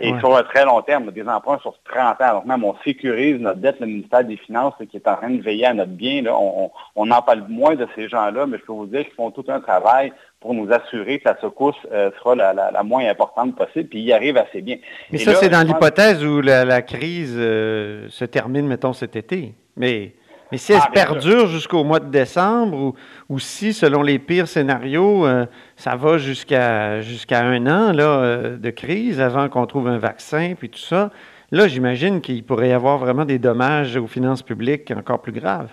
Et 0.00 0.18
sur 0.18 0.36
un 0.36 0.42
très 0.42 0.64
long 0.64 0.82
terme, 0.82 1.10
des 1.10 1.26
emprunts 1.26 1.58
sur 1.58 1.74
30 1.84 2.20
ans. 2.20 2.32
Donc 2.34 2.46
même, 2.46 2.64
on 2.64 2.74
sécurise 2.84 3.40
notre 3.40 3.60
dette, 3.60 3.80
le 3.80 3.86
ministère 3.86 4.24
des 4.24 4.36
Finances, 4.36 4.74
qui 4.90 4.96
est 4.96 5.08
en 5.08 5.16
train 5.16 5.30
de 5.30 5.42
veiller 5.42 5.72
notre 5.72 5.92
bien. 5.92 6.24
On, 6.26 7.10
en 7.10 7.22
parle 7.22 7.44
moins 7.48 7.74
de 7.74 7.86
ces 7.94 8.08
gens-là, 8.08 8.46
mais 8.46 8.58
je 8.58 8.64
peux 8.64 8.72
vous 8.72 8.86
dire 8.86 9.04
qu'ils 9.04 9.14
font 9.14 9.30
tout 9.30 9.44
un 9.48 9.60
travail 9.60 10.12
pour 10.40 10.54
nous 10.54 10.72
assurer 10.72 11.18
que 11.18 11.28
la 11.28 11.38
secousse 11.40 11.76
euh, 11.92 12.10
sera 12.18 12.34
la, 12.34 12.82
moins 12.82 13.06
importante 13.08 13.54
possible, 13.56 13.88
puis 13.88 14.00
y 14.00 14.12
arrive 14.12 14.36
assez 14.36 14.62
bien. 14.62 14.76
Mais 15.10 15.18
ça, 15.18 15.34
c'est 15.34 15.48
dans 15.48 15.66
l'hypothèse 15.66 16.24
où 16.24 16.40
la, 16.40 16.82
crise 16.82 17.36
euh, 17.36 18.06
se 18.08 18.24
termine, 18.24 18.66
mettons, 18.66 18.94
cet 18.94 19.16
été. 19.16 19.54
Mais, 19.76 20.14
mais 20.50 20.58
si 20.58 20.72
elle 20.72 20.80
ah, 20.82 20.90
perdure 20.92 21.46
jusqu'au 21.46 21.84
mois 21.84 22.00
de 22.00 22.10
décembre, 22.10 22.94
ou, 23.28 23.38
si, 23.38 23.72
selon 23.72 24.02
les 24.02 24.18
pires 24.18 24.48
scénarios, 24.48 25.26
euh, 25.26 25.44
ça 25.76 25.94
va 25.94 26.16
jusqu'à 26.16 27.02
jusqu'à 27.02 27.42
un 27.42 27.66
an 27.66 27.92
là, 27.92 28.56
de 28.56 28.70
crise 28.70 29.20
avant 29.20 29.48
qu'on 29.48 29.66
trouve 29.66 29.88
un 29.88 29.98
vaccin, 29.98 30.54
puis 30.58 30.70
tout 30.70 30.78
ça, 30.78 31.10
Là, 31.52 31.66
j'imagine 31.66 32.20
qu'il 32.20 32.44
pourrait 32.44 32.68
y 32.68 32.72
avoir 32.72 32.98
vraiment 32.98 33.24
des 33.24 33.40
dommages 33.40 33.96
aux 33.96 34.06
finances 34.06 34.42
publiques 34.42 34.92
encore 34.92 35.20
plus 35.20 35.32
graves. 35.32 35.70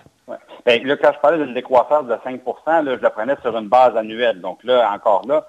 Bien, 0.68 0.84
là, 0.84 0.98
quand 0.98 1.14
je 1.14 1.20
parlais 1.20 1.38
d'une 1.38 1.54
décroissance 1.54 2.08
de 2.08 2.18
5 2.26 2.42
là, 2.66 2.82
je 2.84 3.02
le 3.02 3.10
prenais 3.10 3.38
sur 3.42 3.58
une 3.58 3.70
base 3.70 3.96
annuelle. 3.96 4.42
Donc 4.42 4.62
là, 4.66 4.92
encore 4.94 5.26
là, 5.26 5.48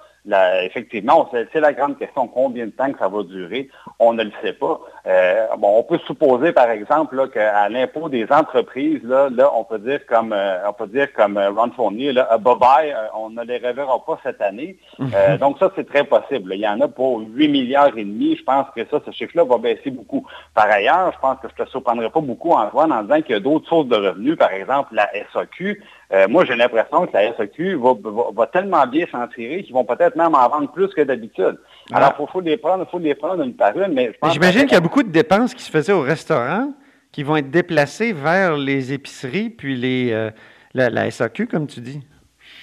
effectivement, 0.63 1.29
c'est 1.31 1.59
la 1.59 1.73
grande 1.73 1.97
question. 1.97 2.27
Combien 2.27 2.65
de 2.65 2.71
temps 2.71 2.91
que 2.91 2.99
ça 2.99 3.07
va 3.07 3.23
durer? 3.23 3.69
On 3.99 4.13
ne 4.13 4.23
le 4.23 4.31
sait 4.41 4.53
pas. 4.53 4.79
Euh, 5.07 5.47
bon, 5.57 5.77
on 5.79 5.83
peut 5.83 5.99
supposer, 6.05 6.51
par 6.51 6.69
exemple, 6.69 7.29
qu'à 7.29 7.69
l'impôt 7.69 8.09
des 8.09 8.27
entreprises, 8.29 9.01
là, 9.03 9.29
là, 9.31 9.51
on 9.55 9.63
peut 9.63 9.79
dire 9.79 10.05
comme 10.05 10.33
euh, 10.33 10.67
on 10.67 10.73
peut 10.73 10.87
dire 10.87 11.11
comme 11.13 11.37
euh, 11.37 11.51
Ron 11.51 11.71
Fournier, 11.71 12.13
là, 12.13 12.37
bye 12.37 12.55
bye, 12.59 12.95
on 13.15 13.29
ne 13.29 13.43
les 13.43 13.57
reverra 13.57 14.03
pas 14.05 14.19
cette 14.23 14.41
année. 14.41 14.77
Mhm. 14.99 15.37
donc 15.39 15.57
ça, 15.59 15.71
c'est 15.75 15.87
très 15.87 16.03
possible. 16.03 16.53
Il 16.53 16.61
y 16.61 16.67
en 16.67 16.79
a 16.81 16.87
pour 16.87 17.21
8 17.21 17.47
milliards 17.47 17.97
et 17.97 18.03
demi. 18.03 18.35
Je 18.35 18.43
pense 18.43 18.67
que 18.75 18.85
ça, 18.85 18.99
ce 19.05 19.11
chiffre-là 19.11 19.43
va 19.45 19.57
baisser 19.57 19.89
beaucoup. 19.89 20.25
Par 20.53 20.69
ailleurs, 20.69 21.11
je 21.13 21.19
pense 21.19 21.37
que 21.41 21.47
je 21.47 21.61
ne 21.61 21.65
te 21.65 21.71
surprendrai 21.71 22.09
pas 22.09 22.21
beaucoup 22.21 22.51
en 22.51 22.69
en 22.73 23.03
disant 23.03 23.21
qu'il 23.21 23.31
y 23.31 23.37
a 23.37 23.39
d'autres 23.39 23.67
sources 23.67 23.87
de 23.87 23.95
revenus, 23.95 24.37
par 24.37 24.51
exemple 24.51 24.93
la 24.93 25.09
SAQ. 25.33 25.81
Euh, 26.11 26.27
moi, 26.27 26.43
j'ai 26.43 26.55
l'impression 26.55 27.05
que 27.05 27.13
la 27.13 27.35
SAQ 27.35 27.75
va, 28.35 28.47
tellement 28.47 28.87
bien 28.87 29.05
s'en 29.11 29.27
tirer 29.27 29.63
qu'ils 29.63 29.73
vont 29.73 29.85
peut-être 29.85 30.15
même 30.15 30.33
en 30.33 30.49
vendre 30.49 30.71
plus 30.71 30.87
que 30.87 31.01
d'habitude. 31.01 31.59
Ah. 31.91 31.97
Alors, 31.97 32.15
il 32.19 32.27
faut, 32.31 32.41
les 32.41 32.57
prendre, 32.57 32.87
faut 32.89 32.97
les 32.97 33.13
prendre 33.13 33.43
une 33.43 33.53
par 33.53 33.77
une. 33.79 33.93
Mais 33.93 34.11
J'imagine 34.31 34.61
qu'il 34.61 34.73
y 34.73 34.75
a 34.75 34.81
beaucoup 34.81 35.03
de 35.03 35.11
dépenses 35.11 35.53
qui 35.53 35.61
se 35.61 35.69
faisaient 35.69 35.93
au 35.93 36.01
restaurant 36.01 36.73
qui 37.11 37.23
vont 37.23 37.37
être 37.37 37.51
déplacées 37.51 38.13
vers 38.13 38.57
les 38.57 38.93
épiceries 38.93 39.49
puis 39.49 39.75
les, 39.75 40.11
euh, 40.11 40.31
la, 40.73 41.09
SAQ, 41.09 41.47
comme 41.47 41.67
tu 41.67 41.81
dis. 41.81 42.01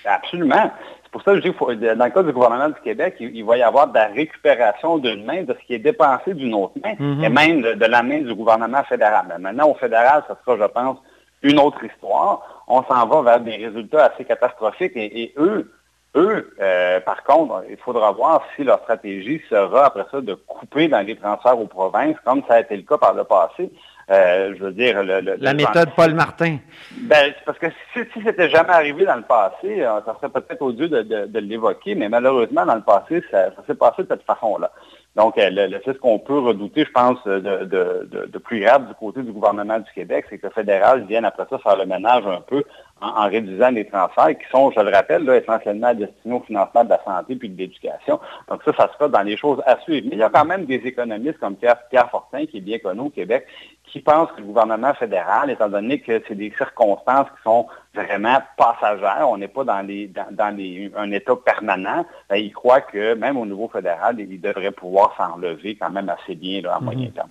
Absolument. 0.04 0.70
C'est 1.02 1.10
pour 1.10 1.22
ça 1.22 1.32
que 1.32 1.38
je 1.38 1.42
dis 1.48 1.52
que 1.52 1.94
dans 1.94 2.04
le 2.04 2.10
cas 2.10 2.22
du 2.22 2.32
gouvernement 2.32 2.68
du 2.68 2.80
Québec, 2.82 3.16
il, 3.20 3.44
va 3.44 3.56
y 3.56 3.62
avoir 3.62 3.88
de 3.88 3.94
la 3.94 4.08
récupération 4.08 4.98
d'une 4.98 5.24
main 5.24 5.42
de 5.42 5.54
ce 5.54 5.66
qui 5.66 5.74
est 5.74 5.78
dépensé 5.78 6.34
d'une 6.34 6.54
autre 6.54 6.74
main, 6.82 6.94
mm-hmm. 6.94 7.24
et 7.24 7.28
même 7.28 7.62
de, 7.62 7.86
la 7.86 8.02
main 8.02 8.20
du 8.20 8.34
gouvernement 8.34 8.82
fédéral. 8.84 9.26
maintenant, 9.38 9.70
au 9.70 9.74
fédéral, 9.74 10.24
ça 10.28 10.36
sera, 10.44 10.56
je 10.58 10.70
pense, 10.72 10.98
une 11.42 11.58
autre 11.58 11.84
histoire. 11.84 12.64
On 12.68 12.82
s'en 12.84 13.06
va 13.06 13.22
vers 13.22 13.40
des 13.40 13.56
résultats 13.56 14.06
assez 14.06 14.24
catastrophiques 14.24 14.96
et, 14.96 15.32
eux, 15.36 15.72
eux, 16.16 16.54
euh, 16.60 17.00
par 17.00 17.22
contre, 17.24 17.64
il 17.68 17.76
faudra 17.76 18.12
voir 18.12 18.42
si 18.54 18.64
leur 18.64 18.80
stratégie 18.80 19.40
sera 19.48 19.86
après 19.86 20.06
ça 20.10 20.20
de 20.20 20.34
couper 20.34 20.88
dans 20.88 21.00
les 21.00 21.16
transferts 21.16 21.58
aux 21.58 21.66
provinces, 21.66 22.16
comme 22.24 22.42
ça 22.48 22.54
a 22.54 22.60
été 22.60 22.76
le 22.76 22.82
cas 22.82 22.98
par 22.98 23.14
le 23.14 23.24
passé. 23.24 23.70
Euh, 24.08 24.54
je 24.56 24.62
veux 24.62 24.72
dire, 24.72 25.02
la 25.02 25.54
méthode 25.54 25.90
Paul 25.96 26.14
Martin. 26.14 26.58
Ben, 26.92 27.34
parce 27.44 27.58
que 27.58 27.66
si, 27.92 28.00
si 28.12 28.22
c'était 28.24 28.48
jamais 28.48 28.70
arrivé 28.70 29.04
dans 29.04 29.16
le 29.16 29.22
passé, 29.22 29.82
euh, 29.82 30.00
ça 30.06 30.14
serait 30.14 30.28
peut-être 30.28 30.62
odieux 30.62 30.88
de, 30.88 31.02
de, 31.02 31.38
l'évoquer, 31.40 31.96
mais 31.96 32.08
malheureusement, 32.08 32.64
dans 32.64 32.76
le 32.76 32.82
passé, 32.82 33.20
ça 33.32 33.50
s'est 33.66 33.74
passé 33.74 34.04
de 34.04 34.08
cette 34.08 34.22
façon-là. 34.22 34.70
Donc, 35.16 35.38
euh, 35.38 35.50
c'est 35.84 35.94
ce 35.94 35.98
qu'on 35.98 36.18
peut 36.18 36.38
redouter, 36.38 36.84
je 36.84 36.92
pense, 36.92 37.24
de, 37.24 37.64
de, 37.64 38.38
plus 38.38 38.60
grave 38.60 38.86
du 38.86 38.94
côté 38.94 39.22
du 39.22 39.32
gouvernement 39.32 39.78
du 39.78 39.90
Québec, 39.92 40.26
c'est 40.28 40.38
que 40.38 40.46
le 40.46 40.52
fédéral 40.52 41.06
vienne 41.06 41.24
après 41.24 41.46
ça 41.48 41.58
faire 41.58 41.76
le 41.76 41.86
ménage 41.86 42.26
un 42.26 42.42
peu 42.42 42.62
en, 43.00 43.28
réduisant 43.28 43.70
les 43.70 43.84
transferts 43.86 44.38
qui 44.38 44.48
sont, 44.50 44.70
je 44.70 44.80
le 44.80 44.90
rappelle, 44.90 45.24
là, 45.24 45.36
essentiellement 45.36 45.92
destinés 45.92 46.34
au 46.34 46.40
financement 46.40 46.84
de 46.84 46.90
la 46.90 47.04
santé 47.04 47.36
puis 47.36 47.48
de 47.48 47.58
l'éducation. 47.58 48.18
Donc 48.48 48.62
ça, 48.64 48.72
ça 48.76 48.90
sera 48.94 49.08
dans 49.08 49.22
les 49.22 49.36
choses 49.36 49.62
à 49.66 49.78
suivre. 49.80 50.06
Mais 50.08 50.16
il 50.16 50.18
y 50.18 50.22
a 50.22 50.30
quand 50.30 50.46
même 50.46 50.64
des 50.64 50.76
économistes 50.76 51.38
comme 51.38 51.56
Pierre, 51.56 51.76
Pierre 51.90 52.10
Fortin, 52.10 52.46
qui 52.46 52.58
est 52.58 52.62
bien 52.62 52.78
connu 52.78 53.00
au 53.00 53.10
Québec, 53.10 53.46
qui 53.84 54.00
pensent 54.00 54.30
que 54.32 54.40
le 54.40 54.46
gouvernement 54.46 54.94
fédéral, 54.94 55.50
étant 55.50 55.68
donné 55.68 56.00
que 56.00 56.22
c'est 56.26 56.34
des 56.34 56.52
circonstances 56.56 57.28
qui 57.36 57.42
sont 57.44 57.66
vraiment 57.94 58.38
passagères, 58.56 59.28
on 59.28 59.36
n'est 59.36 59.48
pas 59.48 59.64
dans, 59.64 59.82
les, 59.86 60.10
dans, 60.30 60.56
les, 60.56 60.90
un 60.96 61.10
état 61.12 61.36
permanent, 61.36 62.04
ben, 62.30 62.36
ils 62.36 62.52
croient 62.52 62.80
que 62.80 63.14
même 63.14 63.36
au 63.36 63.46
niveau 63.46 63.68
fédéral, 63.68 64.18
ils 64.18 64.40
devraient 64.40 64.72
pouvoir 64.72 65.14
s'enlever 65.16 65.76
quand 65.76 65.90
même 65.90 66.08
assez 66.08 66.34
bien 66.34 66.62
là, 66.62 66.76
à 66.76 66.80
moyen 66.80 67.08
mhm. 67.08 67.12
terme. 67.12 67.30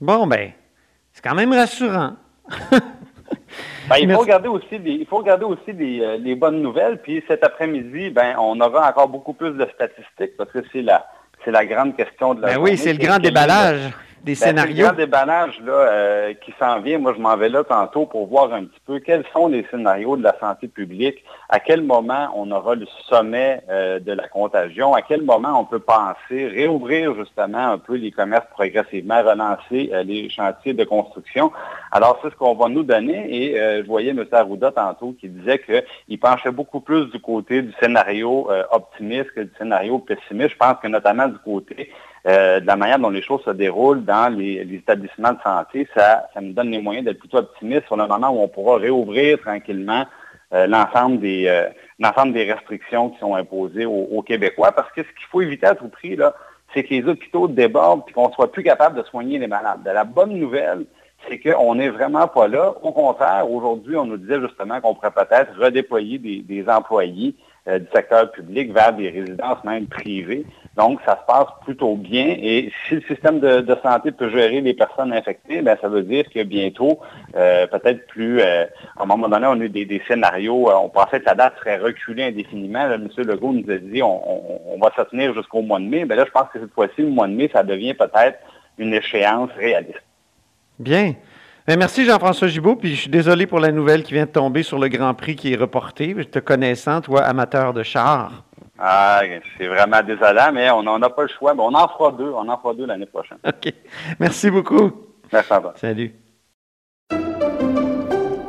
Bon, 0.00 0.26
ben, 0.26 0.50
c'est 1.12 1.22
quand 1.22 1.34
même 1.34 1.52
rassurant. 1.52 2.12
Ben, 3.88 3.96
il, 4.00 4.10
faut 4.10 4.20
regarder 4.20 4.48
aussi 4.48 4.78
des, 4.78 4.92
il 4.92 5.06
faut 5.06 5.18
regarder 5.18 5.44
aussi 5.44 5.70
euh, 5.70 6.16
les 6.16 6.34
bonnes 6.34 6.62
nouvelles. 6.62 6.98
Puis 7.02 7.22
cet 7.28 7.44
après-midi, 7.44 8.10
ben, 8.10 8.36
on 8.38 8.58
aura 8.60 8.88
encore 8.88 9.08
beaucoup 9.08 9.34
plus 9.34 9.52
de 9.52 9.66
statistiques 9.74 10.36
parce 10.36 10.50
que 10.50 10.60
c'est 10.72 10.82
la, 10.82 11.06
c'est 11.44 11.50
la 11.50 11.66
grande 11.66 11.96
question 11.96 12.34
de 12.34 12.42
la 12.42 12.54
ben 12.54 12.60
Oui, 12.60 12.76
c'est 12.76 12.92
le 12.92 12.98
grand 12.98 13.18
déballage 13.18 13.92
des 14.24 14.34
scénarios. 14.34 14.76
Le 14.76 14.82
grand 14.84 14.92
déballage 14.94 15.60
là, 15.60 15.72
euh, 15.72 16.34
qui 16.34 16.52
s'en 16.58 16.80
vient. 16.80 16.98
Moi, 16.98 17.12
je 17.16 17.20
m'en 17.20 17.36
vais 17.36 17.48
là 17.48 17.62
tantôt 17.62 18.06
pour 18.06 18.26
voir 18.26 18.52
un 18.52 18.64
petit 18.64 18.80
peu 18.86 18.98
quels 18.98 19.24
sont 19.32 19.48
les 19.48 19.66
scénarios 19.70 20.16
de 20.16 20.22
la 20.22 20.34
santé 20.40 20.66
publique, 20.66 21.22
à 21.48 21.60
quel 21.60 21.82
moment 21.82 22.28
on 22.34 22.50
aura 22.50 22.74
le 22.74 22.86
sommet 23.08 23.62
euh, 23.68 24.00
de 24.00 24.12
la 24.12 24.26
contagion, 24.28 24.94
à 24.94 25.02
quel 25.02 25.22
moment 25.22 25.60
on 25.60 25.64
peut 25.64 25.78
penser 25.78 26.48
réouvrir 26.48 27.14
justement 27.14 27.72
un 27.72 27.78
peu 27.78 27.96
les 27.96 28.10
commerces 28.10 28.46
progressivement, 28.50 29.22
relancer 29.22 29.90
euh, 29.92 30.02
les 30.02 30.30
chantiers 30.30 30.72
de 30.72 30.84
construction. 30.84 31.52
Alors, 31.92 32.18
c'est 32.22 32.30
ce 32.30 32.36
qu'on 32.36 32.54
va 32.54 32.68
nous 32.68 32.82
donner 32.82 33.28
et 33.30 33.54
je 33.54 33.86
voyais 33.86 34.10
M. 34.10 34.24
Arruda 34.32 34.72
tantôt 34.72 35.14
qui 35.20 35.28
disait 35.28 35.60
qu'il 35.60 36.18
penchait 36.18 36.50
beaucoup 36.50 36.80
plus 36.80 37.06
du 37.06 37.20
côté 37.20 37.62
du 37.62 37.72
scénario 37.78 38.48
optimiste 38.72 39.30
que 39.30 39.42
du 39.42 39.50
scénario 39.56 40.00
pessimiste. 40.00 40.50
Je 40.50 40.56
pense 40.56 40.76
que 40.82 40.88
notamment 40.88 41.28
du 41.28 41.38
côté 41.38 41.92
euh, 42.26 42.60
de 42.60 42.66
la 42.66 42.76
manière 42.76 42.98
dont 42.98 43.10
les 43.10 43.22
choses 43.22 43.42
se 43.44 43.50
déroulent 43.50 44.04
dans 44.04 44.34
les, 44.34 44.66
établissements 44.72 45.32
de 45.32 45.40
santé, 45.42 45.86
ça, 45.94 46.26
ça 46.32 46.40
me 46.40 46.52
donne 46.52 46.70
les 46.70 46.80
moyens 46.80 47.04
d'être 47.04 47.18
plutôt 47.18 47.38
optimiste 47.38 47.86
sur 47.86 47.96
le 47.96 48.06
moment 48.06 48.30
où 48.30 48.40
on 48.40 48.48
pourra 48.48 48.78
réouvrir 48.78 49.38
tranquillement 49.40 50.06
euh, 50.54 50.66
l'ensemble 50.66 51.18
des, 51.20 51.46
euh, 51.48 51.68
l'ensemble 51.98 52.32
des 52.32 52.50
restrictions 52.50 53.10
qui 53.10 53.18
sont 53.18 53.34
imposées 53.34 53.86
aux, 53.86 54.22
Québécois. 54.22 54.72
Parce 54.72 54.90
que 54.92 55.02
ce 55.02 55.08
qu'il 55.08 55.26
faut 55.30 55.42
éviter 55.42 55.66
à 55.66 55.74
tout 55.74 55.88
prix, 55.88 56.16
là, 56.16 56.34
c'est 56.72 56.84
que 56.84 56.94
les 56.94 57.04
hôpitaux 57.04 57.48
débordent 57.48 58.04
et 58.08 58.12
qu'on 58.12 58.28
ne 58.28 58.32
soit 58.32 58.52
plus 58.52 58.62
capable 58.62 58.96
de 58.96 59.02
soigner 59.04 59.38
les 59.38 59.46
malades. 59.46 59.82
De 59.84 59.90
la 59.90 60.04
bonne 60.04 60.38
nouvelle, 60.38 60.86
c'est 61.28 61.38
qu'on 61.38 61.74
n'est 61.74 61.88
vraiment 61.88 62.28
pas 62.28 62.48
là. 62.48 62.74
Au 62.82 62.92
contraire, 62.92 63.50
aujourd'hui, 63.50 63.96
on 63.96 64.06
nous 64.06 64.16
disait 64.16 64.40
justement 64.40 64.80
qu'on 64.80 64.94
pourrait 64.94 65.10
peut-être 65.10 65.58
redéployer 65.58 66.18
des, 66.18 66.64
employés 66.68 67.34
euh, 67.66 67.78
du 67.78 67.86
secteur 67.94 68.30
public 68.30 68.74
vers 68.74 68.92
des 68.92 69.08
résidences 69.08 69.64
même 69.64 69.86
privées. 69.86 70.44
Donc, 70.76 71.00
ça 71.06 71.18
se 71.18 71.26
passe 71.26 71.46
plutôt 71.64 71.96
bien. 71.96 72.36
Et 72.38 72.70
si 72.86 72.96
le 72.96 73.00
système 73.02 73.40
de, 73.40 73.76
santé 73.82 74.12
peut 74.12 74.28
gérer 74.28 74.60
les 74.60 74.74
personnes 74.74 75.14
infectées, 75.14 75.62
bien, 75.62 75.76
ça 75.80 75.88
veut 75.88 76.02
dire 76.02 76.28
que 76.28 76.42
bientôt, 76.42 76.98
euh, 77.34 77.66
peut-être 77.68 78.06
plus, 78.06 78.40
euh, 78.40 78.66
à 78.98 79.04
un 79.04 79.06
moment 79.06 79.28
donné, 79.30 79.46
on 79.46 79.60
a 79.60 79.64
eu 79.64 79.70
des, 79.70 80.02
scénarios, 80.06 80.68
on 80.70 80.90
pensait 80.90 81.20
que 81.20 81.24
la 81.24 81.34
date 81.34 81.54
serait 81.58 81.78
reculée 81.78 82.24
indéfiniment. 82.24 82.86
Là, 82.86 82.96
M. 82.96 83.08
Legault 83.16 83.52
nous 83.52 83.70
a 83.70 83.78
dit 83.78 84.02
on, 84.02 84.78
va 84.78 84.92
se 84.94 85.02
tenir 85.08 85.32
jusqu'au 85.32 85.62
mois 85.62 85.78
de 85.78 85.86
mai. 85.86 86.04
Bien 86.04 86.16
là, 86.16 86.24
je 86.26 86.32
pense 86.32 86.48
que 86.52 86.60
cette 86.60 86.74
fois-ci, 86.74 87.00
le 87.00 87.08
mois 87.08 87.28
de 87.28 87.32
mai, 87.32 87.48
ça 87.50 87.62
devient 87.62 87.94
peut-être 87.94 88.40
une 88.76 88.92
échéance 88.92 89.50
réaliste. 89.56 90.02
Bien. 90.78 91.14
Ben, 91.66 91.78
merci 91.78 92.04
Jean-François 92.04 92.48
Gibault, 92.48 92.76
puis 92.76 92.94
je 92.94 93.00
suis 93.02 93.10
désolé 93.10 93.46
pour 93.46 93.58
la 93.58 93.72
nouvelle 93.72 94.02
qui 94.02 94.12
vient 94.12 94.26
de 94.26 94.30
tomber 94.30 94.62
sur 94.62 94.78
le 94.78 94.88
Grand 94.88 95.14
Prix 95.14 95.34
qui 95.34 95.54
est 95.54 95.56
reporté. 95.56 96.14
Te 96.30 96.38
connaissant, 96.38 97.00
toi, 97.00 97.22
amateur 97.22 97.72
de 97.72 97.82
chars. 97.82 98.44
Ah, 98.78 99.22
c'est 99.56 99.66
vraiment 99.66 100.02
désolant, 100.02 100.52
mais 100.52 100.70
on 100.70 100.82
n'en 100.82 101.00
a 101.00 101.08
pas 101.08 101.22
le 101.22 101.28
choix. 101.28 101.54
on 101.56 101.74
en 101.74 101.88
fera 101.88 102.12
deux. 102.12 102.30
On 102.36 102.46
en 102.50 102.58
fera 102.58 102.74
deux 102.74 102.84
l'année 102.84 103.06
prochaine. 103.06 103.38
OK. 103.46 103.72
Merci 104.20 104.50
beaucoup. 104.50 104.92
Merci 105.32 105.52
à 105.54 105.60
toi. 105.60 105.72
Salut. 105.80 106.14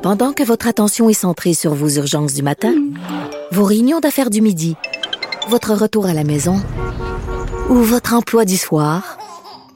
Pendant 0.03 0.33
que 0.33 0.43
votre 0.43 0.67
attention 0.67 1.07
est 1.07 1.13
centrée 1.13 1.53
sur 1.53 1.73
vos 1.73 1.87
urgences 1.87 2.33
du 2.33 2.43
matin, 2.43 2.73
vos 3.51 3.63
réunions 3.63 4.01
d'affaires 4.01 4.29
du 4.29 4.41
midi, 4.41 4.75
votre 5.47 5.73
retour 5.73 6.05
à 6.05 6.13
la 6.13 6.25
maison 6.25 6.57
ou 7.69 7.75
votre 7.75 8.13
emploi 8.13 8.43
du 8.43 8.57
soir, 8.57 9.17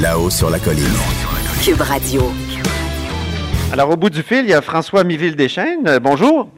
Là-haut 0.00 0.28
sur 0.28 0.50
la 0.50 0.58
colline. 0.58 0.84
Cube 1.64 1.80
Radio. 1.80 2.30
Alors, 3.72 3.88
au 3.88 3.96
bout 3.96 4.10
du 4.10 4.22
fil, 4.22 4.40
il 4.40 4.50
y 4.50 4.52
a 4.52 4.60
François 4.60 5.04
Miville-Deschênes. 5.04 5.88
Euh, 5.88 5.98
bonjour. 5.98 6.50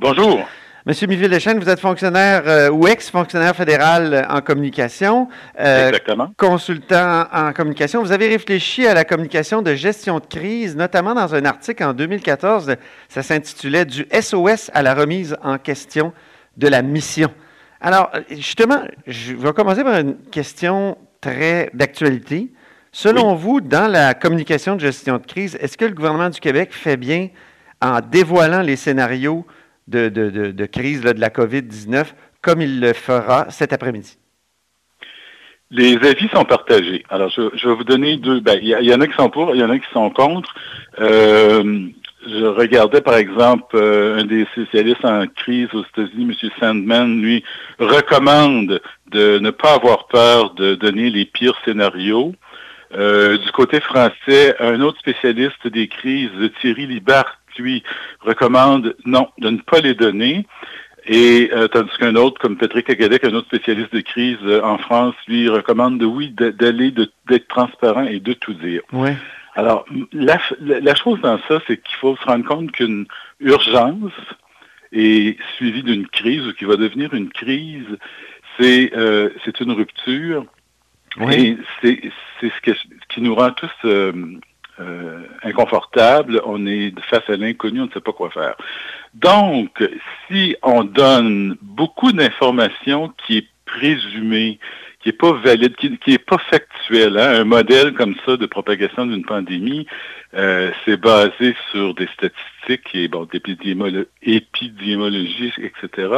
Bonjour. 0.00 0.40
Monsieur 0.84 1.06
Miville-Deschênes, 1.06 1.60
vous 1.60 1.68
êtes 1.68 1.78
fonctionnaire 1.78 2.42
euh, 2.46 2.70
ou 2.70 2.88
ex-fonctionnaire 2.88 3.54
fédéral 3.54 4.12
euh, 4.12 4.22
en 4.28 4.40
communication. 4.40 5.28
Exactement. 5.56 6.32
Consultant 6.36 7.26
en 7.32 7.52
communication. 7.52 8.02
Vous 8.02 8.10
avez 8.10 8.26
réfléchi 8.26 8.84
à 8.84 8.94
la 8.94 9.04
communication 9.04 9.62
de 9.62 9.76
gestion 9.76 10.18
de 10.18 10.26
crise, 10.26 10.74
notamment 10.74 11.14
dans 11.14 11.36
un 11.36 11.44
article 11.44 11.84
en 11.84 11.92
2014. 11.92 12.74
Ça 13.08 13.22
s'intitulait 13.22 13.84
Du 13.84 14.08
SOS 14.12 14.72
à 14.74 14.82
la 14.82 14.94
remise 14.94 15.36
en 15.44 15.56
question 15.56 16.12
de 16.56 16.66
la 16.66 16.82
mission. 16.82 17.30
Alors, 17.80 18.10
justement, 18.28 18.82
je 19.06 19.34
vais 19.34 19.52
commencer 19.52 19.84
par 19.84 20.00
une 20.00 20.16
question 20.32 20.98
très 21.20 21.70
d'actualité. 21.74 22.50
Selon 22.94 23.34
vous, 23.34 23.62
dans 23.62 23.90
la 23.90 24.12
communication 24.12 24.76
de 24.76 24.80
gestion 24.80 25.16
de 25.16 25.24
crise, 25.24 25.56
est-ce 25.60 25.78
que 25.78 25.86
le 25.86 25.94
gouvernement 25.94 26.28
du 26.28 26.40
Québec 26.40 26.68
fait 26.72 26.98
bien 26.98 27.30
en 27.80 28.00
dévoilant 28.00 28.60
les 28.60 28.76
scénarios 28.76 29.46
de, 29.88 30.66
crise 30.66 31.00
de 31.00 31.18
la 31.18 31.30
COVID-19 31.30 32.04
comme 32.42 32.60
il 32.60 32.80
le 32.80 32.92
fera 32.92 33.50
cet 33.50 33.72
après-midi? 33.72 34.18
Les 35.70 35.96
avis 36.06 36.28
sont 36.28 36.44
partagés. 36.44 37.02
Alors, 37.08 37.30
je, 37.30 37.66
vais 37.66 37.74
vous 37.74 37.84
donner 37.84 38.18
deux. 38.18 38.40
Ben, 38.40 38.58
il 38.60 38.68
y, 38.68 38.94
en 38.94 39.00
a 39.00 39.06
qui 39.06 39.14
sont 39.14 39.30
pour, 39.30 39.54
il 39.54 39.60
y 39.62 39.64
en 39.64 39.70
a 39.70 39.78
qui 39.78 39.90
sont 39.90 40.10
contre. 40.10 40.54
Euh, 41.00 41.88
je 42.26 42.44
regardais, 42.44 43.00
par 43.00 43.16
exemple, 43.16 43.74
euh, 43.74 44.20
un 44.20 44.24
des 44.26 44.44
spécialistes 44.52 45.04
en 45.04 45.26
crise 45.28 45.68
aux 45.72 45.82
États-Unis, 45.82 46.36
M. 46.42 46.50
Sandman, 46.60 47.22
lui, 47.22 47.42
recommande 47.78 48.82
de 49.10 49.38
ne 49.38 49.50
pas 49.50 49.76
avoir 49.76 50.08
peur 50.08 50.52
de 50.54 50.74
donner 50.74 51.08
les 51.08 51.24
pires 51.24 51.58
scénarios. 51.64 52.34
Euh, 52.94 53.38
du 53.38 53.50
côté 53.52 53.80
français, 53.80 54.54
un 54.60 54.80
autre 54.80 54.98
spécialiste 54.98 55.66
des 55.66 55.88
crises, 55.88 56.30
Thierry 56.60 56.86
Libart, 56.86 57.38
lui, 57.58 57.82
recommande 58.20 58.96
non, 59.04 59.28
de 59.38 59.50
ne 59.50 59.58
pas 59.58 59.80
les 59.80 59.94
donner. 59.94 60.46
Et 61.06 61.50
euh, 61.52 61.68
tandis 61.68 61.90
qu'un 61.98 62.14
autre, 62.16 62.40
comme 62.40 62.56
Patrick 62.56 62.88
Agadec, 62.88 63.24
un 63.24 63.34
autre 63.34 63.48
spécialiste 63.48 63.92
de 63.92 64.00
crise 64.00 64.38
euh, 64.44 64.62
en 64.62 64.78
France, 64.78 65.14
lui 65.26 65.48
recommande 65.48 65.98
de 65.98 66.06
oui, 66.06 66.30
d'aller, 66.30 66.92
d'être 66.92 67.48
transparent 67.48 68.04
et 68.04 68.20
de 68.20 68.32
tout 68.34 68.54
dire. 68.54 68.82
Ouais. 68.92 69.16
Alors, 69.54 69.84
la, 70.12 70.38
la, 70.60 70.94
chose 70.94 71.20
dans 71.20 71.38
ça, 71.48 71.60
c'est 71.66 71.76
qu'il 71.76 71.96
faut 71.96 72.16
se 72.16 72.24
rendre 72.24 72.44
compte 72.44 72.72
qu'une 72.72 73.06
urgence 73.40 74.12
est 74.92 75.36
suivie 75.56 75.82
d'une 75.82 76.06
crise 76.06 76.46
ou 76.46 76.52
qui 76.54 76.64
va 76.64 76.76
devenir 76.76 77.12
une 77.12 77.28
crise, 77.28 77.98
c'est 78.58 78.92
c'est 79.44 79.60
une 79.60 79.72
rupture 79.72 80.46
oui. 81.20 81.58
c'est 81.80 82.00
ce, 82.40 82.72
qui 83.08 83.20
nous 83.20 83.34
rend 83.34 83.50
tous 83.50 83.70
euh, 83.84 84.12
euh, 84.80 85.22
inconfortables. 85.42 86.40
On 86.44 86.66
est 86.66 86.92
face 87.02 87.28
à 87.28 87.36
l'inconnu, 87.36 87.80
on 87.80 87.86
ne 87.86 87.90
sait 87.90 88.00
pas 88.00 88.12
quoi 88.12 88.30
faire. 88.30 88.54
Donc, 89.14 89.82
si 90.26 90.56
on 90.62 90.84
donne 90.84 91.56
beaucoup 91.60 92.12
d'informations 92.12 93.12
qui 93.26 93.38
est 93.38 93.46
présumée, 93.66 94.58
qui 95.02 95.08
n'est 95.08 95.14
pas 95.14 95.32
valide, 95.32 95.74
qui 95.76 95.98
n'est 96.06 96.18
pas 96.18 96.38
factuel. 96.50 97.18
Hein. 97.18 97.40
Un 97.40 97.44
modèle 97.44 97.94
comme 97.94 98.14
ça 98.24 98.36
de 98.36 98.46
propagation 98.46 99.06
d'une 99.06 99.24
pandémie, 99.24 99.86
euh, 100.34 100.70
c'est 100.84 100.96
basé 100.96 101.56
sur 101.70 101.94
des 101.94 102.08
statistiques 102.14 102.88
et 102.94 103.08
bon, 103.08 103.28
d'épidémiologie, 103.30 105.52
etc. 105.58 106.08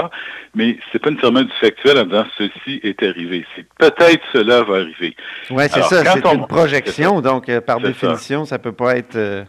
Mais 0.55 0.79
c'est 0.93 0.99
pas 0.99 1.11
nécessairement 1.11 1.43
du 1.43 1.53
factuel 1.61 1.99
en 1.99 2.05
disant 2.05 2.27
ceci 2.37 2.81
est 2.83 3.03
arrivé. 3.03 3.47
C'est 3.57 3.67
peut-être 3.79 4.23
cela 4.33 4.63
va 4.63 4.77
arriver. 4.77 5.17
Oui, 5.51 5.65
c'est 5.71 5.83
ça. 5.83 6.05
C'est 6.05 6.35
une 6.35 6.47
projection, 6.47 7.23
donc 7.23 7.49
euh, 7.49 7.61
par 7.61 7.81
définition, 7.81 8.45
ça. 8.45 8.59
ne 8.59 8.63
peut 8.63 8.73
pas 8.73 8.97
être 8.97 9.17
euh, 9.17 9.45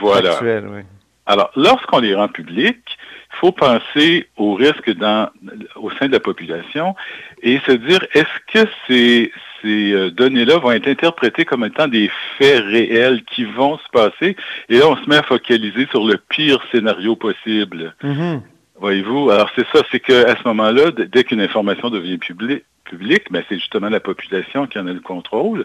voilà. 0.00 0.32
factuel. 0.32 0.66
Oui. 0.68 0.80
Alors, 1.26 1.50
lorsqu'on 1.54 2.00
les 2.00 2.14
rend 2.14 2.28
publics, 2.28 2.98
il 3.32 3.38
faut 3.38 3.52
penser 3.52 4.28
au 4.36 4.54
risque 4.54 4.90
dans, 4.94 5.30
au 5.76 5.90
sein 5.92 6.08
de 6.08 6.12
la 6.12 6.20
population 6.20 6.94
et 7.42 7.58
se 7.66 7.72
dire, 7.72 8.04
est-ce 8.12 8.52
que 8.52 8.70
ces, 8.86 9.32
ces 9.62 9.92
euh, 9.92 10.10
données-là 10.10 10.58
vont 10.58 10.72
être 10.72 10.88
interprétées 10.88 11.44
comme 11.44 11.64
étant 11.64 11.88
des 11.88 12.10
faits 12.36 12.64
réels 12.64 13.22
qui 13.24 13.44
vont 13.44 13.78
se 13.78 13.88
passer? 13.92 14.36
Et 14.68 14.78
là, 14.78 14.88
on 14.88 14.96
se 14.96 15.08
met 15.08 15.16
à 15.16 15.22
focaliser 15.22 15.86
sur 15.90 16.06
le 16.06 16.16
pire 16.16 16.60
scénario 16.70 17.16
possible. 17.16 17.94
Mm-hmm. 18.02 18.40
Voyez-vous? 18.80 19.30
Alors, 19.30 19.50
c'est 19.54 19.66
ça, 19.72 19.82
c'est 19.90 20.00
qu'à 20.00 20.36
ce 20.36 20.48
moment-là, 20.48 20.90
dès 20.90 21.24
qu'une 21.24 21.40
information 21.40 21.90
devient 21.90 22.18
publique, 22.18 22.64
public, 22.84 23.24
ben, 23.30 23.42
c'est 23.48 23.56
justement 23.56 23.88
la 23.88 24.00
population 24.00 24.66
qui 24.66 24.78
en 24.78 24.86
a 24.86 24.92
le 24.92 25.00
contrôle, 25.00 25.64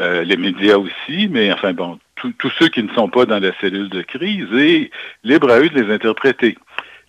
euh, 0.00 0.24
les 0.24 0.36
médias 0.36 0.76
aussi, 0.76 1.28
mais 1.28 1.52
enfin 1.52 1.72
bon, 1.72 1.98
tous 2.38 2.52
ceux 2.58 2.68
qui 2.68 2.82
ne 2.82 2.88
sont 2.94 3.08
pas 3.08 3.26
dans 3.26 3.38
la 3.38 3.52
cellule 3.60 3.90
de 3.90 4.02
crise, 4.02 4.50
et 4.54 4.90
libre 5.24 5.50
à 5.50 5.60
eux 5.60 5.68
de 5.68 5.80
les 5.80 5.92
interpréter. 5.92 6.56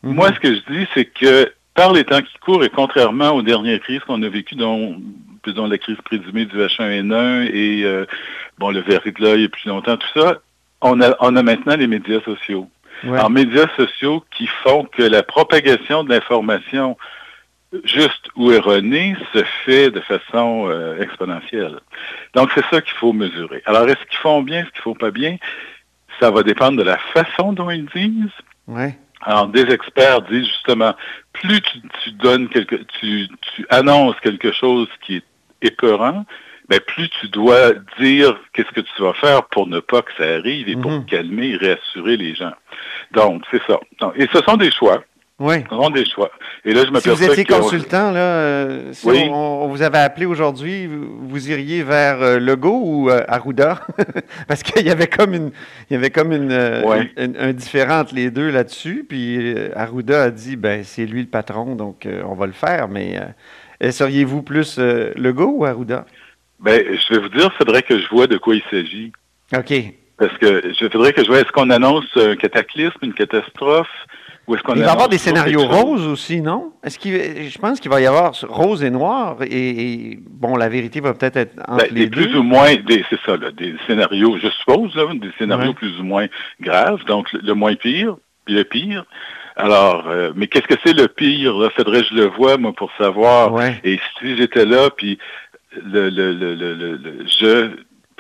Mhm. 0.06 0.14
Moi, 0.14 0.32
ce 0.34 0.40
que 0.40 0.54
je 0.54 0.62
dis, 0.72 0.88
c'est 0.94 1.06
que 1.06 1.52
par 1.74 1.92
les 1.92 2.06
temps 2.06 2.22
qui 2.22 2.38
courent, 2.40 2.64
et 2.64 2.70
contrairement 2.70 3.32
aux 3.32 3.42
dernières 3.42 3.80
crises 3.82 4.02
qu'on 4.02 4.22
a 4.24 4.30
vécues, 4.30 4.56
dont, 4.56 5.02
dont 5.46 5.68
la 5.68 5.78
crise 5.78 5.98
présumée 6.06 6.46
du 6.46 6.58
H1N1 6.58 7.50
et 7.52 7.84
euh, 7.84 8.06
bon, 8.58 8.70
le 8.72 8.80
verre 8.80 9.02
de 9.04 9.22
l'œil 9.22 9.44
et 9.44 9.50
plus 9.50 9.68
longtemps, 9.68 9.98
tout 9.98 10.08
ça, 10.14 10.40
on 10.82 11.02
a, 11.02 11.16
on 11.20 11.36
a 11.36 11.44
maintenant 11.44 11.76
les 11.76 11.88
médias 11.88 12.22
sociaux. 12.22 12.70
Alors, 13.04 13.30
médias 13.30 13.68
sociaux 13.76 14.24
qui 14.36 14.48
font 14.48 14.86
que 14.86 15.04
la 15.04 15.22
propagation 15.22 16.04
de 16.04 16.10
l'information 16.10 16.98
juste 17.84 18.30
ou 18.36 18.52
erronée 18.52 19.18
se 19.34 19.44
fait 19.66 19.92
de 19.92 20.00
façon 20.00 20.68
euh, 20.70 21.02
exponentielle. 21.02 21.80
Donc, 22.34 22.52
c'est 22.56 22.64
ça 22.72 22.82
qu'il 22.82 22.94
faut 22.94 23.12
mesurer. 23.12 23.62
Alors, 23.66 23.88
est-ce 23.90 24.04
qu'ils 24.08 24.20
font 24.20 24.42
bien, 24.44 24.62
est-ce 24.62 24.72
qu'ils 24.72 24.82
font 24.82 24.96
pas 24.96 25.12
bien? 25.12 25.38
Ça 26.20 26.32
va 26.32 26.44
dépendre 26.44 26.78
de 26.78 26.84
la 26.84 26.98
façon 26.98 27.52
dont 27.52 27.70
ils 27.70 27.86
disent. 27.88 28.32
Ouais. 28.68 28.98
Alors, 29.26 29.48
des 29.48 29.64
experts 29.72 30.22
disent 30.24 30.48
justement, 30.48 30.94
plus 31.34 31.62
tu, 32.04 32.12
donnes 32.12 32.48
quelque, 32.50 32.76
tu, 33.00 33.28
tu 33.56 33.66
annonces 33.70 34.16
quelque 34.22 34.52
chose 34.52 34.88
qui 35.06 35.18
est 35.18 35.24
épeurant, 35.62 36.26
ben, 36.70 36.80
plus 36.80 37.10
tu 37.22 37.28
dois 37.30 37.74
dire 38.00 38.38
qu'est-ce 38.54 38.72
que 38.72 38.82
tu 38.82 39.02
vas 39.02 39.14
faire 39.14 39.46
pour 39.46 39.68
ne 39.68 39.80
pas 39.80 40.02
que 40.02 40.12
ça 40.18 40.24
arrive 40.36 40.70
et 40.70 40.76
pour 40.76 40.92
Mhm. 40.92 41.06
calmer 41.06 41.50
et 41.50 41.58
réassurer 41.58 42.18
les 42.18 42.36
gens. 42.36 42.54
Donc, 43.12 43.44
c'est 43.52 43.62
ça. 43.68 43.80
Donc, 44.00 44.14
et 44.16 44.28
ce 44.32 44.42
sont 44.42 44.58
des 44.58 44.72
choix. 44.72 45.04
Oui. 45.38 45.56
Des 45.94 46.06
choix. 46.06 46.32
Et 46.64 46.74
là, 46.74 46.84
je 46.86 47.00
Si 47.02 47.10
vous 47.10 47.24
étiez 47.24 47.44
consultant, 47.44 48.12
là, 48.12 48.20
euh, 48.20 48.94
si 48.94 49.06
Oui. 49.06 49.28
on, 49.30 49.64
on 49.64 49.68
vous 49.68 49.82
avait 49.82 49.98
appelé 49.98 50.26
aujourd'hui, 50.26 50.88
vous, 50.88 51.50
iriez 51.50 51.84
vers 51.84 52.22
euh, 52.22 52.40
Legault 52.40 52.82
ou 52.82 53.10
euh, 53.10 53.22
Arruda? 53.28 53.82
Parce 54.48 54.64
qu'il 54.64 54.86
y 54.86 54.90
avait 54.90 55.08
comme 55.08 55.34
une, 55.34 55.52
il 55.90 55.94
y 55.94 55.98
avait 55.98 56.10
comme 56.10 56.32
une, 56.32 56.54
euh, 56.54 56.84
Ouais. 56.84 57.12
une- 57.18 57.36
un 57.38 57.52
différent 57.52 58.00
entre 58.00 58.16
les 58.16 58.32
deux 58.32 58.50
là-dessus. 58.50 59.06
Puis 59.08 59.54
euh, 59.54 59.70
Arruda 59.76 60.24
a 60.24 60.32
dit, 60.32 60.56
ben 60.56 60.86
c'est 60.86 61.06
lui 61.06 61.22
le 61.22 61.28
patron, 61.28 61.76
donc 61.76 62.08
on 62.26 62.34
va 62.36 62.46
le 62.46 62.54
faire. 62.54 62.88
Mais 62.88 63.20
seriez-vous 63.92 64.42
plus 64.42 64.80
Legault 64.80 65.52
ou 65.58 65.66
Arruda? 65.66 66.06
Ben, 66.62 66.82
je 66.82 67.14
vais 67.14 67.20
vous 67.20 67.30
dire, 67.30 67.52
il 67.54 67.58
faudrait 67.58 67.82
que 67.84 68.00
je 68.00 68.08
vois 68.08 68.28
de 68.28 68.38
quoi 68.38 68.56
il 68.56 68.64
s'agit. 68.72 69.12
OK. 69.54 69.74
Parce 70.18 70.38
que 70.38 70.74
je 70.80 70.86
voudrais 70.86 71.12
que 71.12 71.22
je 71.24 71.28
vois, 71.28 71.42
est-ce 71.42 71.52
qu'on 71.52 71.70
annonce 71.72 72.06
un 72.16 72.38
cataclysme, 72.38 72.98
une 73.02 73.14
catastrophe, 73.14 73.90
ou 74.48 74.56
est-ce 74.56 74.64
qu'on 74.64 74.74
Il 74.76 74.82
va 74.82 74.88
y 74.88 74.90
avoir 74.90 75.10
des 75.10 75.18
scénarios 75.18 75.66
roses 75.66 76.06
aussi, 76.08 76.42
non? 76.42 76.72
Est-ce 76.84 77.00
qu'il, 77.00 77.14
je 77.50 77.58
pense 77.58 77.80
qu'il 77.80 77.90
va 77.92 78.00
y 78.02 78.06
avoir 78.06 78.34
rose 78.48 78.84
et 78.84 78.90
noir. 78.90 79.38
Et, 79.42 79.50
et, 80.12 80.20
bon, 80.30 80.56
la 80.56 80.70
vérité 80.70 81.00
va 81.00 81.14
peut-être 81.14 81.38
être 81.38 81.56
entre 81.68 81.78
Ben, 81.78 81.88
les 81.92 82.02
des 82.02 82.08
deux. 82.08 82.22
plus 82.28 82.36
ou 82.38 82.44
moins, 82.44 82.76
des, 82.76 83.04
c'est 83.10 83.20
ça, 83.26 83.38
là, 83.38 83.52
des 83.52 83.76
scénarios, 83.88 84.38
je 84.42 84.50
suppose, 84.50 84.96
là, 84.96 85.04
des 85.14 85.32
scénarios 85.38 85.70
Ouais. 85.70 85.74
plus 85.76 86.00
ou 86.00 86.04
moins 86.04 86.28
graves, 86.62 87.04
donc 87.06 87.32
le, 87.34 87.40
le 87.44 87.54
moins 87.54 87.76
pire, 87.76 88.18
puis 88.46 88.54
le 88.56 88.64
pire. 88.64 89.06
Alors, 89.56 90.08
euh, 90.10 90.32
mais 90.36 90.48
qu'est-ce 90.48 90.68
que 90.68 90.76
c'est 90.86 90.94
le 90.94 91.08
pire? 91.08 91.56
Là, 91.58 91.70
faudrait 91.70 92.02
que 92.02 92.08
je 92.10 92.16
le 92.16 92.26
vois, 92.26 92.58
moi, 92.58 92.74
pour 92.74 92.92
savoir. 92.98 93.54
Ouais. 93.54 93.80
Et 93.84 94.00
si 94.20 94.36
j'étais 94.38 94.66
là, 94.66 94.90
puis 94.90 95.18
le, 95.82 96.10
le, 96.10 96.34
le, 96.34 96.56
le, 96.56 96.74
le- 96.76 96.98
le- 96.98 97.26
je, 97.26 97.70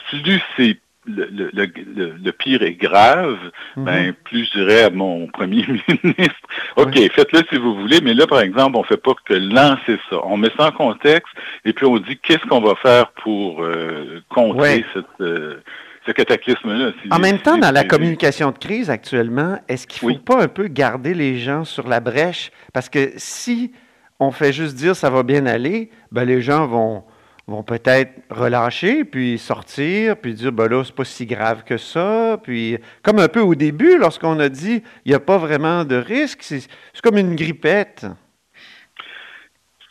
si 0.09 0.15
lui, 0.23 0.41
c'est 0.57 0.77
le, 1.07 1.29
le, 1.53 2.13
le, 2.23 2.31
pire 2.31 2.61
est 2.63 2.73
grave, 2.73 3.37
Mhm. 3.75 3.85
ben, 3.85 4.13
plus 4.23 4.45
je 4.45 4.59
dirais 4.59 4.83
à 4.83 4.89
mon 4.89 5.27
premier 5.33 5.65
ministre, 5.67 6.47
OK, 6.77 6.95
faites-le 7.13 7.41
si 7.49 7.57
vous 7.57 7.75
voulez, 7.75 7.99
mais 8.01 8.13
là, 8.13 8.27
par 8.27 8.41
exemple, 8.41 8.77
on 8.77 8.83
fait 8.83 8.97
pas 9.01 9.13
que 9.25 9.33
lancer 9.33 9.97
ça. 10.09 10.17
On 10.25 10.37
met 10.37 10.49
ça 10.57 10.67
en 10.67 10.71
contexte 10.71 11.33
et 11.65 11.73
puis 11.73 11.85
on 11.85 11.97
dit 11.99 12.17
qu'est-ce 12.17 12.45
qu'on 12.47 12.61
va 12.61 12.75
faire 12.75 13.11
pour 13.23 13.63
euh, 13.63 14.21
contrer 14.29 14.85
cette, 14.93 15.05
euh, 15.21 15.57
ce 16.05 16.11
cataclysme-là. 16.11 16.91
Si- 17.01 17.09
En 17.11 17.19
même 17.19 17.39
temps, 17.39 17.57
dans 17.57 17.71
la 17.73 17.83
communication 17.83 18.51
de 18.51 18.57
crise 18.57 18.89
actuellement, 18.89 19.59
est-ce 19.67 19.87
qu'il 19.87 20.07
ne 20.07 20.13
faut 20.13 20.17
Oui. 20.19 20.23
pas 20.25 20.41
un 20.43 20.47
peu 20.47 20.67
garder 20.67 21.13
les 21.13 21.37
gens 21.37 21.65
sur 21.65 21.87
la 21.87 21.99
brèche? 21.99 22.51
Parce 22.73 22.89
que 22.89 23.11
si 23.17 23.71
on 24.19 24.31
fait 24.31 24.53
juste 24.53 24.75
dire 24.75 24.95
ça 24.95 25.09
va 25.09 25.23
bien 25.23 25.45
aller, 25.45 25.89
ben 26.11 26.23
les 26.25 26.41
gens 26.41 26.67
vont, 26.67 27.03
vont 27.47 27.63
peut-être 27.63 28.11
relâcher, 28.29 29.05
puis 29.05 29.37
sortir, 29.37 30.17
puis 30.17 30.33
dire 30.33 30.51
ben 30.51 30.67
là, 30.67 30.83
c'est 30.83 30.95
pas 30.95 31.05
si 31.05 31.25
grave 31.25 31.63
que 31.63 31.77
ça. 31.77 32.39
Puis, 32.41 32.77
comme 33.03 33.19
un 33.19 33.27
peu 33.27 33.41
au 33.41 33.55
début, 33.55 33.97
lorsqu'on 33.97 34.39
a 34.39 34.49
dit 34.49 34.81
il 35.05 35.09
n'y 35.09 35.15
a 35.15 35.19
pas 35.19 35.37
vraiment 35.37 35.85
de 35.85 35.95
risque, 35.95 36.39
c'est 36.41 36.61
c'est 36.61 37.01
comme 37.03 37.17
une 37.17 37.35
grippette. 37.35 38.05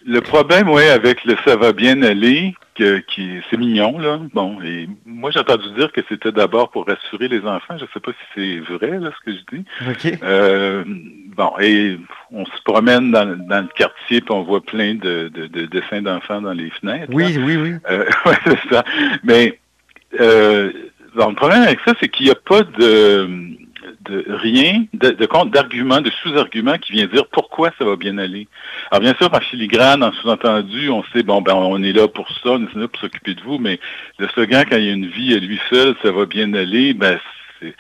Le 0.07 0.21
problème, 0.21 0.69
oui, 0.69 0.85
avec 0.85 1.25
le 1.25 1.37
ça 1.47 1.57
va 1.57 1.73
bien 1.73 2.03
aller, 2.03 2.55
que, 2.75 2.99
qui 2.99 3.41
c'est 3.49 3.57
mignon, 3.57 3.99
là. 3.99 4.21
Bon, 4.35 4.61
et 4.63 4.89
moi 5.07 5.31
j'ai 5.31 5.41
entendu 5.41 5.71
dire 5.77 5.93
que 5.93 6.01
c'était 6.09 6.33
d'abord 6.33 6.71
pour 6.71 6.87
rassurer 6.87 7.29
les 7.29 7.41
enfants. 7.41 7.79
Je 7.79 7.85
ne 7.85 7.89
sais 7.95 8.01
pas 8.01 8.13
si 8.13 8.27
c'est 8.35 8.73
vrai, 8.75 8.99
là, 8.99 9.11
ce 9.17 9.25
que 9.25 9.37
je 9.37 9.57
dis. 9.57 9.65
OK? 9.89 10.19
Euh, 10.23 10.85
bon, 11.37 11.53
et 11.61 11.99
on 12.31 12.45
se 12.45 12.63
promène 12.65 13.11
dans, 13.11 13.37
dans 13.47 13.61
le 13.63 13.69
quartier, 13.77 14.21
puis 14.21 14.33
on 14.33 14.43
voit 14.43 14.61
plein 14.61 14.95
de, 14.95 15.31
de, 15.33 15.47
de 15.47 15.67
dessins 15.67 16.03
d'enfants 16.03 16.41
dans 16.41 16.53
les 16.53 16.71
fenêtres. 16.71 17.11
là. 17.11 17.17
Oui, 17.17 17.37
oui, 17.39 17.57
oui. 17.57 17.75
Euh, 17.91 18.05
ouais, 18.27 18.37
c'est 18.45 18.75
ça. 18.75 18.85
Mais 19.23 19.59
euh, 20.21 20.73
bon, 21.15 21.29
le 21.31 21.35
problème 21.35 21.63
avec 21.63 21.81
ça, 21.85 21.95
c'est 22.01 22.09
qu'il 22.09 22.27
n'y 22.27 22.33
a 22.33 22.37
pas 22.37 22.63
de, 22.63 23.29
de 24.09 24.25
rien, 24.29 24.85
de, 24.93 25.27
compte 25.27 25.51
d'argument, 25.51 26.01
de 26.01 26.11
sous-argument 26.23 26.79
qui 26.79 26.93
vient 26.93 27.07
dire 27.07 27.27
pourquoi 27.29 27.71
ça 27.79 27.85
va 27.85 27.97
bien 27.97 28.19
aller. 28.19 28.49
Alors 28.91 29.01
bien 29.01 29.15
sûr, 29.15 29.33
en 29.33 29.41
filigrane, 29.41 30.03
en 30.03 30.13
sous-entendu, 30.13 30.91
on 30.91 31.03
sait, 31.13 31.23
bon, 31.23 31.43
ben 31.43 31.55
on 31.55 31.83
est 31.83 31.93
là 31.93 32.09
pour 32.09 32.29
ça, 32.31 32.51
on 32.51 32.63
est 32.63 32.75
là 32.75 32.89
pour 32.89 33.01
s'occuper 33.01 33.35
de 33.35 33.43
vous, 33.43 33.59
mais 33.59 33.79
le 34.19 34.29
slogan, 34.29 34.65
quand 34.69 34.77
il 34.77 34.85
y 34.85 34.91
a 34.91 34.93
une 34.93 35.07
vie 35.07 35.35
à 35.35 35.39
lui 35.39 35.61
seul, 35.71 35.95
ça 36.03 36.11
va 36.13 36.27
bien 36.27 36.53
aller, 36.55 36.95
ben 36.95 37.19
c'est 37.61 37.75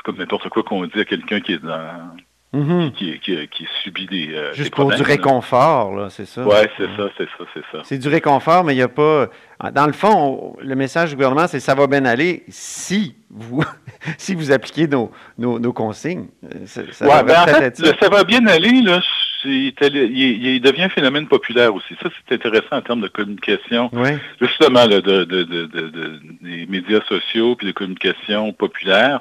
c'est 0.00 0.04
comme 0.04 0.16
n'importe 0.16 0.48
quoi 0.48 0.62
qu'on 0.62 0.86
dit 0.86 0.98
à 0.98 1.04
quelqu'un 1.04 1.40
qui 1.40 1.52
est 1.52 1.62
dans 1.62 2.16
Mhm. 2.52 2.90
qui, 2.92 3.20
qui, 3.20 3.46
qui 3.48 3.68
subit 3.84 4.06
des, 4.06 4.34
euh, 4.34 4.52
Juste 4.54 4.70
des 4.72 4.76
pour 4.76 4.90
du 4.90 4.98
là. 5.02 5.04
réconfort, 5.06 5.94
là, 5.94 6.10
c'est 6.10 6.24
ça? 6.26 6.44
Ouais, 6.44 6.68
c'est 6.76 6.88
ça, 6.96 7.08
c'est 7.16 7.28
ça, 7.38 7.44
c'est 7.54 7.62
ça. 7.70 7.78
C'est 7.84 7.98
du 7.98 8.08
réconfort, 8.08 8.64
mais 8.64 8.72
il 8.72 8.76
n'y 8.78 8.82
a 8.82 8.88
pas. 8.88 9.28
Dans 9.72 9.86
le 9.86 9.92
fond, 9.92 10.56
le 10.60 10.74
message 10.74 11.10
du 11.10 11.14
gouvernement, 11.16 11.46
c'est 11.46 11.60
ça 11.60 11.76
va 11.76 11.86
bien 11.86 12.04
aller 12.06 12.42
si 12.48 13.14
vous, 13.30 13.62
si 14.18 14.34
vous 14.34 14.50
appliquez 14.50 14.88
nos, 14.88 15.12
nos, 15.38 15.60
nos 15.60 15.72
consignes. 15.72 16.26
Ça, 16.66 16.82
ça 16.90 17.06
Ouais, 17.06 17.18
devrait 17.22 17.34
ben, 17.34 17.40
en 17.42 17.44
peut-être 17.44 17.58
fait, 17.58 17.66
être 17.66 17.76
ça. 17.76 17.92
le 17.92 17.98
ça 18.00 18.08
va 18.08 18.24
bien 18.24 18.44
aller, 18.48 18.82
là, 18.82 19.00
il, 19.44 19.72
il- 19.78 20.60
devient 20.60 20.82
un 20.82 20.88
phénomène 20.88 21.28
populaire 21.28 21.72
aussi. 21.72 21.94
Ça, 22.02 22.08
c'est 22.28 22.34
intéressant 22.34 22.76
en 22.78 22.82
termes 22.82 23.00
de 23.02 23.08
communication. 23.08 23.90
Ouais. 23.92 24.18
Justement, 24.40 24.86
là, 24.86 25.00
de, 25.00 25.22
de- 25.22 25.44
de- 25.44 26.20
des 26.42 26.66
médias 26.66 27.00
sociaux 27.08 27.54
puis 27.54 27.68
de 27.68 27.72
communication 27.72 28.52
populaire. 28.52 29.20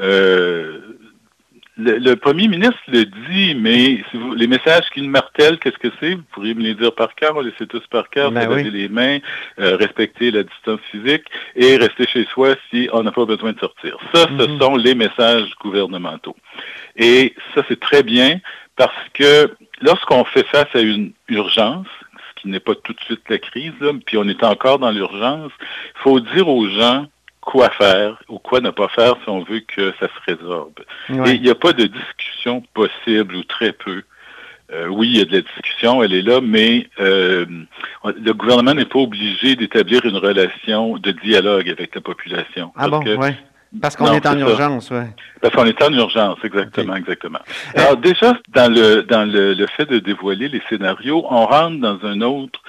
Euh, 0.00 0.78
le, 1.78 1.98
le 1.98 2.16
premier 2.16 2.48
ministre 2.48 2.76
le 2.88 3.04
dit, 3.04 3.54
mais 3.54 4.02
si 4.10 4.16
vous- 4.18 4.34
les 4.34 4.46
messages 4.46 4.88
qu'il 4.92 5.08
martèle, 5.08 5.58
qu'est-ce 5.58 5.78
que 5.78 5.88
c'est? 6.00 6.14
Vous 6.14 6.22
pourriez 6.32 6.54
me 6.54 6.60
les 6.62 6.74
dire 6.74 6.94
par 6.94 7.14
cœur, 7.14 7.36
on 7.36 7.40
les 7.40 7.52
sait 7.58 7.66
tous 7.66 7.86
par 7.88 8.10
cœur, 8.10 8.30
Ben 8.30 8.46
oui. 8.50 8.70
les 8.70 8.88
mains, 8.88 9.18
euh, 9.58 9.76
respecter 9.76 10.30
la 10.30 10.42
distance 10.42 10.80
physique 10.90 11.24
et 11.56 11.76
rester 11.76 12.06
chez 12.06 12.26
soi 12.26 12.56
si 12.70 12.88
on 12.92 13.02
n'a 13.02 13.12
pas 13.12 13.24
besoin 13.24 13.52
de 13.52 13.58
sortir. 13.58 13.96
Ça, 14.14 14.26
ce 14.38 14.46
Mhm. 14.46 14.60
sont 14.60 14.76
les 14.76 14.94
messages 14.94 15.50
gouvernementaux. 15.60 16.36
Et 16.96 17.34
ça, 17.54 17.62
c'est 17.68 17.80
très 17.80 18.02
bien 18.02 18.40
parce 18.76 18.92
que 19.14 19.50
lorsqu'on 19.80 20.24
fait 20.24 20.46
face 20.48 20.68
à 20.74 20.80
une 20.80 21.12
urgence, 21.28 21.86
ce 22.36 22.42
qui 22.42 22.48
n'est 22.48 22.60
pas 22.60 22.74
tout 22.74 22.92
de 22.92 23.00
suite 23.00 23.22
la 23.30 23.38
crise, 23.38 23.72
là, 23.80 23.92
puis 24.04 24.18
on 24.18 24.28
est 24.28 24.44
encore 24.44 24.78
dans 24.78 24.90
l'urgence, 24.90 25.52
il 25.60 26.00
faut 26.02 26.20
dire 26.20 26.48
aux 26.48 26.68
gens 26.68 27.06
quoi 27.42 27.68
faire 27.70 28.22
ou 28.28 28.38
quoi 28.38 28.60
ne 28.60 28.70
pas 28.70 28.88
faire 28.88 29.16
si 29.22 29.28
on 29.28 29.42
veut 29.42 29.60
que 29.60 29.92
ça 30.00 30.06
se 30.06 30.32
résorbe. 30.32 30.80
Ouais. 31.10 31.32
Et 31.32 31.34
il 31.34 31.42
n'y 31.42 31.50
a 31.50 31.54
pas 31.54 31.74
de 31.74 31.84
discussion 31.84 32.62
possible 32.72 33.34
ou 33.36 33.42
très 33.42 33.72
peu. 33.72 34.02
Euh, 34.72 34.86
oui, 34.86 35.08
il 35.08 35.18
y 35.18 35.20
a 35.20 35.26
de 35.26 35.32
la 35.32 35.42
discussion, 35.42 36.02
elle 36.02 36.14
est 36.14 36.22
là, 36.22 36.40
mais 36.40 36.88
euh, 36.98 37.44
le 38.04 38.32
gouvernement 38.32 38.72
n'est 38.72 38.86
pas 38.86 39.00
obligé 39.00 39.54
d'établir 39.54 40.06
une 40.06 40.16
relation 40.16 40.96
de 40.96 41.10
dialogue 41.10 41.68
avec 41.68 41.94
la 41.94 42.00
population. 42.00 42.72
Ah 42.76 42.88
bon, 42.88 43.04
ouais. 43.04 43.36
Parce 43.80 43.96
qu'on 43.96 44.12
est 44.12 44.26
en 44.26 44.38
urgence, 44.38 44.90
ouais. 44.90 45.08
parce 45.40 45.54
qu'on 45.54 45.64
est 45.64 45.82
en 45.82 45.92
urgence, 45.92 46.38
exactement, 46.44 46.94
exactement. 46.94 47.40
Alors 47.74 47.96
déjà, 47.96 48.34
dans 48.48 48.70
le 48.72 49.02
dans 49.02 49.30
le, 49.30 49.54
le 49.54 49.66
fait 49.66 49.86
de 49.86 49.98
dévoiler 49.98 50.48
les 50.48 50.62
scénarios, 50.68 51.24
on 51.30 51.46
rentre 51.46 51.80
dans 51.80 51.98
un 52.04 52.20
autre 52.20 52.60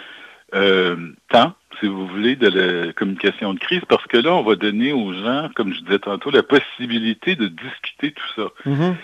euh, 0.56 0.96
temps, 1.30 1.54
si 1.80 1.88
vous 1.88 2.08
voulez, 2.08 2.36
de 2.36 2.48
la 2.48 2.94
communication 2.94 3.54
de 3.54 3.60
crise, 3.60 3.82
parce 3.88 4.06
que 4.08 4.18
là, 4.18 4.34
on 4.34 4.44
va 4.44 4.56
donner 4.56 4.94
aux 4.94 5.14
gens, 5.14 5.50
comme 5.56 5.74
je 5.74 5.82
disais 5.82 6.00
tantôt, 6.00 6.32
la 6.32 6.44
possibilité 6.44 7.36
de 7.36 7.48
discuter 7.48 8.12
tout 8.12 8.34
ça. 8.36 8.70
Mhm. 8.70 8.96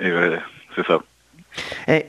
Et 0.00 0.10
voilà, 0.10 0.40
c'est 0.74 0.86
ça. 0.86 1.00
Eh, 1.88 2.06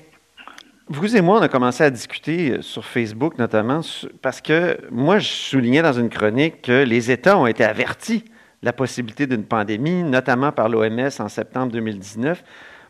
vous 0.90 1.16
et 1.16 1.22
moi, 1.22 1.40
on 1.40 1.42
a 1.42 1.48
commencé 1.48 1.84
à 1.84 1.90
discuter 1.90 2.52
euh, 2.52 2.62
sur 2.62 2.86
Facebook 2.86 3.38
notamment 3.38 3.82
parce 4.22 4.42
que 4.42 4.78
moi, 4.92 5.20
je 5.20 5.28
soulignais 5.28 5.82
dans 5.82 5.94
une 5.94 6.10
chronique 6.10 6.62
que 6.62 6.84
les 6.84 7.12
États 7.12 7.38
ont 7.38 7.48
été 7.48 7.64
avertis 7.64 8.20
de 8.20 8.66
la 8.66 8.74
possibilité 8.74 9.26
d'une 9.28 9.46
pandémie, 9.46 10.04
notamment 10.04 10.52
par 10.52 10.70
l'OMS 10.70 11.10
en 11.20 11.30
septembre 11.30 11.72
2019. 11.72 12.44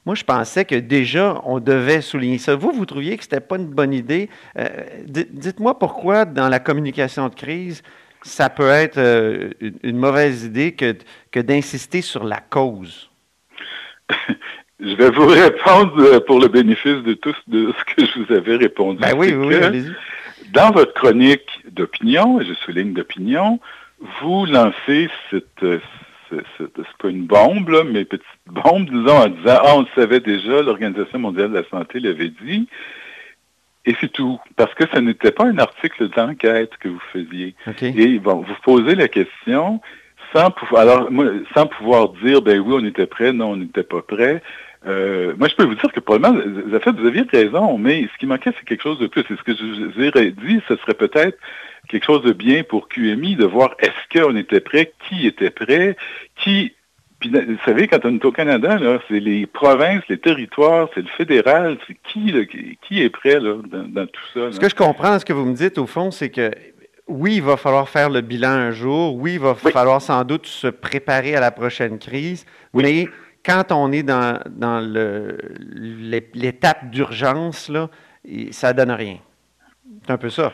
Moi, 0.06 0.16
je 0.16 0.24
pensais 0.24 0.66
que 0.66 0.76
déjà, 0.76 1.40
on 1.46 1.60
devait 1.60 2.02
souligner 2.02 2.38
ça. 2.38 2.56
Vous, 2.56 2.72
vous 2.74 2.86
trouviez 2.86 3.16
que 3.18 3.24
ce 3.24 3.30
n'était 3.30 3.46
pas 3.46 3.56
une 3.56 3.68
bonne 3.68 3.94
idée. 3.94 4.30
Euh, 4.58 4.68
di- 5.06 5.28
Dites-moi 5.32 5.80
pourquoi, 5.80 6.26
dans 6.26 6.50
la 6.50 6.60
communication 6.60 7.30
de 7.30 7.36
crise, 7.36 7.82
ça 8.22 8.50
peut 8.50 8.68
être 8.70 8.98
euh, 8.98 9.50
une, 9.84 9.98
mauvaise 9.98 10.44
idée 10.44 10.74
que, 10.74 10.96
que 11.32 11.40
d'insister 11.40 12.02
sur 12.02 12.24
la 12.26 12.40
cause? 12.42 13.10
Je 14.80 14.96
vais 14.96 15.12
vous 15.12 15.28
répondre 15.28 15.94
euh, 16.00 16.20
pour 16.20 16.40
le 16.42 16.50
bénéfice 16.50 17.02
de 17.04 17.14
tous 17.14 17.36
de 17.48 17.72
ce 17.78 17.96
que 17.96 18.06
je 18.06 18.20
vous 18.20 18.34
avais 18.34 18.58
répondu. 18.58 19.00
Ben 19.00 19.14
oui, 19.16 19.32
oui, 19.34 19.56
oui. 19.72 19.86
Dans 20.52 20.72
votre 20.72 20.94
chronique 20.94 21.48
d'opinion, 21.72 22.42
et 22.42 22.46
je 22.46 22.54
souligne 22.54 22.92
d'opinion, 22.94 23.60
vous 24.22 24.46
lancez 24.46 25.10
cette, 25.32 25.46
ce- 25.62 25.80
ce- 25.80 25.80
c'est 26.58 26.72
pas 26.74 27.10
une 27.10 27.26
bombe, 27.26 27.70
là, 27.70 27.84
mais 27.84 28.06
petite 28.06 28.26
bombe, 28.48 28.90
disons, 28.90 29.18
en 29.18 29.28
disant, 29.28 29.60
ah, 29.64 29.76
on 29.76 29.82
le 29.82 29.88
savait 29.96 30.20
déjà, 30.20 30.62
l'Organisation 30.62 31.20
mondiale 31.20 31.52
de 31.52 31.58
la 31.58 31.70
santé 31.70 32.00
l'avait 32.00 32.34
dit, 32.44 32.68
et 33.86 33.96
c'est 34.00 34.12
tout. 34.12 34.40
Parce 34.56 34.74
que 34.76 34.86
ce 34.94 35.00
n'était 35.00 35.32
pas 35.32 35.46
un 35.46 35.58
article 35.58 36.10
d'enquête 36.10 36.72
que 36.80 36.88
vous 36.88 37.02
faisiez. 37.12 37.56
Et 37.82 38.20
bon, 38.20 38.36
vous 38.36 38.56
posez 38.64 38.96
la 38.96 39.08
question 39.08 39.82
sans 40.34 40.52
pouvoir, 40.52 40.82
alors, 40.82 41.12
moi, 41.12 41.26
sans 41.54 41.68
pouvoir 41.68 42.10
dire, 42.24 42.42
ben 42.42 42.60
oui, 42.60 42.76
on 42.82 42.86
était 42.86 43.06
prêt, 43.06 43.34
non, 43.34 43.52
on 43.52 43.58
n'était 43.58 43.84
pas 43.84 44.02
prêt. 44.02 44.42
Euh, 44.86 45.34
moi, 45.38 45.48
je 45.48 45.56
peux 45.56 45.64
vous 45.64 45.76
dire 45.76 45.92
que 45.92 46.00
probablement, 46.00 46.42
fait, 46.80 46.92
vous 46.92 47.08
aviez 47.08 47.24
raison, 47.32 47.78
mais 47.78 48.08
ce 48.14 48.18
qui 48.18 48.26
manquait, 48.26 48.52
c'est 48.58 48.66
quelque 48.66 48.84
chose 48.84 49.00
de 49.00 49.08
plus. 49.08 49.22
Et 49.22 49.36
ce 49.38 49.44
que 49.44 49.56
je 49.56 49.64
vous 49.64 50.20
ai 50.20 50.32
dit, 50.32 50.62
ce 50.68 50.76
serait 50.78 50.94
peut-être 50.94 51.38
quelque 51.88 52.06
chose 52.06 52.24
de 52.24 52.34
bien 52.34 52.64
pour 52.64 52.90
QMI 52.90 53.36
de 53.36 53.46
voir 53.46 53.76
est-ce 53.80 54.20
qu'on 54.20 54.36
était 54.36 54.60
prêt, 54.60 54.92
qui 55.08 55.28
était 55.28 55.52
prêt, 55.52 55.96
qui 56.36 56.74
puis, 57.24 57.32
vous 57.32 57.58
savez, 57.64 57.88
quand 57.88 58.04
on 58.04 58.16
est 58.16 58.26
au 58.26 58.34
Canada, 58.34 58.78
c'est 59.08 59.22
les 59.22 59.46
provinces, 59.46 60.04
les 60.10 60.18
territoires, 60.18 60.90
c'est 60.94 61.00
le 61.00 61.08
fédéral, 61.08 61.78
c'est 61.88 61.96
qui, 62.12 62.34
qui, 62.86 63.02
est 63.02 63.10
prêt 63.10 63.40
là, 63.40 63.56
dans, 63.66 64.06
tout 64.08 64.22
ça. 64.34 64.52
Ce 64.52 64.60
que 64.60 64.68
je 64.68 64.76
comprends, 64.76 65.18
ce 65.18 65.24
que 65.24 65.32
vous 65.32 65.46
me 65.46 65.54
dites, 65.56 65.78
au 65.78 65.88
fond, 65.88 66.12
c'est 66.12 66.30
que 66.30 66.52
oui, 67.08 67.36
il 67.36 67.42
va 67.42 67.58
falloir 67.58 67.90
faire 67.90 68.10
le 68.10 68.22
bilan 68.22 68.50
un 68.50 68.72
jour, 68.72 69.16
oui, 69.16 69.34
il 69.34 69.40
va 69.40 69.56
falloir 69.56 70.02
sans 70.02 70.24
doute 70.24 70.46
se 70.46 70.68
préparer 70.68 71.36
à 71.36 71.40
la 71.40 71.52
prochaine 71.52 72.00
crise, 72.00 72.46
mais 72.74 73.08
quand 73.46 73.72
on 73.72 73.92
est 73.92 74.04
dans, 74.04 74.40
dans 74.50 74.80
l'étape 76.34 76.90
d'urgence, 76.90 77.70
là, 77.70 77.90
ça 78.52 78.74
donne 78.74 78.92
rien. 78.92 79.18
C'est 80.06 80.12
un 80.12 80.18
peu 80.18 80.30
ça. 80.30 80.54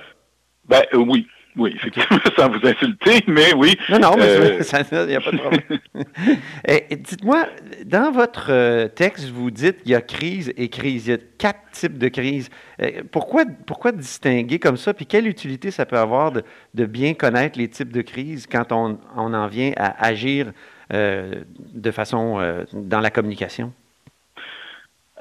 Ben 0.66 0.84
euh, 0.94 0.98
oui, 0.98 1.28
oui, 1.56 1.74
effectivement, 1.76 2.20
sans 2.38 2.50
vous 2.50 2.66
insulter, 2.66 3.24
mais 3.28 3.54
oui. 3.56 3.78
Non, 3.90 4.00
non, 4.00 4.16
mais 4.18 4.24
euh, 4.24 4.62
il 4.92 5.08
n'y 5.08 5.16
a 5.16 5.22
pas 5.22 5.32
de 5.32 5.38
problème. 5.38 5.62
Eh, 6.68 6.96
dites-moi, 6.96 7.46
dans 7.86 8.12
votre 8.12 8.48
euh, 8.52 8.88
texte, 8.88 9.30
vous 9.30 9.52
dites 9.52 9.82
qu'il 9.82 9.92
y 9.92 9.96
a 9.96 10.02
crise 10.02 10.54
et 10.56 10.70
crise. 10.70 11.08
Il 11.08 11.10
y 11.10 11.14
a 11.14 11.18
quatre 11.38 11.72
types 11.72 11.98
de 11.98 12.08
crises. 12.08 12.50
Eh, 12.80 13.04
pourquoi, 13.04 13.44
pourquoi 13.66 13.92
distinguer 13.92 14.60
comme 14.60 14.78
ça? 14.78 14.94
Puis 14.94 15.06
quelle 15.06 15.28
utilité 15.28 15.72
ça 15.72 15.86
peut 15.86 15.98
avoir 15.98 16.32
de, 16.32 16.86
bien 16.86 17.14
connaître 17.14 17.58
les 17.58 17.68
types 17.68 17.92
de 17.92 18.02
crises 18.02 18.48
quand 18.50 18.72
on, 18.72 19.00
on 19.16 19.34
en 19.34 19.48
vient 19.48 19.74
à 19.76 20.06
agir 20.06 20.52
euh, 20.94 21.44
de 21.74 21.92
façon 21.92 22.66
dans 22.74 23.02
la 23.02 23.10
communication? 23.10 23.74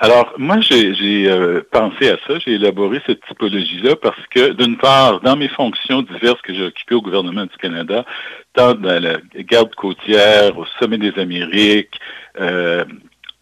Alors, 0.01 0.33
moi, 0.39 0.61
j'ai 0.61 1.29
euh, 1.29 1.61
pensé 1.73 2.09
à 2.09 2.19
ça, 2.25 2.39
j'ai 2.39 2.53
élaboré 2.53 3.03
cette 3.05 3.21
typologie-là 3.27 3.97
parce 3.97 4.25
que, 4.31 4.53
d'une 4.53 4.77
part, 4.77 5.21
dans 5.21 5.35
mes 5.35 5.49
fonctions 5.49 6.03
diverses 6.03 6.41
que 6.43 6.55
j'ai 6.55 6.67
occupées 6.67 6.95
au 6.95 7.03
gouvernement 7.03 7.47
du 7.47 7.57
Canada, 7.61 8.05
tant 8.55 8.75
dans 8.75 9.03
la 9.03 9.19
garde 9.39 9.75
côtière, 9.75 10.57
au 10.57 10.67
sommet 10.79 10.99
des 10.99 11.19
Amériques, 11.19 11.99
euh, 12.39 12.85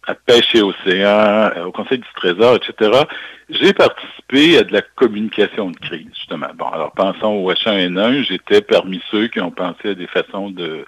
à 0.07 0.15
pêche 0.15 0.55
et 0.55 0.63
océan, 0.63 1.51
euh, 1.55 1.65
au 1.65 1.71
Conseil 1.71 1.99
du 1.99 2.07
Trésor, 2.15 2.55
etc., 2.55 3.03
j'ai 3.49 3.73
participé 3.73 4.57
à 4.57 4.63
de 4.63 4.73
la 4.73 4.81
communication 4.81 5.69
de 5.69 5.77
crise, 5.77 6.07
justement. 6.15 6.47
Bon, 6.55 6.69
alors 6.69 6.91
pensons 6.93 7.33
au 7.33 7.51
H1N1, 7.53 8.23
j'étais 8.23 8.61
parmi 8.61 8.99
ceux 9.11 9.27
qui 9.27 9.39
ont 9.41 9.51
pensé 9.51 9.89
à 9.89 9.93
des 9.93 10.07
façons 10.07 10.49
de 10.49 10.85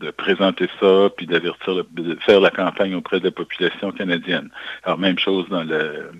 de 0.00 0.10
présenter 0.10 0.68
ça, 0.80 1.08
puis 1.16 1.26
d'avertir, 1.26 1.84
de 1.92 2.16
faire 2.20 2.40
la 2.40 2.50
campagne 2.50 2.94
auprès 2.94 3.18
de 3.20 3.24
la 3.24 3.30
population 3.30 3.92
canadienne. 3.92 4.50
Alors, 4.84 4.98
même 4.98 5.18
chose 5.18 5.48
dans 5.48 5.64
le 5.64 6.10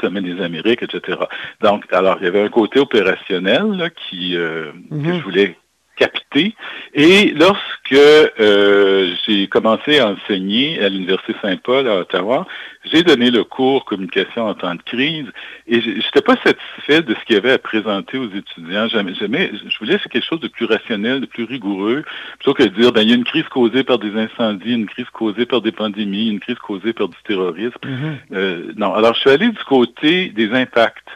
sommet 0.00 0.20
des 0.20 0.40
Amériques, 0.40 0.82
etc. 0.82 1.18
Donc, 1.60 1.84
alors, 1.92 2.18
il 2.20 2.24
y 2.24 2.28
avait 2.28 2.42
un 2.42 2.48
côté 2.48 2.80
opérationnel 2.80 3.90
qui, 3.96 4.36
euh, 4.36 4.72
que 4.90 4.94
mhm. 4.94 5.18
je 5.18 5.22
voulais 5.22 5.56
capté. 5.96 6.54
Et 6.94 7.32
lorsque 7.34 7.92
euh, 7.92 9.14
j'ai 9.26 9.46
commencé 9.48 9.98
à 9.98 10.10
enseigner 10.10 10.82
à 10.82 10.88
l'Université 10.88 11.34
Saint-Paul 11.42 11.88
à 11.88 11.98
Ottawa, 11.98 12.46
j'ai 12.84 13.02
donné 13.02 13.30
le 13.30 13.44
cours 13.44 13.84
communication 13.84 14.46
en 14.46 14.54
temps 14.54 14.74
de 14.74 14.82
crise 14.82 15.26
et 15.66 15.80
je 15.80 15.90
n'étais 15.90 16.22
pas 16.22 16.36
satisfait 16.36 17.02
de 17.02 17.14
ce 17.14 17.24
qu'il 17.24 17.36
y 17.36 17.38
avait 17.38 17.52
à 17.52 17.58
présenter 17.58 18.18
aux 18.18 18.30
étudiants. 18.30 18.88
Jamais, 18.88 19.14
jamais, 19.14 19.50
je 19.52 19.78
voulais 19.78 19.98
c'est 20.02 20.10
quelque 20.10 20.26
chose 20.26 20.40
de 20.40 20.48
plus 20.48 20.66
rationnel, 20.66 21.20
de 21.20 21.26
plus 21.26 21.44
rigoureux, 21.44 22.04
plutôt 22.38 22.54
que 22.54 22.62
de 22.64 22.68
dire 22.68 22.92
ben, 22.92 23.02
il 23.02 23.10
y 23.10 23.12
a 23.12 23.16
une 23.16 23.24
crise 23.24 23.48
causée 23.48 23.84
par 23.84 23.98
des 23.98 24.14
incendies, 24.16 24.74
une 24.74 24.86
crise 24.86 25.10
causée 25.12 25.46
par 25.46 25.60
des 25.60 25.72
pandémies, 25.72 26.28
une 26.28 26.40
crise 26.40 26.58
causée 26.58 26.92
par 26.92 27.08
du 27.08 27.16
terrorisme. 27.24 27.76
Mm-hmm. 27.82 28.34
euh, 28.34 28.72
non, 28.76 28.94
alors 28.94 29.14
je 29.14 29.20
suis 29.20 29.30
allé 29.30 29.48
du 29.48 29.64
côté 29.64 30.28
des 30.30 30.50
impacts. 30.52 31.08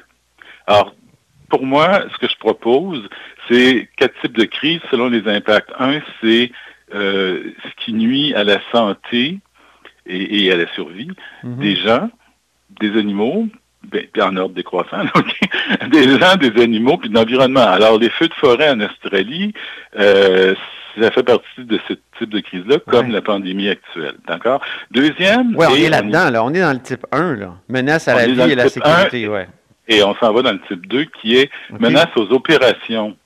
Alors, 0.67 0.95
pour 1.49 1.65
moi, 1.65 2.05
ce 2.13 2.19
que 2.19 2.29
je 2.29 2.37
propose, 2.39 3.09
c'est 3.49 3.89
quatre 3.97 4.19
types 4.21 4.37
de 4.37 4.45
crises 4.45 4.81
selon 4.91 5.09
les 5.09 5.29
impacts. 5.29 5.71
Un, 5.79 6.01
c'est 6.21 6.51
euh, 6.95 7.53
ce 7.63 7.85
qui 7.85 7.93
nuit 7.93 8.35
à 8.35 8.45
la 8.45 8.59
santé 8.73 9.39
et, 10.07 10.53
à 10.53 10.57
la 10.57 10.73
survie 10.75 11.11
mhm. 11.43 11.59
des 11.59 11.77
gens, 11.77 12.11
des 12.81 12.97
animaux, 12.99 13.49
ben, 13.91 14.07
en 14.21 14.37
ordre 14.37 14.55
décroissant, 14.55 15.05
des 15.91 16.19
gens, 16.19 16.37
des 16.37 16.63
animaux, 16.63 16.97
puis 16.97 17.09
de 17.09 17.15
l'environnement. 17.15 17.61
Alors, 17.61 17.99
les 17.99 18.11
feux 18.11 18.29
de 18.29 18.35
forêt 18.35 18.71
en 18.71 18.81
Australie, 18.81 19.53
euh, 19.99 20.55
ça 21.01 21.11
fait 21.11 21.23
partie 21.23 21.65
de 21.65 21.79
ce 21.89 21.95
type 22.19 22.31
de 22.31 22.41
crise-là, 22.41 22.79
comme 22.87 23.11
la 23.11 23.23
pandémie 23.23 23.69
actuelle. 23.69 24.15
D'accord? 24.27 24.61
Deuxième... 24.91 25.55
Oui, 25.57 25.67
on 25.69 25.75
est 25.75 25.89
là-dedans, 25.89 26.31
là. 26.31 26.45
On 26.45 26.55
est 26.55 26.61
dans 26.61 26.73
le 26.73 26.81
type 26.81 27.07
1, 27.13 27.37
là. 27.37 27.55
Menace 27.69 28.09
à 28.09 28.15
la 28.15 28.27
vie 28.27 28.53
et 28.53 28.55
la 28.55 28.69
sécurité, 28.69 29.29
oui. 29.29 29.41
Et 29.89 30.03
on 30.03 30.15
s'en 30.17 30.33
va 30.33 30.43
dans 30.43 30.53
le 30.53 30.61
type 30.69 30.87
2, 30.87 31.05
qui 31.21 31.37
est 31.37 31.51
menace 31.79 32.09
aux 32.17 32.33
opérations. 32.33 33.17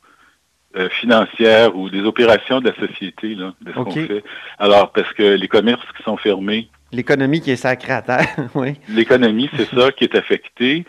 Euh, 0.77 0.89
financières 0.89 1.75
ou 1.75 1.91
des 1.91 2.03
opérations 2.03 2.61
de 2.61 2.71
la 2.71 2.77
société, 2.77 3.35
là, 3.35 3.55
de 3.61 3.73
ce 3.73 3.75
qu'on 3.75 3.91
fait. 3.91 4.23
Alors, 4.57 4.93
parce 4.93 5.13
que 5.15 5.35
les 5.35 5.49
commerces 5.49 5.85
qui 5.97 6.05
sont 6.05 6.17
fermés. 6.17 6.69
L'économie 6.93 7.41
qui 7.41 7.51
est 7.51 7.57
sacrée 7.57 7.95
à 7.95 8.03
terre, 8.03 8.29
oui. 8.55 8.75
L'économie, 8.89 9.51
c'est 9.57 9.69
ça 9.69 9.91
qui 9.91 10.05
est 10.05 10.15
affectée. 10.15 10.85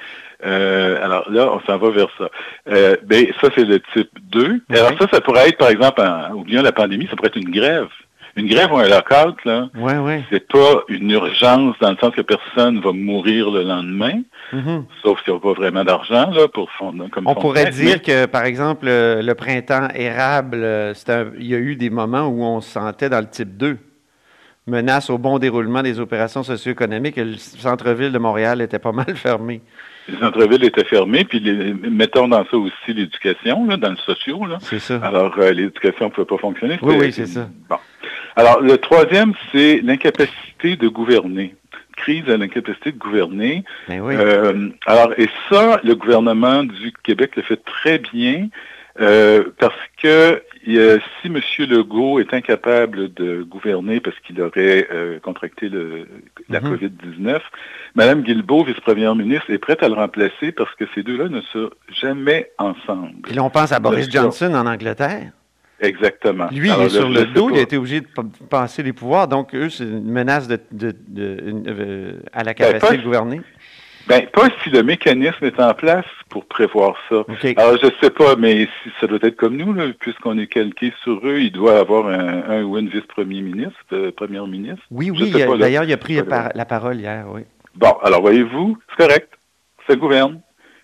Euh, 0.46 1.04
alors 1.04 1.32
là, 1.32 1.52
on 1.52 1.62
s'en 1.62 1.80
va 1.80 1.90
vers 1.90 2.10
ça. 2.20 2.30
Euh, 2.70 2.96
ben, 3.04 3.26
ça, 3.42 3.50
c'est 3.56 3.66
le 3.66 3.80
type 3.94 4.12
2. 4.30 4.62
Alors 4.70 4.92
ça, 5.00 5.08
ça 5.12 5.20
pourrait 5.20 5.50
être, 5.50 5.58
par 5.58 5.70
exemple, 5.70 6.00
en, 6.02 6.32
oubliant 6.34 6.62
la 6.62 6.72
pandémie, 6.72 7.08
ça 7.08 7.16
pourrait 7.16 7.30
être 7.30 7.38
une 7.38 7.50
grève. 7.50 7.90
Une 8.36 8.48
grève 8.48 8.72
ou 8.72 8.78
un 8.78 8.88
lockout, 8.88 9.44
là, 9.46 9.70
ouais, 9.76 9.98
ouais. 9.98 10.24
c'est 10.32 10.48
pas 10.48 10.84
une 10.88 11.12
urgence 11.12 11.76
dans 11.82 11.92
le 11.92 11.98
sens 11.98 12.14
que 12.16 12.22
personne 12.22 12.80
va 12.80 12.92
mourir 12.94 13.52
le 13.52 13.64
lendemain, 13.64 14.22
mm-hmm. 14.54 14.84
sauf 15.04 15.22
s'il 15.24 15.34
n'y 15.34 15.38
a 15.38 15.42
pas 15.42 15.54
vraiment 15.54 15.84
d'argent 15.84 16.32
là 16.32 16.48
pour 16.48 16.72
fondre 16.72 17.10
comme 17.10 17.28
On 17.28 17.36
pourrait 17.36 17.72
dire 17.72 18.02
que, 18.02 18.26
par 18.26 18.46
exemple, 18.46 18.86
le, 18.86 19.34
printemps 19.34 19.90
érable, 19.94 20.62
euh, 20.64 20.94
il 21.40 21.48
y 21.48 21.56
a 21.56 21.58
eu 21.58 21.76
des 21.76 21.90
moments 21.90 22.28
où 22.28 22.44
on 22.44 22.62
se 22.62 22.72
sentait 22.72 23.10
dans 23.10 23.20
le 23.20 23.30
type 23.30 23.58
2 23.58 23.78
menace 24.68 25.10
au 25.10 25.18
bon 25.18 25.40
déroulement 25.40 25.82
des 25.82 26.00
opérations 26.00 26.44
socio-économiques 26.44 27.18
le 27.18 27.38
centre-ville 27.38 28.12
de 28.12 28.20
Montréal 28.20 28.62
était 28.62 28.80
pas 28.80 28.92
mal 29.02 29.16
fermé. 29.16 29.62
Le 30.08 30.18
centre-ville 30.18 30.64
était 30.64 30.84
fermé, 30.84 31.26
puis 31.26 31.42
mettons 31.90 32.28
dans 32.28 32.44
ça 32.46 32.58
aussi 32.58 32.94
l'éducation, 32.94 33.66
dans 33.66 33.90
le 33.90 33.98
socio. 33.98 34.42
C'est 34.62 34.80
ça. 34.80 35.00
Alors, 35.04 35.38
euh, 35.38 35.52
l'éducation 35.52 36.06
ne 36.06 36.10
pouvait 36.10 36.26
pas 36.26 36.38
fonctionner. 36.38 36.80
Oui, 36.82 36.96
oui, 37.00 37.12
c'est 37.12 37.28
ça. 37.28 37.48
Bon. 37.70 37.78
Alors, 38.36 38.62
le 38.62 38.78
troisième, 38.78 39.34
c'est 39.52 39.82
l'incapacité 39.82 40.76
de 40.76 40.88
gouverner. 40.88 41.56
Crise 41.98 42.30
à 42.30 42.38
l'incapacité 42.38 42.92
de 42.92 42.98
gouverner. 42.98 43.64
Ben 43.88 44.02
oui. 44.02 44.16
Euh, 44.18 44.70
alors, 44.86 45.14
et 45.18 45.30
ça, 45.50 45.80
le 45.84 45.94
gouvernement 45.96 46.64
du 46.64 46.94
Québec 47.04 47.36
le 47.36 47.44
fait 47.44 47.64
très 47.64 48.00
bien 48.00 48.48
euh, 49.00 49.46
parce 49.58 49.76
que 50.02 50.42
si 50.66 51.28
M. 51.28 51.40
Legault 51.60 52.20
est 52.20 52.34
incapable 52.34 53.14
de 53.14 53.42
gouverner 53.42 54.00
parce 54.00 54.18
qu'il 54.20 54.42
aurait 54.42 54.88
euh, 54.92 55.20
contracté 55.20 55.70
le, 55.70 56.08
la 56.50 56.62
mhm. 56.62 56.76
COVID-19, 56.76 57.40
Mme 57.96 58.22
Guilbeault, 58.22 58.66
vice-première 58.66 59.16
ministre, 59.16 59.50
est 59.50 59.58
prête 59.58 59.82
à 59.82 59.88
le 59.88 59.96
remplacer 59.96 60.52
parce 60.52 60.74
que 60.76 60.86
ces 60.94 61.04
deux-là 61.04 61.30
ne 61.30 61.42
sont 61.42 61.70
jamais 61.90 62.52
ensemble. 62.58 63.30
Et 63.30 63.34
là, 63.34 63.44
on 63.44 63.50
pense 63.50 63.72
à 63.72 63.80
Boris 63.80 64.10
Johnson 64.12 64.54
en 64.54 64.66
Angleterre. 64.66 65.32
Exactement. 65.82 66.48
Lui, 66.52 66.70
il 66.70 66.82
est 66.82 66.90
sur 66.90 67.10
le 67.10 67.26
dos, 67.26 67.50
il 67.50 67.58
a 67.58 67.62
été 67.62 67.78
obligé 67.78 68.02
de 68.02 68.08
passer 68.50 68.84
les 68.84 68.94
pouvoirs, 68.94 69.28
donc 69.28 69.54
eux, 69.56 69.70
c'est 69.70 69.84
une 69.84 70.12
menace 70.12 70.48
de, 70.48 70.60
euh, 71.18 72.20
à 72.32 72.44
la 72.44 72.54
ben, 72.54 72.54
capacité 72.54 72.98
de 72.98 73.04
gouverner. 73.04 73.42
Ben, 74.08 74.28
pas 74.28 74.50
si 74.64 74.70
le 74.70 74.84
mécanisme 74.84 75.46
est 75.46 75.60
en 75.60 75.74
place 75.74 76.06
pour 76.30 76.46
prévoir 76.46 76.96
ça. 77.10 77.24
Alors, 77.58 77.78
je 77.82 77.88
sais 78.02 78.10
pas, 78.10 78.36
mais 78.36 78.68
si 78.84 78.90
ça 79.00 79.08
doit 79.08 79.20
être 79.22 79.36
comme 79.36 79.58
nous, 79.58 79.76
puisqu'on 80.00 80.38
est 80.38 80.48
calqué 80.48 80.94
sur 81.04 81.20
eux, 81.26 81.40
il 81.40 81.52
doit 81.52 81.80
avoir 81.80 82.08
un, 82.08 82.64
ou 82.64 82.78
une 82.78 82.90
vice-premier 82.90 83.42
ministre, 83.42 83.74
euh, 83.94 84.12
première 84.12 84.48
ministre. 84.48 84.84
Oui, 84.92 85.12
oui, 85.12 85.32
d'ailleurs, 85.32 85.84
il 85.84 85.94
a 85.94 85.98
pris 85.98 86.16
la, 86.16 86.66
parole 86.66 86.98
hier, 86.98 87.26
oui. 87.32 87.42
Bon, 87.76 87.96
alors 88.04 88.22
voyez-vous, 88.22 88.78
c'est 88.90 89.08
correct, 89.08 89.30
ça 89.88 89.96
gouverne. 89.96 90.42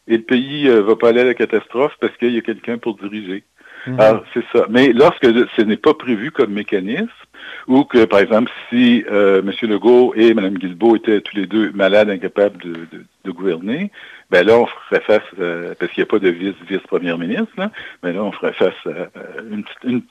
Et 0.08 0.18
le 0.18 0.24
pays 0.24 0.66
ne 0.66 0.72
euh, 0.72 0.82
va 0.84 0.96
pas 0.96 1.10
aller 1.10 1.20
à 1.20 1.26
la 1.26 1.34
catastrophe 1.34 1.92
parce 2.00 2.16
qu'il 2.18 2.34
y 2.34 2.38
a 2.38 2.42
quelqu'un 2.42 2.78
pour 2.78 2.96
diriger. 2.98 3.44
Mhm. 3.86 4.00
Alors, 4.00 4.24
c'est 4.34 4.44
ça. 4.54 4.66
Mais 4.70 4.92
lorsque 4.94 5.26
ce 5.26 5.62
n'est 5.62 5.78
pas 5.78 5.94
prévu 5.94 6.32
comme 6.32 6.52
mécanisme, 6.52 7.08
ou 7.68 7.84
que, 7.84 8.06
par 8.06 8.20
exemple, 8.20 8.52
si 8.70 9.06
euh, 9.10 9.42
M. 9.42 9.52
Legault 9.70 10.14
et 10.16 10.34
Mme 10.34 10.58
Guilbeault 10.58 10.96
étaient 10.96 11.22
tous 11.22 11.36
les 11.36 11.48
deux 11.48 11.72
malades, 11.72 12.10
incapables 12.10 12.58
de, 12.62 13.32
gouverner, 13.32 13.92
ben 14.32 14.48
là, 14.48 14.58
on 14.58 14.66
ferait 14.66 15.02
face, 15.02 15.22
parce 15.78 15.92
qu'il 15.92 16.02
n'y 16.02 16.08
a 16.08 16.10
pas 16.10 16.20
de 16.20 16.30
vice, 16.30 16.56
vice-première 16.70 17.18
ministre, 17.18 17.52
là, 17.58 17.72
ben 18.02 18.16
là, 18.16 18.24
on 18.24 18.32
ferait 18.32 18.54
face 18.54 18.74
à 18.86 19.10
une, 19.52 19.66
une 19.84 20.02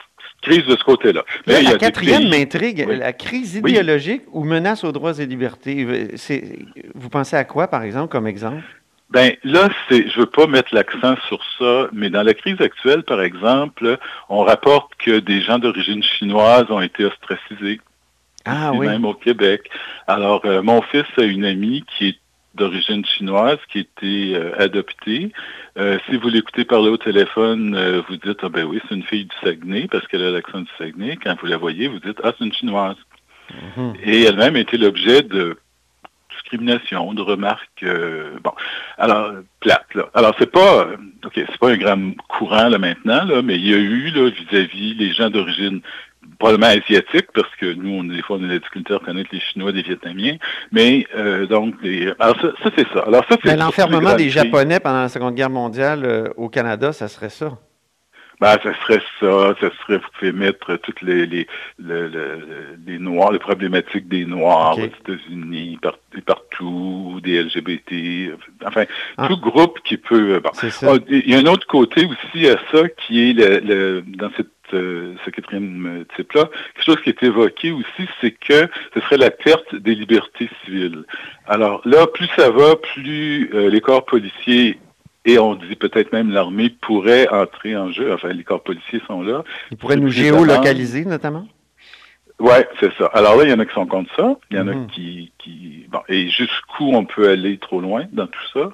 crise 0.42 0.66
de 0.66 0.76
ce 0.76 0.84
côté-là. 0.84 1.24
Mais 1.46 1.62
la 1.62 1.74
quatrième 1.74 2.28
m'intrigue, 2.28 2.86
la 2.88 3.12
crise 3.12 3.56
idéologique 3.56 4.22
ou 4.32 4.44
menace 4.44 4.84
aux 4.84 4.92
droits 4.92 5.18
et 5.18 5.26
libertés. 5.26 5.86
Vous 6.94 7.08
pensez 7.08 7.36
à 7.36 7.44
quoi, 7.44 7.68
par 7.68 7.82
exemple, 7.82 8.10
comme 8.10 8.26
exemple? 8.26 8.62
Ben 9.10 9.34
là, 9.44 9.68
c'est, 9.88 10.08
je 10.08 10.20
veux 10.20 10.26
pas 10.26 10.46
mettre 10.46 10.74
l'accent 10.74 11.16
sur 11.28 11.40
ça, 11.58 11.88
mais 11.92 12.10
dans 12.10 12.22
la 12.22 12.34
crise 12.34 12.60
actuelle, 12.60 13.04
par 13.04 13.22
exemple, 13.22 13.98
on 14.28 14.42
rapporte 14.42 14.94
que 14.96 15.20
des 15.20 15.40
gens 15.40 15.58
d'origine 15.58 16.02
chinoise 16.02 16.66
ont 16.70 16.80
été 16.80 17.04
ostracisés. 17.04 17.80
Ah 18.44 18.72
oui. 18.72 18.86
même 18.86 19.04
au 19.04 19.14
Québec. 19.14 19.68
Alors, 20.06 20.42
euh, 20.44 20.62
mon 20.62 20.80
fils 20.80 21.06
a 21.18 21.22
une 21.22 21.44
amie 21.44 21.84
qui 21.96 22.08
est 22.08 22.18
d'origine 22.56 23.04
chinoise, 23.04 23.58
qui 23.70 23.78
a 23.78 23.80
été 23.82 24.34
euh, 24.34 24.52
adoptée. 24.58 25.32
Euh, 25.78 25.98
si 26.08 26.16
vous 26.16 26.28
l'écoutez 26.28 26.64
parler 26.64 26.88
au 26.88 26.96
téléphone, 26.96 27.74
euh, 27.74 28.02
vous 28.08 28.16
dites, 28.16 28.38
ah 28.42 28.48
ben 28.48 28.64
oui, 28.64 28.80
c'est 28.88 28.94
une 28.94 29.02
fille 29.02 29.26
du 29.26 29.36
Saguenay, 29.42 29.86
parce 29.90 30.06
qu'elle 30.08 30.24
a 30.24 30.30
l'accent 30.30 30.60
du 30.60 30.70
Saguenay. 30.78 31.16
Quand 31.22 31.36
vous 31.40 31.46
la 31.46 31.58
voyez, 31.58 31.86
vous 31.86 32.00
dites, 32.00 32.18
ah, 32.24 32.32
c'est 32.36 32.44
une 32.44 32.52
chinoise. 32.52 32.96
Mhm. 33.76 33.94
Et 34.02 34.22
elle-même 34.22 34.56
a 34.56 34.60
été 34.60 34.76
l'objet 34.76 35.22
de 35.22 35.58
discrimination, 36.50 37.12
de 37.14 37.22
remarques, 37.22 37.82
euh, 37.82 38.38
bon, 38.42 38.52
alors, 38.98 39.32
plates, 39.60 39.94
là. 39.94 40.08
Alors, 40.14 40.34
c'est 40.38 40.50
pas, 40.50 40.86
euh, 40.86 40.96
OK, 41.24 41.32
c'est 41.34 41.58
pas 41.58 41.70
un 41.70 41.76
grand 41.76 42.12
courant, 42.28 42.68
là, 42.68 42.78
maintenant, 42.78 43.24
là, 43.24 43.42
mais 43.42 43.56
il 43.56 43.66
y 43.68 43.74
a 43.74 43.78
eu, 43.78 44.10
là, 44.10 44.30
vis-à-vis 44.30 44.94
les 44.94 45.12
gens 45.12 45.30
d'origine 45.30 45.80
probablement 46.38 46.66
asiatique, 46.72 47.26
parce 47.34 47.48
que 47.58 47.72
nous, 47.72 47.90
on, 48.00 48.04
des 48.04 48.22
fois, 48.22 48.36
on 48.40 48.44
a 48.44 48.46
la 48.48 48.58
difficulté 48.58 48.92
à 48.94 48.98
reconnaître 48.98 49.30
les 49.32 49.40
Chinois 49.40 49.72
des 49.72 49.82
Vietnamiens, 49.82 50.36
mais, 50.72 51.06
euh, 51.16 51.46
donc, 51.46 51.74
les- 51.82 52.12
alors, 52.18 52.36
ça, 52.40 52.48
ça, 52.62 52.70
c'est 52.76 52.86
ça. 52.92 53.00
Alors, 53.06 53.24
ça, 53.28 53.36
c'est 53.42 53.56
l'enfermement 53.56 54.14
des. 54.14 54.30
Japonais 54.30 54.80
pendant 54.80 55.00
la 55.02 55.08
Seconde 55.08 55.34
Guerre 55.34 55.50
mondiale 55.50 56.02
euh, 56.04 56.28
au 56.36 56.48
Canada, 56.48 56.92
ça 56.92 57.08
serait 57.08 57.30
ça. 57.30 57.58
Ben, 58.40 58.58
ça 58.62 58.74
serait 58.82 59.00
ça, 59.20 59.54
ça 59.60 59.70
serait, 59.80 59.96
vous 59.98 60.08
pouvez 60.18 60.32
mettre 60.32 60.76
toutes 60.76 61.00
les, 61.02 61.26
les, 61.26 61.46
le- 61.78 62.08
le- 62.08 62.76
les 62.86 62.98
Noirs, 62.98 63.32
les 63.32 63.38
problématiques 63.38 64.08
des 64.08 64.26
Noirs 64.26 64.76
aux 64.78 64.84
États-Unis, 64.84 65.78
partout, 66.26 67.20
des 67.22 67.42
LGBT, 67.42 68.32
enfin, 68.66 68.84
Ah. 69.16 69.28
tout 69.28 69.38
groupe 69.38 69.78
qui 69.84 69.96
peut... 69.96 70.34
euh, 70.34 70.40
bon. 70.40 70.50
C'est 70.54 70.70
ça. 70.70 70.92
Ah, 70.94 70.98
Il 71.08 71.30
y 71.30 71.34
a 71.34 71.38
un 71.38 71.46
autre 71.46 71.66
côté 71.66 72.04
aussi 72.06 72.46
à 72.48 72.58
ça 72.72 72.88
qui 72.90 73.30
est 73.30 73.32
le, 73.32 73.60
le- 73.60 74.04
dans 74.06 74.30
cette, 74.36 74.48
euh, 74.74 75.14
ce 75.24 75.30
quatrième 75.30 75.86
euh, 75.86 76.04
type-là. 76.16 76.50
Quelque 76.74 76.84
chose 76.84 77.00
qui 77.02 77.10
est 77.10 77.22
évoqué 77.22 77.70
aussi, 77.72 78.08
c'est 78.20 78.32
que 78.32 78.68
ce 78.94 79.00
serait 79.00 79.16
la 79.18 79.30
perte 79.30 79.74
des 79.74 79.94
libertés 79.94 80.48
civiles. 80.64 81.04
Alors 81.46 81.80
là, 81.86 82.06
plus 82.06 82.28
ça 82.36 82.50
va, 82.50 82.76
plus 82.76 83.50
euh, 83.54 83.70
les 83.70 83.80
corps 83.80 84.04
policiers 84.04 84.78
et 85.26 85.38
on 85.38 85.56
dit 85.56 85.76
peut-être 85.76 86.12
même 86.12 86.30
l'armée 86.30 86.70
pourraient 86.70 87.28
entrer 87.28 87.76
en 87.76 87.90
jeu. 87.90 88.12
Enfin, 88.12 88.28
les 88.28 88.44
corps 88.44 88.62
policiers 88.62 89.02
sont 89.06 89.22
là. 89.22 89.44
Ils 89.70 89.76
pourraient 89.76 89.96
nous 89.96 90.08
géolocaliser, 90.08 91.04
notamment? 91.04 91.46
Ouais, 92.38 92.68
c'est 92.78 92.92
ça. 92.96 93.06
Alors 93.06 93.36
là, 93.36 93.44
il 93.44 93.50
y 93.50 93.52
en 93.52 93.58
a 93.58 93.66
qui 93.66 93.74
sont 93.74 93.86
contre 93.86 94.14
ça. 94.14 94.36
Il 94.50 94.56
y 94.56 94.60
en 94.60 94.68
a 94.68 94.74
qui, 94.92 95.32
qui, 95.38 95.86
bon, 95.88 96.00
et 96.08 96.28
jusqu'où 96.28 96.94
on 96.94 97.04
peut 97.04 97.28
aller 97.28 97.58
trop 97.58 97.80
loin 97.80 98.04
dans 98.12 98.26
tout 98.26 98.46
ça, 98.52 98.70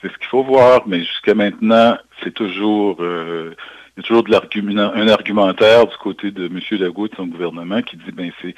c'est 0.00 0.12
ce 0.12 0.18
qu'il 0.18 0.28
faut 0.28 0.44
voir. 0.44 0.82
Mais 0.86 1.00
jusqu'à 1.00 1.34
maintenant, 1.34 1.96
c'est 2.22 2.34
toujours, 2.34 2.98
euh, 3.00 3.56
il 3.96 4.00
y 4.02 4.04
a 4.04 4.08
toujours 4.08 4.24
de 4.24 4.30
l'argument, 4.30 4.92
un 4.94 5.08
argumentaire 5.08 5.86
du 5.86 5.96
côté 5.96 6.30
de 6.30 6.46
M. 6.46 6.60
Legault 6.72 7.06
et 7.06 7.08
de 7.08 7.16
son 7.16 7.26
gouvernement 7.26 7.80
qui 7.80 7.96
dit, 7.96 8.12
ben 8.12 8.30
c'est, 8.42 8.54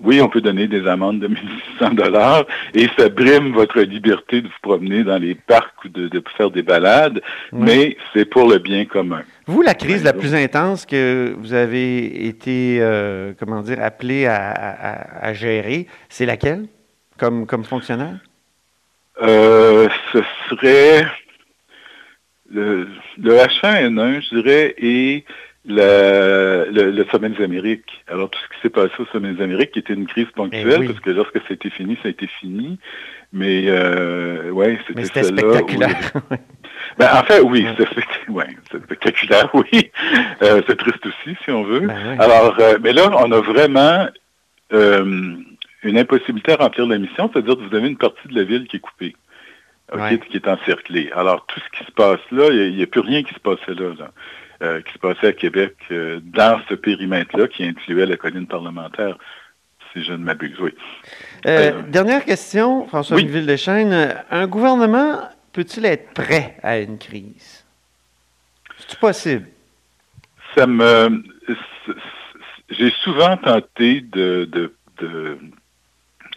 oui, 0.00 0.20
on 0.20 0.28
peut 0.28 0.40
donner 0.40 0.66
des 0.66 0.84
amendes 0.88 1.20
de 1.20 1.28
1600 1.28 1.90
dollars 1.94 2.44
et 2.74 2.88
ça 2.98 3.08
brime 3.08 3.52
votre 3.52 3.80
liberté 3.82 4.40
de 4.42 4.48
vous 4.48 4.52
promener 4.62 5.04
dans 5.04 5.18
les 5.18 5.36
parcs 5.36 5.84
ou 5.84 5.88
de, 5.88 6.08
de 6.08 6.22
faire 6.36 6.50
des 6.50 6.62
balades, 6.64 7.22
mais 7.52 7.96
c'est 8.12 8.24
pour 8.24 8.48
le 8.50 8.58
bien 8.58 8.84
commun. 8.84 9.22
Vous, 9.46 9.62
la 9.62 9.74
crise 9.74 10.02
la 10.02 10.12
plus 10.12 10.34
intense 10.34 10.86
que 10.86 11.34
vous 11.38 11.54
avez 11.54 12.26
été, 12.26 12.78
euh, 12.80 13.32
comment 13.38 13.62
dire, 13.62 13.78
appelé 13.80 14.26
à, 14.26 14.50
à- 14.50 15.26
à 15.28 15.32
gérer, 15.34 15.86
c'est 16.08 16.26
laquelle 16.26 16.66
comme, 17.16 17.46
comme 17.46 17.62
fonctionnaire? 17.64 18.16
Euh, 19.22 19.88
ce 20.12 20.18
serait 20.48 21.06
le, 22.50 22.88
le 23.18 23.32
H1N1, 23.36 24.22
je 24.22 24.34
dirais, 24.40 24.74
et 24.78 25.24
la- 25.66 26.64
le, 26.66 26.90
le 26.90 27.04
sommet 27.10 27.28
des 27.30 27.44
Amériques. 27.44 28.02
Alors, 28.08 28.30
tout 28.30 28.38
ce 28.40 28.54
qui 28.56 28.62
s'est 28.62 28.70
passé 28.70 28.92
au 28.98 29.06
sommet 29.06 29.32
des 29.32 29.42
Amériques, 29.42 29.72
qui 29.72 29.78
était 29.80 29.92
une 29.94 30.06
crise 30.06 30.26
ponctuelle, 30.34 30.72
Eh 30.76 30.78
oui. 30.80 30.86
parce 30.88 31.00
que 31.00 31.10
lorsque 31.10 31.38
c'était 31.48 31.70
fini, 31.70 31.96
ça 32.02 32.08
a 32.08 32.10
été 32.10 32.26
fini. 32.26 32.78
Mais, 33.32 33.64
euh, 33.68 34.50
ouais, 34.50 34.78
c'était 34.86 35.04
c'était 35.04 35.20
où- 35.20 35.36
spectaculaire. 35.38 36.12
Ben, 36.98 37.08
en 37.12 37.22
fait, 37.24 37.40
oui, 37.40 37.66
ouais, 38.28 38.46
c'est 38.70 38.82
spectaculaire, 38.82 39.48
oui. 39.54 39.90
Euh, 40.42 40.62
c'est 40.66 40.76
triste 40.76 41.04
aussi, 41.06 41.36
si 41.44 41.50
on 41.50 41.62
veut. 41.62 41.80
Ben 41.80 41.94
oui. 42.12 42.16
Alors, 42.18 42.56
euh, 42.58 42.78
mais 42.82 42.92
là, 42.94 43.10
on 43.18 43.30
a 43.30 43.40
vraiment 43.40 44.08
euh, 44.72 45.34
une 45.82 45.98
impossibilité 45.98 46.52
à 46.52 46.56
remplir 46.56 46.86
la 46.86 46.98
mission, 46.98 47.30
c'est-à-dire 47.32 47.56
que 47.56 47.62
vous 47.68 47.76
avez 47.76 47.86
une 47.88 47.98
partie 47.98 48.26
de 48.28 48.34
la 48.34 48.44
ville 48.44 48.66
qui 48.66 48.76
est 48.76 48.80
coupée, 48.80 49.14
ok, 49.92 49.98
Ouais. 50.00 50.18
qui 50.18 50.36
est 50.36 50.48
encerclée. 50.48 51.10
Alors, 51.14 51.46
tout 51.46 51.60
ce 51.60 51.78
qui 51.78 51.84
se 51.84 51.92
passe 51.92 52.20
là, 52.30 52.50
il 52.50 52.76
n'y 52.76 52.82
a, 52.82 52.86
plus 52.86 53.00
rien 53.00 53.22
qui 53.22 53.34
se 53.34 53.40
passait 53.40 53.74
là, 53.74 53.94
là, 53.98 54.10
euh, 54.62 54.80
qui 54.82 54.92
se 54.92 54.98
passait 54.98 55.28
à 55.28 55.32
Québec 55.32 55.76
euh, 55.90 56.20
dans 56.22 56.60
ce 56.68 56.74
périmètre-là 56.74 57.48
qui 57.48 57.64
incluait 57.64 58.06
la 58.06 58.16
colline 58.16 58.46
parlementaire, 58.46 59.16
si 59.92 60.02
je 60.04 60.12
ne 60.12 60.18
m'abuse, 60.18 60.58
oui. 60.60 60.72
Euh, 61.46 61.82
dernière 61.88 62.24
question, 62.24 62.86
François 62.86 63.16
oui. 63.16 63.26
Ville-Deschênes. 63.26 64.14
Un 64.30 64.46
gouvernement 64.46 65.20
peut-il 65.52 65.84
être 65.84 66.12
prêt 66.14 66.56
à 66.62 66.78
une 66.78 66.98
crise? 66.98 67.64
C'est 68.88 68.98
possible? 68.98 69.46
Ça 70.54 70.66
me, 70.66 71.22
j'ai 72.70 72.90
souvent 73.02 73.36
tenté 73.36 74.00
de, 74.00 74.48
de, 74.50 74.74
de 75.00 75.38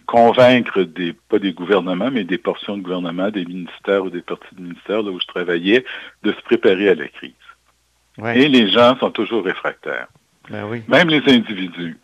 convaincre 0.06 0.84
des, 0.84 1.14
pas 1.30 1.40
des 1.40 1.54
gouvernements, 1.54 2.12
mais 2.12 2.24
des 2.24 2.38
portions 2.38 2.78
de 2.78 2.82
gouvernement, 2.84 3.30
des 3.30 3.46
ministères 3.46 4.04
ou 4.04 4.10
des 4.10 4.22
parties 4.22 4.56
de 4.56 4.62
ministères 4.62 5.02
là 5.02 5.12
où 5.12 5.20
je 5.20 5.28
travaillais, 5.28 5.84
de 6.24 6.32
se 6.32 6.42
préparer 6.44 6.90
à 6.90 6.96
la 6.96 7.08
crise. 7.08 7.32
Et 8.36 8.48
les 8.48 8.70
gens 8.70 8.96
sont 9.00 9.10
toujours 9.12 9.44
réfractaires. 9.44 10.08
Ben 10.50 10.66
oui. 10.70 10.82
Même 10.88 11.10
les 11.10 11.22
individus. 11.34 11.98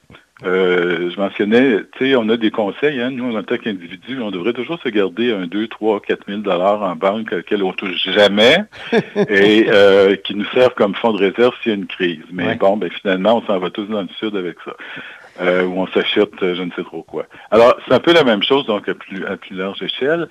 Euh, 0.45 1.09
je 1.13 1.19
mentionnais, 1.19 1.81
tu 1.97 2.11
sais, 2.11 2.15
on 2.15 2.29
a 2.29 2.37
des 2.37 2.49
conseils, 2.49 3.01
hein, 3.01 3.11
nous, 3.11 3.35
en 3.35 3.43
tant 3.43 3.57
qu'individus, 3.57 4.21
on 4.21 4.31
devrait 4.31 4.53
toujours 4.53 4.79
se 4.81 4.87
garder 4.87 5.33
un 5.33 5.47
2, 5.47 5.67
3, 5.67 5.99
4 5.99 6.25
000 6.29 6.39
dollars 6.39 6.81
en 6.81 6.95
banque 6.95 7.33
auquel 7.33 7.61
on 7.61 7.73
touche 7.73 8.09
jamais 8.09 8.55
et 9.27 9.65
euh, 9.67 10.15
qui 10.15 10.35
nous 10.35 10.45
servent 10.53 10.75
comme 10.75 10.95
fonds 10.95 11.11
de 11.11 11.17
réserve 11.29 11.53
s'il 11.61 11.73
y 11.73 11.75
a 11.75 11.77
une 11.77 11.87
crise. 11.87 12.23
Mais 12.31 12.45
Ouais. 12.47 12.55
bon, 12.55 12.77
ben 12.77 12.89
finalement, 12.89 13.35
on 13.37 13.41
s'en 13.47 13.59
va 13.59 13.69
tous 13.69 13.83
dans 13.87 14.01
le 14.01 14.07
sud 14.17 14.33
avec 14.37 14.55
ça. 14.63 14.71
Euh, 15.41 15.63
où 15.63 15.79
on 15.79 15.87
s'achète 15.87 16.43
euh, 16.43 16.53
je 16.53 16.63
ne 16.63 16.71
sais 16.71 16.83
trop 16.83 17.01
quoi. 17.01 17.25
Alors, 17.49 17.73
c'est 17.87 17.93
un 17.93 17.99
peu 17.99 18.11
la 18.11 18.25
même 18.25 18.43
chose, 18.43 18.65
donc 18.65 18.89
à 18.89 18.93
plus, 18.93 19.25
à 19.25 19.37
plus 19.37 19.55
large 19.55 19.81
échelle. 19.81 20.27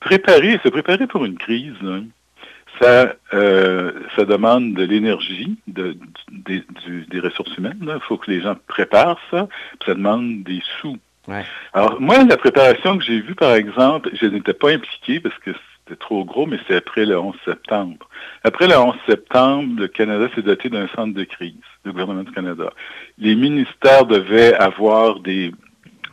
Préparer, 0.00 0.58
se 0.64 0.68
préparer 0.68 1.06
pour 1.06 1.24
une 1.24 1.38
crise, 1.38 1.74
là, 1.82 2.00
ça, 2.80 3.14
euh, 3.34 3.92
ça 4.16 4.24
demande 4.24 4.74
de 4.74 4.82
l'énergie, 4.82 5.56
de, 5.68 5.96
des, 6.32 7.20
ressources 7.20 7.56
humaines. 7.58 7.78
Il 7.82 8.00
faut 8.00 8.16
que 8.16 8.30
les 8.30 8.40
gens 8.40 8.56
préparent 8.66 9.20
ça. 9.30 9.46
Puis 9.78 9.86
ça 9.86 9.94
demande 9.94 10.42
des 10.42 10.62
sous. 10.80 10.96
Ouais. 11.28 11.44
Alors, 11.72 12.00
moi, 12.00 12.24
la 12.24 12.36
préparation 12.36 12.98
que 12.98 13.04
j'ai 13.04 13.20
vue, 13.20 13.34
par 13.34 13.54
exemple, 13.54 14.10
je 14.14 14.26
n'étais 14.26 14.54
pas 14.54 14.70
impliqué 14.70 15.20
parce 15.20 15.36
que 15.38 15.50
c'était 15.90 16.00
trop 16.00 16.24
gros, 16.24 16.46
mais 16.46 16.58
c'est 16.66 16.76
après 16.76 17.04
le 17.04 17.18
11 17.18 17.34
septembre. 17.44 18.08
Après 18.44 18.68
le 18.68 18.78
11 18.78 18.94
septembre, 19.08 19.80
le 19.80 19.88
Canada 19.88 20.28
s'est 20.34 20.42
doté 20.42 20.68
d'un 20.68 20.88
centre 20.94 21.14
de 21.14 21.24
crise, 21.24 21.54
le 21.84 21.92
gouvernement 21.92 22.22
du 22.22 22.32
Canada. 22.32 22.70
Les 23.18 23.34
ministères 23.34 24.06
devaient 24.06 24.54
avoir 24.54 25.20
des, 25.20 25.52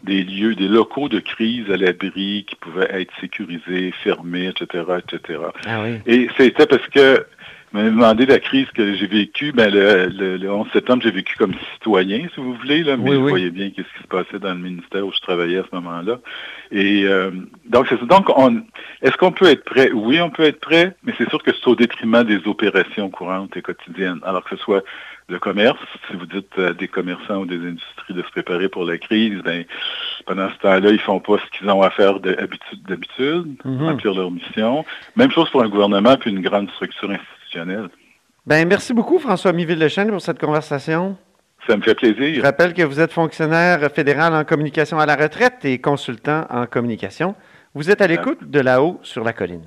des 0.03 0.23
lieux, 0.23 0.55
des 0.55 0.67
locaux 0.67 1.09
de 1.09 1.19
crise 1.19 1.69
à 1.69 1.77
l'abri 1.77 2.45
qui 2.47 2.55
pouvaient 2.55 2.89
être 2.89 3.13
sécurisés, 3.19 3.93
fermés, 4.03 4.47
etc., 4.47 4.83
etc. 4.97 5.39
Ah 5.67 5.83
oui. 5.83 5.99
Et 6.05 6.29
c'était 6.37 6.65
parce 6.65 6.87
que 6.87 7.25
vous 7.71 7.79
m'avez 7.79 7.89
demandé 7.91 8.25
la 8.25 8.39
crise 8.39 8.67
que 8.73 8.95
j'ai 8.95 9.07
vécue. 9.07 9.51
Ben, 9.51 9.69
le, 9.71 10.07
le, 10.07 10.37
le 10.37 10.51
11 10.51 10.67
septembre, 10.71 11.03
j'ai 11.03 11.11
vécu 11.11 11.35
comme 11.37 11.53
citoyen, 11.73 12.27
si 12.33 12.39
vous 12.39 12.53
voulez, 12.53 12.83
là, 12.83 12.95
mais 12.97 13.09
Oui, 13.09 13.15
je 13.15 13.21
oui. 13.21 13.29
voyais 13.29 13.49
bien 13.49 13.69
qu'est-ce 13.71 13.87
qui 13.97 14.03
se 14.03 14.07
passait 14.07 14.39
dans 14.39 14.53
le 14.53 14.59
ministère 14.59 15.05
où 15.05 15.11
je 15.11 15.19
travaillais 15.19 15.57
à 15.57 15.63
ce 15.69 15.75
moment-là. 15.75 16.19
Et 16.71 17.03
euh, 17.05 17.31
donc, 17.65 17.87
c'est 17.89 17.99
ça. 17.99 18.05
Donc, 18.05 18.29
on, 18.37 18.61
est-ce 19.01 19.17
qu'on 19.17 19.31
peut 19.33 19.45
être 19.47 19.65
prêt? 19.65 19.91
Oui, 19.93 20.21
on 20.21 20.29
peut 20.29 20.43
être 20.43 20.59
prêt, 20.61 20.95
mais 21.03 21.13
c'est 21.17 21.29
sûr 21.29 21.43
que 21.43 21.51
c'est 21.53 21.67
au 21.67 21.75
détriment 21.75 22.23
des 22.23 22.47
opérations 22.47 23.09
courantes 23.09 23.55
et 23.57 23.61
quotidiennes. 23.61 24.19
Alors 24.23 24.43
que 24.45 24.55
ce 24.55 24.63
soit 24.63 24.83
le 25.29 25.39
commerce, 25.39 25.77
si 26.09 26.15
vous 26.15 26.25
dites 26.25 26.57
à 26.57 26.71
des 26.71 26.87
commerçants 26.87 27.39
ou 27.41 27.45
des 27.45 27.57
industries 27.57 28.13
de 28.13 28.21
se 28.21 28.29
préparer 28.31 28.69
pour 28.69 28.85
la 28.85 28.97
crise, 28.97 29.41
ben, 29.43 29.65
pendant 30.25 30.49
ce 30.49 30.55
temps-là, 30.59 30.89
ils 30.91 30.99
font 30.99 31.19
pas 31.19 31.37
ce 31.37 31.57
qu'ils 31.57 31.69
ont 31.69 31.81
à 31.81 31.89
faire 31.89 32.21
d'habitude, 32.21 32.81
d'habitude, 32.87 33.57
Mhm. 33.65 33.83
remplir 33.87 34.13
leur 34.13 34.31
mission. 34.31 34.85
Même 35.17 35.31
chose 35.31 35.49
pour 35.49 35.63
un 35.63 35.67
gouvernement 35.69 36.15
puis 36.15 36.31
une 36.31 36.41
grande 36.41 36.69
structure 36.71 37.09
institutionnelle. 37.09 37.33
Ben, 38.45 38.67
merci 38.67 38.93
beaucoup, 38.93 39.19
François 39.19 39.51
Miville-Deschênes, 39.53 40.09
pour 40.09 40.21
cette 40.21 40.39
conversation. 40.39 41.17
Ça 41.67 41.75
me 41.75 41.81
fait 41.81 41.97
Je 42.01 42.13
plaisir. 42.13 42.43
rappelle 42.43 42.73
que 42.73 42.83
vous 42.83 42.99
êtes 42.99 43.11
fonctionnaire 43.11 43.89
fédéral 43.93 44.33
en 44.33 44.45
communication 44.45 44.99
à 44.99 45.05
la 45.05 45.15
retraite 45.15 45.65
et 45.65 45.79
consultant 45.79 46.45
en 46.49 46.65
communication. 46.65 47.35
Vous 47.75 47.91
êtes 47.91 48.01
à 48.01 48.07
l'écoute 48.07 48.49
de 48.49 48.59
là-haut 48.61 48.99
sur 49.03 49.23
la 49.23 49.33
colline. 49.33 49.65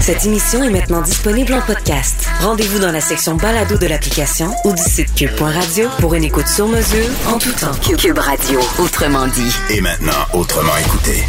Cette 0.00 0.24
émission 0.24 0.62
est 0.62 0.70
maintenant 0.70 1.02
disponible 1.02 1.52
en 1.52 1.60
podcast. 1.60 2.28
Rendez-vous 2.40 2.78
dans 2.78 2.92
la 2.92 3.00
section 3.00 3.36
balado 3.36 3.76
de 3.76 3.86
l'application 3.86 4.46
ou 4.64 4.72
du 4.72 4.82
site 4.82 5.14
cube.radio 5.14 5.88
pour 6.00 6.14
une 6.14 6.24
écoute 6.24 6.46
sur 6.46 6.66
mesure 6.66 7.06
en 7.28 7.38
tout 7.38 7.52
temps. 7.52 7.74
Cube 7.96 8.18
Radio, 8.18 8.60
autrement 8.78 9.26
dit. 9.26 9.54
Et 9.70 9.80
maintenant, 9.80 10.24
autrement 10.32 10.76
écouté. 10.78 11.24